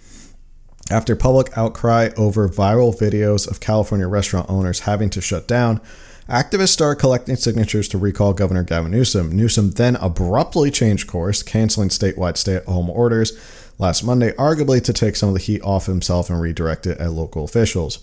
After 0.90 1.16
public 1.16 1.56
outcry 1.56 2.10
over 2.18 2.50
viral 2.50 2.94
videos 2.94 3.50
of 3.50 3.60
California 3.60 4.08
restaurant 4.08 4.50
owners 4.50 4.80
having 4.80 5.08
to 5.08 5.22
shut 5.22 5.48
down, 5.48 5.80
Activists 6.30 6.68
started 6.68 7.00
collecting 7.00 7.34
signatures 7.34 7.88
to 7.88 7.98
recall 7.98 8.32
Governor 8.32 8.62
Gavin 8.62 8.92
Newsom. 8.92 9.32
Newsom 9.32 9.72
then 9.72 9.96
abruptly 9.96 10.70
changed 10.70 11.08
course, 11.08 11.42
canceling 11.42 11.88
statewide 11.88 12.36
stay 12.36 12.54
at 12.54 12.66
home 12.66 12.88
orders 12.88 13.32
last 13.80 14.04
Monday, 14.04 14.30
arguably 14.34 14.80
to 14.84 14.92
take 14.92 15.16
some 15.16 15.28
of 15.28 15.34
the 15.34 15.40
heat 15.40 15.60
off 15.62 15.86
himself 15.86 16.30
and 16.30 16.40
redirect 16.40 16.86
it 16.86 16.98
at 16.98 17.10
local 17.10 17.42
officials. 17.42 17.98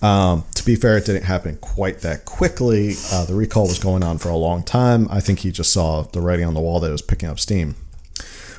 Um, 0.00 0.44
to 0.54 0.64
be 0.64 0.76
fair, 0.76 0.96
it 0.96 1.04
didn't 1.04 1.24
happen 1.24 1.58
quite 1.58 2.00
that 2.00 2.24
quickly. 2.24 2.94
Uh, 3.12 3.26
the 3.26 3.34
recall 3.34 3.68
was 3.68 3.78
going 3.78 4.02
on 4.02 4.16
for 4.16 4.30
a 4.30 4.36
long 4.36 4.62
time. 4.62 5.06
I 5.10 5.20
think 5.20 5.40
he 5.40 5.52
just 5.52 5.74
saw 5.74 6.04
the 6.04 6.22
writing 6.22 6.46
on 6.46 6.54
the 6.54 6.60
wall 6.60 6.80
that 6.80 6.88
it 6.88 6.92
was 6.92 7.02
picking 7.02 7.28
up 7.28 7.38
steam. 7.38 7.76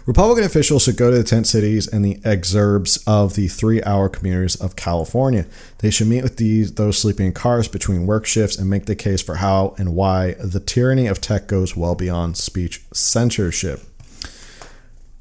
Republican 0.05 0.43
officials 0.43 0.83
should 0.83 0.97
go 0.97 1.09
to 1.09 1.17
the 1.17 1.23
tent 1.23 1.47
cities 1.47 1.87
and 1.87 2.03
the 2.03 2.15
exurbs 2.25 3.01
of 3.07 3.35
the 3.35 3.47
three-hour 3.47 4.09
communities 4.09 4.55
of 4.57 4.75
California. 4.75 5.45
They 5.77 5.89
should 5.89 6.07
meet 6.07 6.23
with 6.23 6.35
these 6.35 6.73
those 6.73 6.97
sleeping 6.97 7.27
in 7.27 7.33
cars 7.33 7.69
between 7.69 8.05
work 8.05 8.25
shifts 8.25 8.57
and 8.57 8.69
make 8.69 8.85
the 8.85 8.97
case 8.97 9.21
for 9.21 9.35
how 9.35 9.75
and 9.77 9.95
why 9.95 10.33
the 10.33 10.59
tyranny 10.59 11.07
of 11.07 11.21
tech 11.21 11.47
goes 11.47 11.77
well 11.77 11.95
beyond 11.95 12.35
speech 12.35 12.83
censorship. 12.91 13.81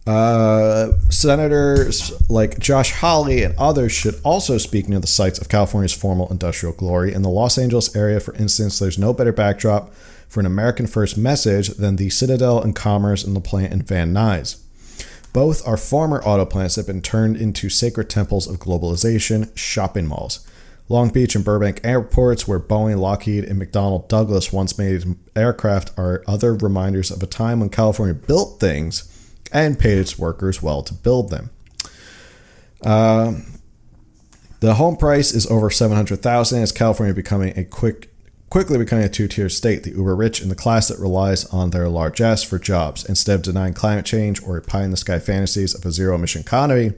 Uh, 0.05 0.99
senators 1.11 2.13
like 2.29 2.59
Josh 2.59 2.91
Hawley 2.91 3.45
and 3.45 3.55
others 3.57 3.93
should 3.93 4.17
also 4.25 4.59
speak 4.59 4.89
near 4.89 4.99
the 4.99 5.07
sites 5.07 5.39
of 5.39 5.49
California's 5.49 5.93
formal 5.93 6.29
industrial 6.29 6.75
glory. 6.75 7.15
In 7.15 7.23
the 7.23 7.29
Los 7.29 7.57
Angeles 7.57 7.95
area, 7.95 8.19
for 8.19 8.35
instance, 8.35 8.81
there's 8.81 8.99
no 8.99 9.15
better 9.15 9.33
backdrop 9.33 9.95
for 10.27 10.41
an 10.41 10.47
American 10.47 10.89
First 10.89 11.17
message 11.17 11.69
than 11.69 11.97
the 11.97 12.11
Citadel 12.11 12.61
and 12.61 12.75
Commerce 12.75 13.23
and 13.23 13.37
the 13.37 13.41
plant 13.41 13.73
in 13.73 13.83
Van 13.83 14.13
Nuys. 14.13 14.57
Both 15.33 15.67
are 15.67 15.77
former 15.77 16.23
auto 16.23 16.45
plants 16.45 16.75
that 16.75 16.83
have 16.83 16.87
been 16.87 17.03
turned 17.03 17.37
into 17.37 17.71
sacred 17.71 18.11
temples 18.11 18.47
of 18.47 18.59
globalization, 18.59 19.51
shopping 19.57 20.07
malls. 20.07 20.47
Long 20.89 21.09
Beach 21.09 21.35
and 21.35 21.45
Burbank 21.45 21.81
airports, 21.85 22.47
where 22.47 22.61
Boeing, 22.61 22.99
Lockheed, 22.99 23.45
and 23.45 23.61
McDonnell 23.61 24.07
Douglas 24.09 24.53
once 24.53 24.77
made 24.77 25.05
aircraft, 25.35 25.91
are 25.97 26.23
other 26.27 26.55
reminders 26.55 27.11
of 27.11 27.23
a 27.23 27.27
time 27.27 27.61
when 27.61 27.71
California 27.71 28.15
built 28.15 28.61
things 28.61 29.09
and 29.53 29.79
paid 29.79 29.99
its 29.99 30.19
workers 30.19 30.63
well 30.63 30.83
to 30.83 30.93
build 30.93 31.31
them. 31.31 31.51
Uh, 32.85 33.35
the 34.61 34.75
home 34.75 34.97
price 34.97 35.33
is 35.33 35.47
over 35.47 35.71
700,000 35.71 36.63
as 36.63 36.73
California 36.73 37.15
becoming 37.15 37.57
a 37.57 37.65
quick 37.65 38.12
quickly 38.53 38.77
becoming 38.77 39.07
a 39.07 39.09
two-tier 39.09 39.49
state, 39.49 39.83
the 39.83 39.93
uber 39.93 40.15
rich 40.15 40.43
and 40.43 40.51
the 40.51 40.55
class 40.55 40.89
that 40.89 40.99
relies 40.99 41.47
on 41.47 41.71
their 41.71 41.89
largesse 41.89 42.43
for 42.43 42.59
jobs. 42.59 43.03
Instead 43.03 43.37
of 43.37 43.41
denying 43.41 43.73
climate 43.73 44.05
change 44.05 44.43
or 44.43 44.61
pie 44.61 44.85
in 44.85 44.91
the 44.91 44.97
sky 44.99 45.19
fantasies 45.19 45.75
of 45.75 45.87
a 45.87 45.91
zero-emission 45.91 46.43
economy, 46.43 46.93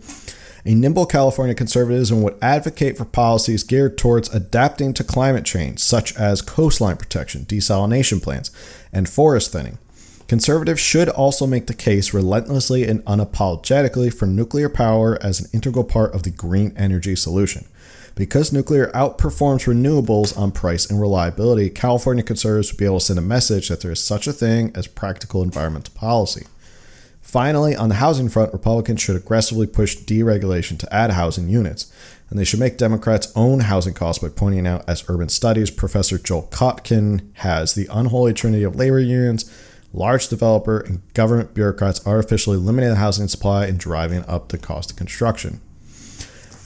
a 0.65 0.75
nimble 0.75 1.07
California 1.07 1.55
conservatism 1.55 2.23
would 2.23 2.37
advocate 2.43 2.99
for 2.99 3.05
policies 3.05 3.63
geared 3.63 3.97
towards 3.97 4.35
adapting 4.35 4.93
to 4.93 5.05
climate 5.05 5.45
change, 5.45 5.79
such 5.79 6.17
as 6.17 6.43
coastline 6.43 6.97
protection, 6.97 7.45
desalination 7.45 8.21
plants, 8.21 8.51
and 8.93 9.09
forest 9.09 9.53
thinning. 9.53 9.79
Conservatives 10.27 10.81
should 10.81 11.09
also 11.09 11.47
make 11.47 11.69
the 11.69 11.73
case 11.75 12.13
relentlessly 12.13 12.83
and 12.83 13.05
unapologetically 13.05 14.13
for 14.13 14.27
nuclear 14.27 14.69
power 14.69 15.23
as 15.23 15.39
an 15.39 15.47
integral 15.53 15.85
part 15.85 16.13
of 16.17 16.25
the 16.25 16.31
green 16.31 16.75
energy 16.77 17.15
solution. 17.15 17.65
Because 18.15 18.53
nuclear 18.53 18.93
outperforms 18.93 19.67
renewables 19.67 20.39
on 20.39 20.53
price 20.53 20.89
and 20.89 21.01
reliability, 21.01 21.69
California 21.69 22.23
conservatives 22.23 22.71
would 22.71 22.79
be 22.79 22.85
able 22.85 23.01
to 23.01 23.05
send 23.05 23.19
a 23.19 23.23
message 23.23 23.69
that 23.69 23.81
there 23.81 23.91
is 23.91 24.03
such 24.03 24.29
a 24.29 24.33
thing 24.33 24.71
as 24.77 24.87
practical 24.87 25.43
environmental 25.43 25.95
policy. 25.95 26.47
Finally, 27.21 27.75
on 27.75 27.89
the 27.89 27.97
housing 27.97 28.29
front, 28.29 28.53
Republicans 28.53 29.01
should 29.01 29.17
aggressively 29.17 29.67
push 29.67 29.97
deregulation 29.97 30.79
to 30.79 30.95
add 30.95 31.11
housing 31.11 31.49
units, 31.49 31.93
and 32.31 32.39
they 32.39 32.45
should 32.45 32.61
make 32.61 32.77
Democrats 32.77 33.33
own 33.35 33.61
housing 33.61 33.95
costs 33.95 34.23
by 34.23 34.29
pointing 34.29 34.67
out, 34.67 34.85
as 34.89 35.09
urban 35.09 35.29
studies 35.29 35.71
professor 35.71 36.17
Joel 36.17 36.49
Kotkin 36.53 37.35
has, 37.39 37.75
the 37.75 37.89
unholy 37.91 38.33
trinity 38.33 38.63
of 38.63 38.77
labor 38.77 39.01
unions, 39.01 39.51
large 39.93 40.29
developer, 40.29 40.79
and 40.79 41.03
government 41.15 41.55
bureaucrats 41.55 42.07
artificially 42.07 42.59
limiting 42.59 42.91
the 42.91 42.97
housing 42.97 43.27
supply 43.27 43.67
and 43.67 43.79
driving 43.79 44.25
up 44.27 44.51
the 44.51 44.59
cost 44.59 44.93
of 44.93 44.97
construction. 44.97 45.61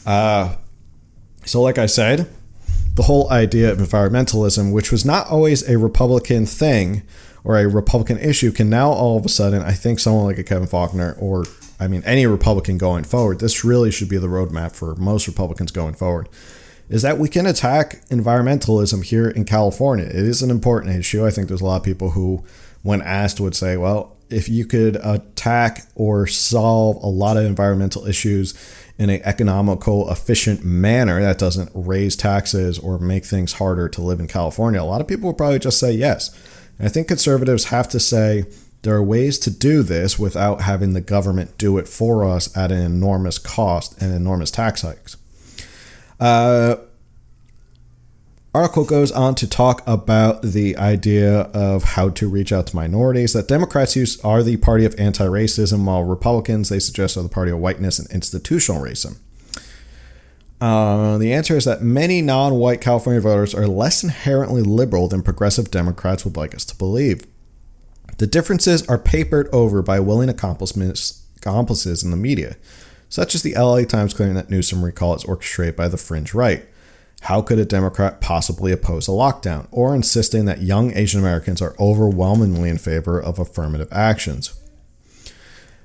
Uh, 0.04 0.56
so, 1.44 1.62
like 1.62 1.78
I 1.78 1.86
said, 1.86 2.28
the 2.94 3.04
whole 3.04 3.30
idea 3.30 3.70
of 3.70 3.78
environmentalism, 3.78 4.72
which 4.72 4.90
was 4.90 5.04
not 5.04 5.28
always 5.28 5.68
a 5.68 5.78
Republican 5.78 6.46
thing 6.46 7.02
or 7.44 7.56
a 7.56 7.68
Republican 7.68 8.18
issue, 8.18 8.50
can 8.50 8.68
now 8.68 8.90
all 8.90 9.16
of 9.16 9.24
a 9.24 9.28
sudden, 9.28 9.62
I 9.62 9.72
think 9.72 10.00
someone 10.00 10.24
like 10.24 10.38
a 10.38 10.44
Kevin 10.44 10.68
Faulconer 10.68 11.20
or 11.22 11.44
I 11.80 11.86
mean, 11.86 12.02
any 12.04 12.26
Republican 12.26 12.76
going 12.76 13.04
forward, 13.04 13.38
this 13.38 13.64
really 13.64 13.90
should 13.90 14.08
be 14.08 14.18
the 14.18 14.26
roadmap 14.26 14.72
for 14.72 14.96
most 14.96 15.28
Republicans 15.28 15.70
going 15.70 15.94
forward, 15.94 16.28
is 16.88 17.02
that 17.02 17.18
we 17.18 17.28
can 17.28 17.46
attack 17.46 18.04
environmentalism 18.06 19.04
here 19.04 19.28
in 19.28 19.44
California. 19.44 20.06
It 20.06 20.16
is 20.16 20.42
an 20.42 20.50
important 20.50 20.96
issue. 20.96 21.24
I 21.24 21.30
think 21.30 21.46
there's 21.48 21.60
a 21.60 21.64
lot 21.64 21.76
of 21.76 21.84
people 21.84 22.10
who, 22.10 22.44
when 22.82 23.00
asked, 23.00 23.38
would 23.38 23.54
say, 23.54 23.76
well, 23.76 24.16
if 24.30 24.48
you 24.48 24.64
could 24.64 24.96
attack 24.96 25.88
or 25.94 26.26
solve 26.26 26.96
a 27.02 27.06
lot 27.06 27.36
of 27.36 27.44
environmental 27.44 28.06
issues 28.06 28.54
in 28.98 29.10
an 29.10 29.20
economical, 29.24 30.10
efficient 30.10 30.64
manner 30.64 31.20
that 31.20 31.38
doesn't 31.38 31.70
raise 31.74 32.16
taxes 32.16 32.78
or 32.78 32.98
make 32.98 33.24
things 33.24 33.54
harder 33.54 33.88
to 33.88 34.02
live 34.02 34.20
in 34.20 34.26
California, 34.26 34.82
a 34.82 34.84
lot 34.84 35.00
of 35.00 35.06
people 35.06 35.28
would 35.28 35.38
probably 35.38 35.58
just 35.58 35.78
say 35.78 35.92
yes. 35.92 36.34
And 36.78 36.86
I 36.86 36.90
think 36.90 37.08
conservatives 37.08 37.66
have 37.66 37.88
to 37.90 38.00
say 38.00 38.44
there 38.82 38.94
are 38.94 39.02
ways 39.02 39.38
to 39.40 39.50
do 39.50 39.82
this 39.82 40.18
without 40.18 40.62
having 40.62 40.92
the 40.92 41.00
government 41.00 41.58
do 41.58 41.78
it 41.78 41.88
for 41.88 42.24
us 42.24 42.54
at 42.56 42.72
an 42.72 42.80
enormous 42.80 43.38
cost 43.38 44.00
and 44.00 44.12
enormous 44.12 44.50
tax 44.50 44.82
hikes. 44.82 45.16
Uh, 46.20 46.76
article 48.58 48.84
goes 48.84 49.12
on 49.12 49.36
to 49.36 49.48
talk 49.48 49.86
about 49.86 50.42
the 50.42 50.76
idea 50.76 51.42
of 51.54 51.84
how 51.84 52.08
to 52.08 52.28
reach 52.28 52.52
out 52.52 52.66
to 52.66 52.74
minorities 52.74 53.32
that 53.32 53.46
democrats 53.46 53.94
use 53.94 54.20
are 54.24 54.42
the 54.42 54.56
party 54.56 54.84
of 54.84 54.98
anti-racism 54.98 55.84
while 55.84 56.02
republicans 56.02 56.68
they 56.68 56.80
suggest 56.80 57.16
are 57.16 57.22
the 57.22 57.28
party 57.28 57.52
of 57.52 57.58
whiteness 57.60 58.00
and 58.00 58.10
institutional 58.10 58.82
racism. 58.82 59.16
Uh, 60.60 61.16
the 61.18 61.32
answer 61.32 61.56
is 61.56 61.64
that 61.66 61.82
many 61.82 62.20
non-white 62.20 62.80
california 62.80 63.20
voters 63.20 63.54
are 63.54 63.68
less 63.68 64.02
inherently 64.02 64.60
liberal 64.60 65.06
than 65.06 65.22
progressive 65.22 65.70
democrats 65.70 66.24
would 66.24 66.36
like 66.36 66.52
us 66.52 66.64
to 66.64 66.74
believe. 66.74 67.24
The 68.16 68.26
differences 68.26 68.84
are 68.88 68.98
papered 68.98 69.48
over 69.52 69.82
by 69.82 70.00
willing 70.00 70.28
accomplices 70.28 71.22
in 72.02 72.10
the 72.10 72.16
media 72.16 72.56
such 73.08 73.36
as 73.36 73.42
the 73.42 73.54
la 73.54 73.80
times 73.84 74.14
claiming 74.14 74.34
that 74.34 74.50
newsom 74.50 74.84
recall 74.84 75.14
is 75.14 75.22
orchestrated 75.22 75.76
by 75.76 75.86
the 75.86 75.96
fringe 75.96 76.34
right 76.34 76.66
how 77.22 77.42
could 77.42 77.58
a 77.58 77.64
Democrat 77.64 78.20
possibly 78.20 78.72
oppose 78.72 79.08
a 79.08 79.12
lockdown 79.12 79.66
or 79.70 79.94
insisting 79.94 80.44
that 80.44 80.62
young 80.62 80.96
Asian 80.96 81.20
Americans 81.20 81.60
are 81.60 81.74
overwhelmingly 81.78 82.70
in 82.70 82.78
favor 82.78 83.20
of 83.20 83.38
affirmative 83.38 83.88
actions? 83.90 84.54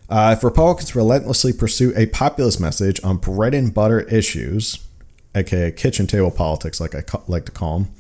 Uh, 0.10 0.36
if 0.38 0.44
Republicans 0.44 0.96
relentlessly 0.96 1.52
pursue 1.52 1.92
a 1.96 2.06
populist 2.08 2.60
message 2.60 3.00
on 3.04 3.18
bread 3.18 3.54
and 3.54 3.74
butter 3.74 4.02
issues, 4.02 4.80
aka 5.34 5.72
kitchen 5.72 6.06
table 6.06 6.30
politics, 6.30 6.80
like 6.80 6.94
I 6.94 7.04
like 7.28 7.46
to 7.46 7.52
call 7.52 7.80
them, 7.80 7.92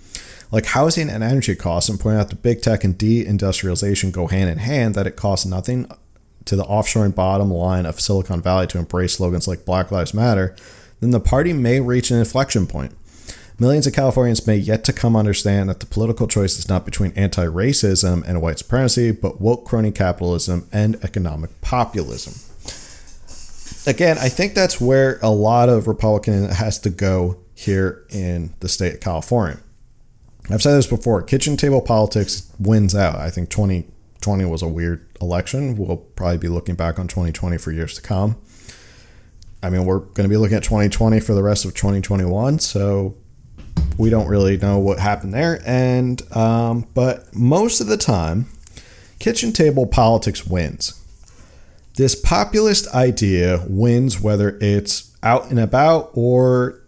like 0.51 0.67
housing 0.67 1.09
and 1.09 1.23
energy 1.23 1.55
costs, 1.55 1.89
and 1.89 1.99
point 1.99 2.17
out 2.17 2.29
that 2.29 2.43
big 2.43 2.61
tech 2.61 2.83
and 2.83 2.95
deindustrialization 2.95 4.11
go 4.11 4.27
hand 4.27 4.49
in 4.49 4.59
hand, 4.59 4.93
that 4.95 5.07
it 5.07 5.15
costs 5.15 5.45
nothing 5.45 5.89
to 6.45 6.55
the 6.55 6.65
offshoring 6.65 7.15
bottom 7.15 7.49
line 7.49 7.85
of 7.85 7.99
Silicon 7.99 8.41
Valley 8.41 8.67
to 8.67 8.77
embrace 8.77 9.13
slogans 9.15 9.47
like 9.47 9.65
Black 9.65 9.91
Lives 9.91 10.13
Matter, 10.13 10.55
then 10.99 11.11
the 11.11 11.19
party 11.19 11.53
may 11.53 11.79
reach 11.79 12.11
an 12.11 12.19
inflection 12.19 12.67
point. 12.67 12.93
Millions 13.59 13.85
of 13.85 13.93
Californians 13.93 14.47
may 14.47 14.57
yet 14.57 14.83
to 14.85 14.93
come 14.93 15.15
understand 15.15 15.69
that 15.69 15.79
the 15.79 15.85
political 15.85 16.27
choice 16.27 16.57
is 16.57 16.67
not 16.67 16.85
between 16.85 17.11
anti 17.11 17.45
racism 17.45 18.27
and 18.27 18.41
white 18.41 18.57
supremacy, 18.57 19.11
but 19.11 19.39
woke 19.39 19.65
crony 19.65 19.91
capitalism 19.91 20.67
and 20.71 20.95
economic 21.03 21.61
populism. 21.61 22.33
Again, 23.85 24.17
I 24.17 24.29
think 24.29 24.53
that's 24.53 24.81
where 24.81 25.19
a 25.21 25.29
lot 25.29 25.69
of 25.69 25.87
Republican 25.87 26.49
has 26.49 26.79
to 26.79 26.89
go 26.89 27.37
here 27.53 28.05
in 28.09 28.53
the 28.59 28.69
state 28.69 28.95
of 28.95 28.99
California. 29.01 29.59
I've 30.49 30.61
said 30.61 30.75
this 30.75 30.87
before 30.87 31.21
kitchen 31.21 31.55
table 31.55 31.81
politics 31.81 32.51
wins 32.59 32.95
out. 32.95 33.15
I 33.15 33.29
think 33.29 33.49
2020 33.49 34.45
was 34.45 34.61
a 34.61 34.67
weird 34.67 35.05
election. 35.21 35.77
We'll 35.77 35.97
probably 35.97 36.37
be 36.37 36.49
looking 36.49 36.75
back 36.75 36.97
on 36.97 37.07
2020 37.07 37.57
for 37.57 37.71
years 37.71 37.93
to 37.95 38.01
come. 38.01 38.37
I 39.61 39.69
mean, 39.69 39.85
we're 39.85 39.99
going 39.99 40.23
to 40.23 40.29
be 40.29 40.37
looking 40.37 40.57
at 40.57 40.63
2020 40.63 41.19
for 41.21 41.33
the 41.33 41.43
rest 41.43 41.63
of 41.63 41.73
2021. 41.73 42.59
So 42.59 43.15
we 43.97 44.09
don't 44.09 44.27
really 44.27 44.57
know 44.57 44.79
what 44.79 44.99
happened 44.99 45.33
there. 45.33 45.61
And 45.65 46.21
um, 46.35 46.87
but 46.93 47.33
most 47.35 47.81
of 47.81 47.87
the 47.87 47.97
time, 47.97 48.47
kitchen 49.19 49.53
table 49.53 49.85
politics 49.85 50.45
wins. 50.45 50.99
This 51.95 52.15
populist 52.15 52.87
idea 52.93 53.63
wins 53.67 54.19
whether 54.19 54.57
it's 54.59 55.15
out 55.21 55.49
and 55.49 55.59
about 55.59 56.09
or 56.13 56.81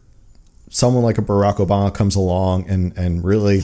someone 0.69 1.03
like 1.03 1.17
a 1.17 1.21
Barack 1.21 1.57
Obama 1.57 1.93
comes 1.93 2.15
along 2.15 2.67
and 2.67 2.97
and 2.97 3.23
really 3.23 3.61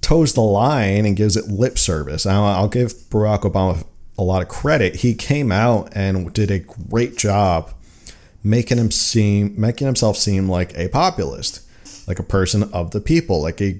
toes 0.00 0.32
the 0.32 0.40
line 0.40 1.04
and 1.04 1.16
gives 1.16 1.36
it 1.36 1.46
lip 1.48 1.78
service. 1.78 2.24
I'll, 2.24 2.44
I'll 2.44 2.68
give 2.68 2.92
Barack 3.10 3.42
Obama 3.42 3.84
a 4.16 4.22
lot 4.22 4.42
of 4.42 4.48
credit. 4.48 4.96
He 4.96 5.14
came 5.14 5.52
out 5.52 5.90
and 5.92 6.32
did 6.32 6.50
a 6.50 6.58
great 6.58 7.16
job 7.16 7.72
making 8.42 8.78
him 8.78 8.90
seem 8.90 9.54
making 9.60 9.86
himself 9.86 10.16
seem 10.16 10.48
like 10.48 10.76
a 10.78 10.88
populist 10.88 11.67
like 12.08 12.18
a 12.18 12.24
person 12.24 12.64
of 12.72 12.90
the 12.90 13.00
people, 13.00 13.40
like 13.40 13.60
a 13.60 13.78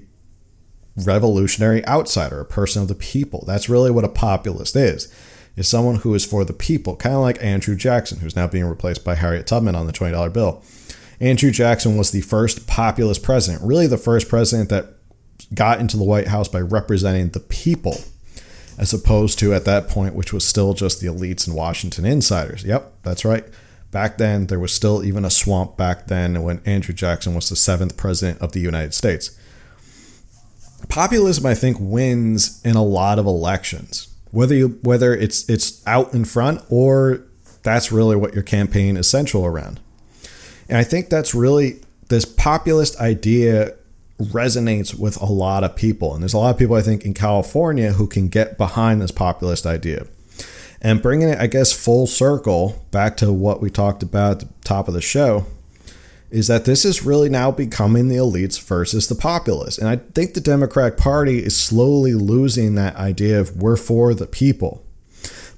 revolutionary 0.95 1.85
outsider, 1.87 2.39
a 2.39 2.45
person 2.45 2.83
of 2.83 2.87
the 2.87 2.95
people. 2.95 3.43
That's 3.45 3.67
really 3.67 3.91
what 3.91 4.05
a 4.05 4.09
populist 4.09 4.75
is. 4.75 5.13
Is 5.55 5.67
someone 5.67 5.97
who 5.97 6.13
is 6.13 6.25
for 6.25 6.45
the 6.45 6.53
people, 6.53 6.95
kind 6.95 7.15
of 7.15 7.21
like 7.21 7.43
Andrew 7.43 7.75
Jackson, 7.75 8.19
who's 8.19 8.35
now 8.35 8.47
being 8.47 8.65
replaced 8.65 9.03
by 9.03 9.15
Harriet 9.15 9.47
Tubman 9.47 9.75
on 9.75 9.87
the 9.87 9.93
$20 9.93 10.31
bill. 10.31 10.63
Andrew 11.19 11.51
Jackson 11.51 11.97
was 11.97 12.11
the 12.11 12.21
first 12.21 12.65
populist 12.65 13.23
president, 13.23 13.63
really 13.63 13.87
the 13.87 13.97
first 13.97 14.29
president 14.29 14.69
that 14.69 14.93
got 15.53 15.79
into 15.79 15.97
the 15.97 16.03
White 16.03 16.27
House 16.27 16.47
by 16.47 16.61
representing 16.61 17.29
the 17.29 17.41
people, 17.41 17.97
as 18.77 18.93
opposed 18.93 19.37
to 19.39 19.53
at 19.53 19.65
that 19.65 19.89
point, 19.89 20.15
which 20.15 20.31
was 20.31 20.45
still 20.45 20.73
just 20.73 21.01
the 21.01 21.07
elites 21.07 21.45
and 21.45 21.55
Washington 21.57 22.05
insiders. 22.05 22.63
Yep, 22.63 22.93
that's 23.03 23.25
right. 23.25 23.43
Back 23.91 24.17
then, 24.17 24.47
there 24.47 24.59
was 24.59 24.71
still 24.71 25.03
even 25.03 25.25
a 25.25 25.31
swamp 25.31 25.75
back 25.75 26.07
then 26.07 26.43
when 26.43 26.61
Andrew 26.65 26.93
Jackson 26.93 27.33
was 27.33 27.49
the 27.49 27.55
seventh 27.55 27.97
president 27.97 28.39
of 28.39 28.51
the 28.51 28.59
United 28.59 28.93
States. 28.93 29.37
Populism, 30.89 31.45
I 31.45 31.55
think, 31.55 31.77
wins 31.79 32.61
in 32.63 32.75
a 32.75 32.83
lot 32.83 33.19
of 33.19 33.25
elections. 33.25 34.07
Whether 34.31 34.55
you 34.55 34.79
whether 34.83 35.15
it's 35.15 35.49
it's 35.49 35.85
out 35.87 36.13
in 36.13 36.23
front 36.23 36.61
or 36.69 37.25
that's 37.63 37.91
really 37.91 38.15
what 38.15 38.33
your 38.33 38.43
campaign 38.43 38.95
is 38.95 39.09
central 39.09 39.45
around. 39.45 39.79
And 40.67 40.77
I 40.77 40.83
think 40.83 41.09
that's 41.09 41.33
really 41.33 41.81
this 42.09 42.25
populist 42.25 42.99
idea 42.99 43.73
resonates 44.19 44.97
with 44.97 45.19
a 45.21 45.25
lot 45.25 45.63
of 45.63 45.75
people. 45.75 46.13
And 46.13 46.21
there's 46.21 46.33
a 46.33 46.37
lot 46.37 46.51
of 46.51 46.59
people 46.59 46.75
I 46.75 46.81
think 46.81 47.05
in 47.05 47.13
California 47.13 47.93
who 47.93 48.07
can 48.07 48.27
get 48.27 48.57
behind 48.57 49.01
this 49.01 49.11
populist 49.11 49.65
idea. 49.65 50.05
And 50.81 51.01
bringing 51.01 51.29
it, 51.29 51.39
I 51.39 51.47
guess, 51.47 51.73
full 51.73 52.07
circle 52.07 52.85
back 52.91 53.17
to 53.17 53.33
what 53.33 53.61
we 53.61 53.69
talked 53.69 54.03
about 54.03 54.31
at 54.31 54.39
the 54.39 54.47
top 54.63 54.87
of 54.87 54.93
the 54.93 55.01
show 55.01 55.45
is 56.31 56.47
that 56.47 56.65
this 56.65 56.85
is 56.85 57.03
really 57.03 57.29
now 57.29 57.51
becoming 57.51 58.07
the 58.07 58.15
elites 58.15 58.61
versus 58.61 59.07
the 59.07 59.15
populace. 59.15 59.77
And 59.77 59.87
I 59.87 59.97
think 59.97 60.33
the 60.33 60.41
Democratic 60.41 60.97
Party 60.97 61.39
is 61.39 61.57
slowly 61.57 62.13
losing 62.13 62.75
that 62.75 62.95
idea 62.95 63.39
of 63.39 63.57
we're 63.57 63.75
for 63.75 64.13
the 64.13 64.27
people. 64.27 64.83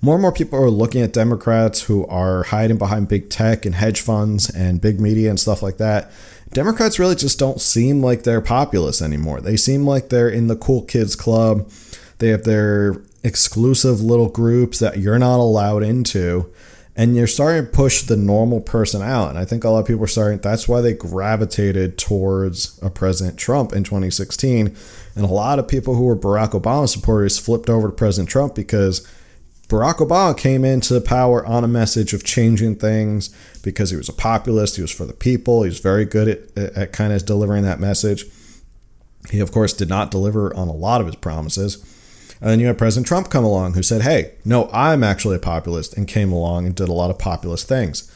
More 0.02 0.16
and 0.16 0.22
more 0.22 0.32
people 0.32 0.58
are 0.58 0.70
looking 0.70 1.02
at 1.02 1.14
Democrats 1.14 1.84
who 1.84 2.08
are 2.08 2.44
hiding 2.44 2.78
behind 2.78 3.08
big 3.08 3.30
tech 3.30 3.66
and 3.66 3.76
hedge 3.76 4.02
funds 4.02 4.50
and 4.50 4.82
big 4.82 5.00
media 5.00 5.30
and 5.30 5.40
stuff 5.40 5.62
like 5.62 5.78
that. 5.78 6.12
Democrats 6.54 7.00
really 7.00 7.16
just 7.16 7.38
don't 7.38 7.62
seem 7.62 8.02
like 8.02 8.24
they're 8.24 8.42
populist 8.42 9.02
anymore. 9.02 9.42
They 9.42 9.58
seem 9.58 9.86
like 9.86 10.10
they're 10.10 10.30
in 10.30 10.48
the 10.48 10.56
cool 10.56 10.82
kids 10.84 11.16
club. 11.16 11.70
They 12.18 12.30
have 12.30 12.44
their 12.44 13.02
exclusive 13.24 14.02
little 14.02 14.30
groups 14.30 14.80
that 14.80 15.00
you're 15.00 15.20
not 15.20 15.40
allowed 15.40 15.84
into 15.84 16.52
and 16.96 17.16
you're 17.16 17.28
starting 17.28 17.66
to 17.66 17.72
push 17.72 18.04
the 18.04 18.18
normal 18.18 18.60
person 18.60 19.02
out. 19.02 19.30
And 19.30 19.40
I 19.40 19.46
think 19.46 19.64
a 19.64 19.70
lot 19.70 19.80
of 19.80 19.88
people 19.88 20.04
are 20.04 20.08
starting, 20.08 20.40
that's 20.40 20.68
why 20.68 20.82
they 20.82 20.94
gravitated 20.94 21.98
towards 21.98 22.78
a 22.82 22.90
President 22.90 23.38
Trump 23.38 23.72
in 23.74 23.84
2016. 23.84 24.76
And 25.16 25.26
a 25.26 25.28
lot 25.28 25.58
of 25.58 25.68
people 25.68 25.96
who 25.96 26.04
were 26.04 26.18
Barack 26.18 26.52
Obama 26.52 26.90
supporters 26.90 27.40
flipped 27.40 27.70
over 27.70 27.88
to 27.88 27.94
President 27.94 28.30
Trump 28.30 28.56
because 28.56 29.08
Barack 29.70 29.98
Obama 29.98 30.38
came 30.38 30.66
into 30.66 31.00
power 31.00 31.46
on 31.46 31.64
a 31.64 31.68
message 31.68 32.14
of 32.14 32.26
changing 32.26 32.76
things 32.76 33.34
because 33.64 33.90
he 33.90 33.96
was 33.96 34.10
a 34.10 34.14
populist, 34.14 34.76
he 34.76 34.82
was 34.82 34.92
for 34.92 35.06
the 35.06 35.14
people, 35.14 35.64
he 35.64 35.70
was 35.70 35.80
very 35.80 36.04
good 36.04 36.28
at, 36.58 36.78
at 36.78 36.92
kind 36.92 37.14
of 37.14 37.26
delivering 37.26 37.64
that 37.64 37.80
message. 37.80 38.26
He, 39.30 39.40
of 39.40 39.54
course, 39.54 39.72
did 39.72 39.88
not 39.88 40.12
deliver 40.12 40.54
on 40.58 40.68
a 40.68 40.74
lot 40.74 41.00
of 41.00 41.08
his 41.08 41.16
promises. 41.16 41.86
And 42.42 42.50
then 42.50 42.60
you 42.60 42.68
had 42.68 42.78
President 42.78 43.08
Trump 43.08 43.30
come 43.30 43.46
along 43.46 43.76
who 43.76 43.84
said, 43.84 44.02
hey, 44.02 44.34
no, 44.44 44.68
I'm 44.74 45.04
actually 45.04 45.36
a 45.36 45.40
populist, 45.40 45.96
and 45.96 46.08
came 46.08 46.32
along 46.32 46.66
and 46.66 46.76
did 46.76 46.90
a 46.90 46.94
lot 46.94 47.12
of 47.12 47.20
populist 47.20 47.68
things. 47.68 48.12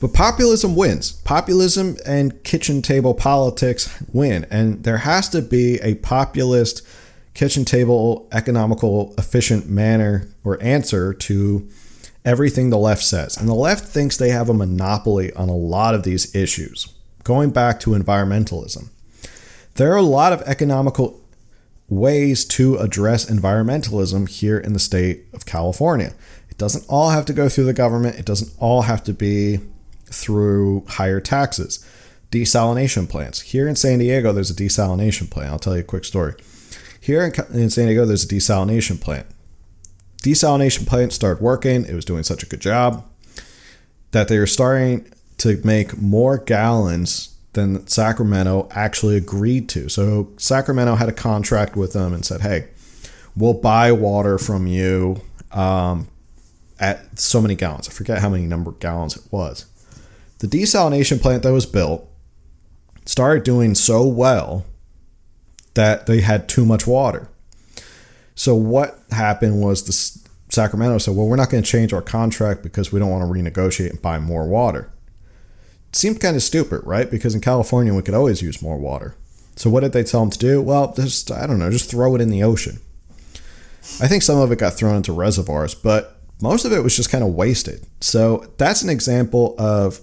But 0.00 0.12
populism 0.12 0.74
wins. 0.76 1.12
Populism 1.12 1.96
and 2.04 2.42
kitchen 2.42 2.82
table 2.82 3.14
politics 3.14 4.02
win. 4.12 4.46
And 4.50 4.82
there 4.82 4.98
has 4.98 5.28
to 5.30 5.42
be 5.42 5.76
a 5.80 5.94
populist, 5.96 6.82
kitchen 7.34 7.64
table, 7.64 8.28
economical, 8.32 9.14
efficient 9.16 9.68
manner 9.68 10.28
or 10.44 10.60
answer 10.62 11.14
to 11.14 11.68
everything 12.24 12.70
the 12.70 12.78
left 12.78 13.04
says. 13.04 13.36
And 13.36 13.48
the 13.48 13.54
left 13.54 13.84
thinks 13.84 14.16
they 14.16 14.30
have 14.30 14.48
a 14.48 14.54
monopoly 14.54 15.32
on 15.34 15.48
a 15.48 15.56
lot 15.56 15.94
of 15.94 16.02
these 16.02 16.34
issues. 16.34 16.92
Going 17.24 17.50
back 17.50 17.80
to 17.80 17.90
environmentalism, 17.90 18.88
there 19.74 19.92
are 19.92 19.96
a 19.96 20.02
lot 20.02 20.32
of 20.32 20.42
economical 20.42 21.20
ways 21.88 22.44
to 22.44 22.76
address 22.76 23.30
environmentalism 23.30 24.28
here 24.28 24.58
in 24.58 24.72
the 24.72 24.78
state 24.78 25.24
of 25.32 25.46
California. 25.46 26.12
It 26.50 26.58
doesn't 26.58 26.84
all 26.88 27.10
have 27.10 27.24
to 27.26 27.32
go 27.32 27.48
through 27.48 27.64
the 27.64 27.72
government, 27.72 28.18
it 28.18 28.26
doesn't 28.26 28.52
all 28.58 28.82
have 28.82 29.02
to 29.04 29.12
be 29.12 29.60
through 30.06 30.84
higher 30.88 31.20
taxes. 31.20 31.84
Desalination 32.30 33.08
plants. 33.08 33.40
Here 33.40 33.66
in 33.66 33.74
San 33.74 34.00
Diego, 34.00 34.32
there's 34.32 34.50
a 34.50 34.54
desalination 34.54 35.30
plant. 35.30 35.50
I'll 35.50 35.58
tell 35.58 35.74
you 35.74 35.80
a 35.80 35.84
quick 35.84 36.04
story. 36.04 36.34
Here 37.00 37.24
in, 37.24 37.32
in 37.58 37.70
San 37.70 37.86
Diego, 37.86 38.04
there's 38.04 38.24
a 38.24 38.28
desalination 38.28 39.00
plant. 39.00 39.26
Desalination 40.22 40.86
plant 40.86 41.14
started 41.14 41.42
working, 41.42 41.86
it 41.86 41.94
was 41.94 42.04
doing 42.04 42.24
such 42.24 42.42
a 42.42 42.46
good 42.46 42.60
job 42.60 43.08
that 44.10 44.28
they 44.28 44.38
were 44.38 44.46
starting 44.46 45.10
to 45.38 45.60
make 45.64 45.96
more 45.96 46.38
gallons 46.38 47.37
than 47.52 47.86
Sacramento 47.86 48.68
actually 48.72 49.16
agreed 49.16 49.68
to. 49.70 49.88
So 49.88 50.32
Sacramento 50.36 50.96
had 50.96 51.08
a 51.08 51.12
contract 51.12 51.76
with 51.76 51.92
them 51.92 52.12
and 52.12 52.24
said, 52.24 52.42
"Hey, 52.42 52.68
we'll 53.36 53.54
buy 53.54 53.92
water 53.92 54.38
from 54.38 54.66
you 54.66 55.22
um, 55.52 56.08
at 56.78 57.18
so 57.18 57.40
many 57.40 57.54
gallons. 57.54 57.88
I 57.88 57.92
forget 57.92 58.18
how 58.18 58.28
many 58.28 58.46
number 58.46 58.70
of 58.70 58.80
gallons 58.80 59.16
it 59.16 59.22
was." 59.30 59.66
The 60.38 60.46
desalination 60.46 61.20
plant 61.20 61.42
that 61.42 61.52
was 61.52 61.66
built 61.66 62.08
started 63.06 63.42
doing 63.42 63.74
so 63.74 64.06
well 64.06 64.64
that 65.74 66.06
they 66.06 66.20
had 66.20 66.48
too 66.48 66.64
much 66.64 66.86
water. 66.86 67.28
So 68.34 68.54
what 68.54 69.02
happened 69.10 69.60
was 69.60 69.82
the 69.82 70.28
Sacramento 70.50 70.98
said, 70.98 71.16
"Well, 71.16 71.26
we're 71.26 71.36
not 71.36 71.50
going 71.50 71.62
to 71.62 71.68
change 71.68 71.92
our 71.92 72.02
contract 72.02 72.62
because 72.62 72.92
we 72.92 73.00
don't 73.00 73.10
want 73.10 73.22
to 73.22 73.32
renegotiate 73.32 73.90
and 73.90 74.02
buy 74.02 74.18
more 74.18 74.46
water." 74.46 74.90
Seemed 75.92 76.20
kind 76.20 76.36
of 76.36 76.42
stupid, 76.42 76.82
right? 76.84 77.10
Because 77.10 77.34
in 77.34 77.40
California, 77.40 77.94
we 77.94 78.02
could 78.02 78.14
always 78.14 78.42
use 78.42 78.62
more 78.62 78.78
water. 78.78 79.14
So 79.56 79.70
what 79.70 79.80
did 79.80 79.92
they 79.92 80.04
tell 80.04 80.20
them 80.20 80.30
to 80.30 80.38
do? 80.38 80.62
Well, 80.62 80.94
just, 80.94 81.30
I 81.32 81.46
don't 81.46 81.58
know, 81.58 81.70
just 81.70 81.90
throw 81.90 82.14
it 82.14 82.20
in 82.20 82.30
the 82.30 82.42
ocean. 82.42 82.78
I 84.00 84.06
think 84.06 84.22
some 84.22 84.38
of 84.38 84.52
it 84.52 84.58
got 84.58 84.74
thrown 84.74 84.96
into 84.96 85.12
reservoirs, 85.12 85.74
but 85.74 86.20
most 86.40 86.64
of 86.64 86.72
it 86.72 86.82
was 86.82 86.94
just 86.94 87.10
kind 87.10 87.24
of 87.24 87.34
wasted. 87.34 87.84
So 88.00 88.52
that's 88.58 88.82
an 88.82 88.90
example 88.90 89.56
of 89.58 90.00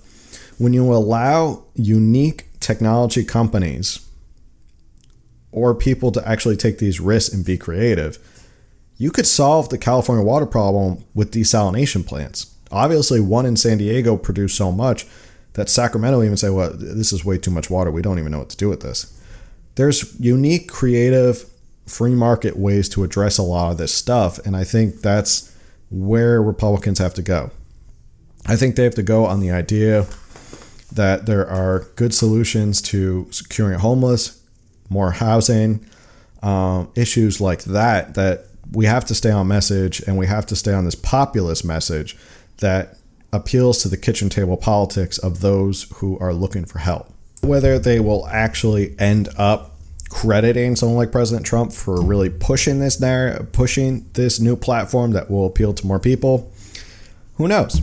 when 0.58 0.74
you 0.74 0.94
allow 0.94 1.64
unique 1.76 2.48
technology 2.60 3.24
companies 3.24 4.06
or 5.52 5.74
people 5.74 6.12
to 6.12 6.28
actually 6.28 6.58
take 6.58 6.80
these 6.80 7.00
risks 7.00 7.34
and 7.34 7.46
be 7.46 7.58
creative, 7.58 8.18
you 8.98 9.12
could 9.12 9.28
solve 9.28 9.70
the 9.70 9.78
California 9.78 10.26
water 10.26 10.46
problem 10.46 11.06
with 11.14 11.32
desalination 11.32 12.06
plants. 12.06 12.54
Obviously, 12.72 13.22
one 13.22 13.46
in 13.46 13.56
San 13.56 13.78
Diego 13.78 14.18
produced 14.18 14.58
so 14.58 14.72
much 14.72 15.06
that 15.56 15.70
Sacramento 15.70 16.22
even 16.22 16.38
say, 16.38 16.50
well, 16.50 16.72
this 16.74 17.12
is 17.12 17.26
way 17.26 17.38
too 17.38 17.52
much 17.52 17.70
water. 17.70 17.92
We 17.92 18.02
don't 18.02 18.20
even 18.20 18.32
know 18.32 18.40
what 18.40 18.50
to 18.50 18.58
do 18.58 18.70
with 18.70 18.82
this. 18.82 19.18
There's 19.76 20.18
unique, 20.20 20.70
creative, 20.70 21.50
free 21.86 22.16
market 22.16 22.58
ways 22.58 22.88
to 22.90 23.04
address 23.04 23.38
a 23.38 23.44
lot 23.44 23.72
of 23.72 23.78
this 23.78 23.94
stuff. 23.94 24.38
And 24.46 24.56
I 24.56 24.64
think 24.64 25.02
that's 25.02 25.54
where 25.90 26.42
Republicans 26.42 27.00
have 27.00 27.14
to 27.16 27.22
go. 27.22 27.52
I 28.46 28.56
think 28.56 28.76
they 28.76 28.84
have 28.84 28.96
to 28.96 29.04
go 29.04 29.26
on 29.26 29.40
the 29.40 29.52
idea 29.52 30.06
that 30.92 31.26
there 31.26 31.48
are 31.48 31.88
good 31.96 32.14
solutions 32.14 32.82
to 32.84 33.28
securing 33.32 33.80
homeless, 33.80 34.42
more 34.90 35.12
housing, 35.12 35.86
um, 36.44 36.92
issues 36.96 37.42
like 37.42 37.64
that, 37.64 38.14
that 38.14 38.46
we 38.72 38.86
have 38.86 39.06
to 39.06 39.16
stay 39.16 39.32
on 39.32 39.48
message 39.48 40.00
and 40.02 40.18
we 40.18 40.28
have 40.28 40.46
to 40.48 40.56
stay 40.56 40.74
on 40.74 40.86
this 40.86 40.96
populist 40.96 41.66
message 41.66 42.18
that 42.58 42.98
appeals 43.36 43.82
to 43.84 43.90
the 43.90 43.98
kitchen 43.98 44.30
table 44.30 44.58
politics 44.58 45.18
of 45.18 45.42
those 45.42 45.84
who 45.96 46.18
are 46.20 46.34
looking 46.34 46.66
for 46.66 46.80
help. 46.80 47.12
Whether 47.42 47.78
they 47.78 48.00
will 48.00 48.28
actually 48.28 48.96
end 49.00 49.30
up 49.38 49.76
crediting 50.10 50.76
someone 50.76 50.98
like 50.98 51.12
President 51.12 51.46
Trump 51.46 51.74
for 51.74 52.02
really 52.02 52.30
pushing 52.30 52.80
this 52.80 53.00
narrative, 53.00 53.52
pushing 53.52 54.10
this 54.14 54.40
new 54.40 54.56
platform 54.56 55.12
that 55.12 55.30
will 55.30 55.46
appeal 55.46 55.74
to 55.74 55.86
more 55.86 56.00
people, 56.00 56.52
who 57.36 57.48
knows? 57.48 57.82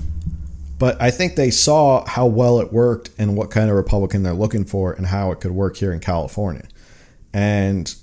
But 0.78 1.00
I 1.00 1.10
think 1.10 1.36
they 1.36 1.50
saw 1.50 2.04
how 2.06 2.26
well 2.26 2.58
it 2.58 2.72
worked 2.72 3.10
and 3.18 3.36
what 3.36 3.50
kind 3.50 3.70
of 3.70 3.76
Republican 3.76 4.22
they're 4.22 4.32
looking 4.32 4.64
for 4.64 4.92
and 4.92 5.06
how 5.06 5.30
it 5.30 5.40
could 5.40 5.52
work 5.52 5.76
here 5.76 5.92
in 5.92 6.00
California. 6.00 6.66
And 7.32 7.94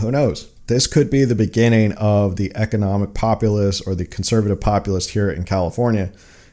who 0.00 0.10
knows? 0.10 0.48
This 0.66 0.86
could 0.86 1.10
be 1.10 1.24
the 1.24 1.34
beginning 1.34 1.92
of 1.92 2.36
the 2.36 2.54
economic 2.54 3.14
populist 3.14 3.86
or 3.86 3.94
the 3.94 4.04
conservative 4.04 4.60
populist 4.60 5.10
here 5.10 5.30
in 5.30 5.44
California 5.44 6.12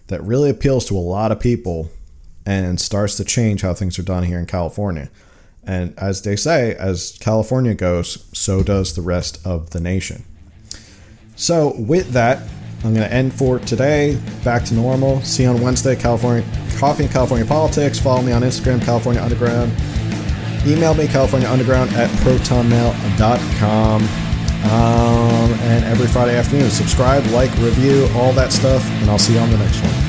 that 0.10 0.22
really 0.24 0.49
appeals 0.49 0.86
to 0.88 0.97
a 0.97 0.99
lot 0.99 1.32
of 1.32 1.39
people 1.39 1.89
and 2.45 2.80
starts 2.80 3.16
to 3.18 3.24
change 3.24 3.62
how 3.62 3.74
things 3.74 3.97
are 3.97 4.03
done 4.03 4.24
here 4.24 4.39
in 4.39 4.45
California. 4.45 5.10
And 5.64 5.97
as 5.97 6.24
they 6.24 6.36
say, 6.36 6.76
as 6.76 7.18
California 7.20 7.74
goes, 7.76 8.26
so 8.34 8.64
does 8.64 8.95
the 8.95 9.01
rest 9.01 9.39
of 9.45 9.70
the 9.70 9.80
nation. 9.80 10.26
So, 11.36 11.76
with 11.78 12.12
that, 12.12 12.41
I'm 12.84 12.93
going 12.93 13.07
to 13.07 13.14
end 13.14 13.34
for 13.34 13.60
today. 13.60 14.20
Back 14.43 14.66
to 14.66 14.74
normal. 14.74 15.22
See 15.22 15.43
you 15.43 15.49
on 15.49 15.62
Wednesday, 15.62 15.95
California 15.95 16.43
Coffee 16.78 17.03
and 17.03 17.12
California 17.12 17.45
Politics. 17.45 17.99
Follow 17.99 18.22
me 18.22 18.32
on 18.32 18.41
Instagram, 18.41 18.82
California 18.82 19.22
Underground. 19.22 19.72
Email 20.66 20.93
me, 20.93 21.07
California 21.07 21.49
Underground 21.49 21.91
at 21.91 22.10
protonmail.com. 22.22 24.01
Um, 24.66 25.53
and 25.62 25.86
every 25.86 26.07
Friday 26.07 26.38
afternoon, 26.38 26.70
subscribe, 26.70 27.26
like, 27.28 27.51
review, 27.57 28.10
all 28.16 28.34
that 28.34 28.51
stuff, 28.51 28.86
and 29.01 29.10
I'll 29.10 29.18
see 29.18 29.34
you 29.34 29.39
on 29.39 29.49
the 29.49 29.57
next 29.57 29.82
one. 29.82 30.09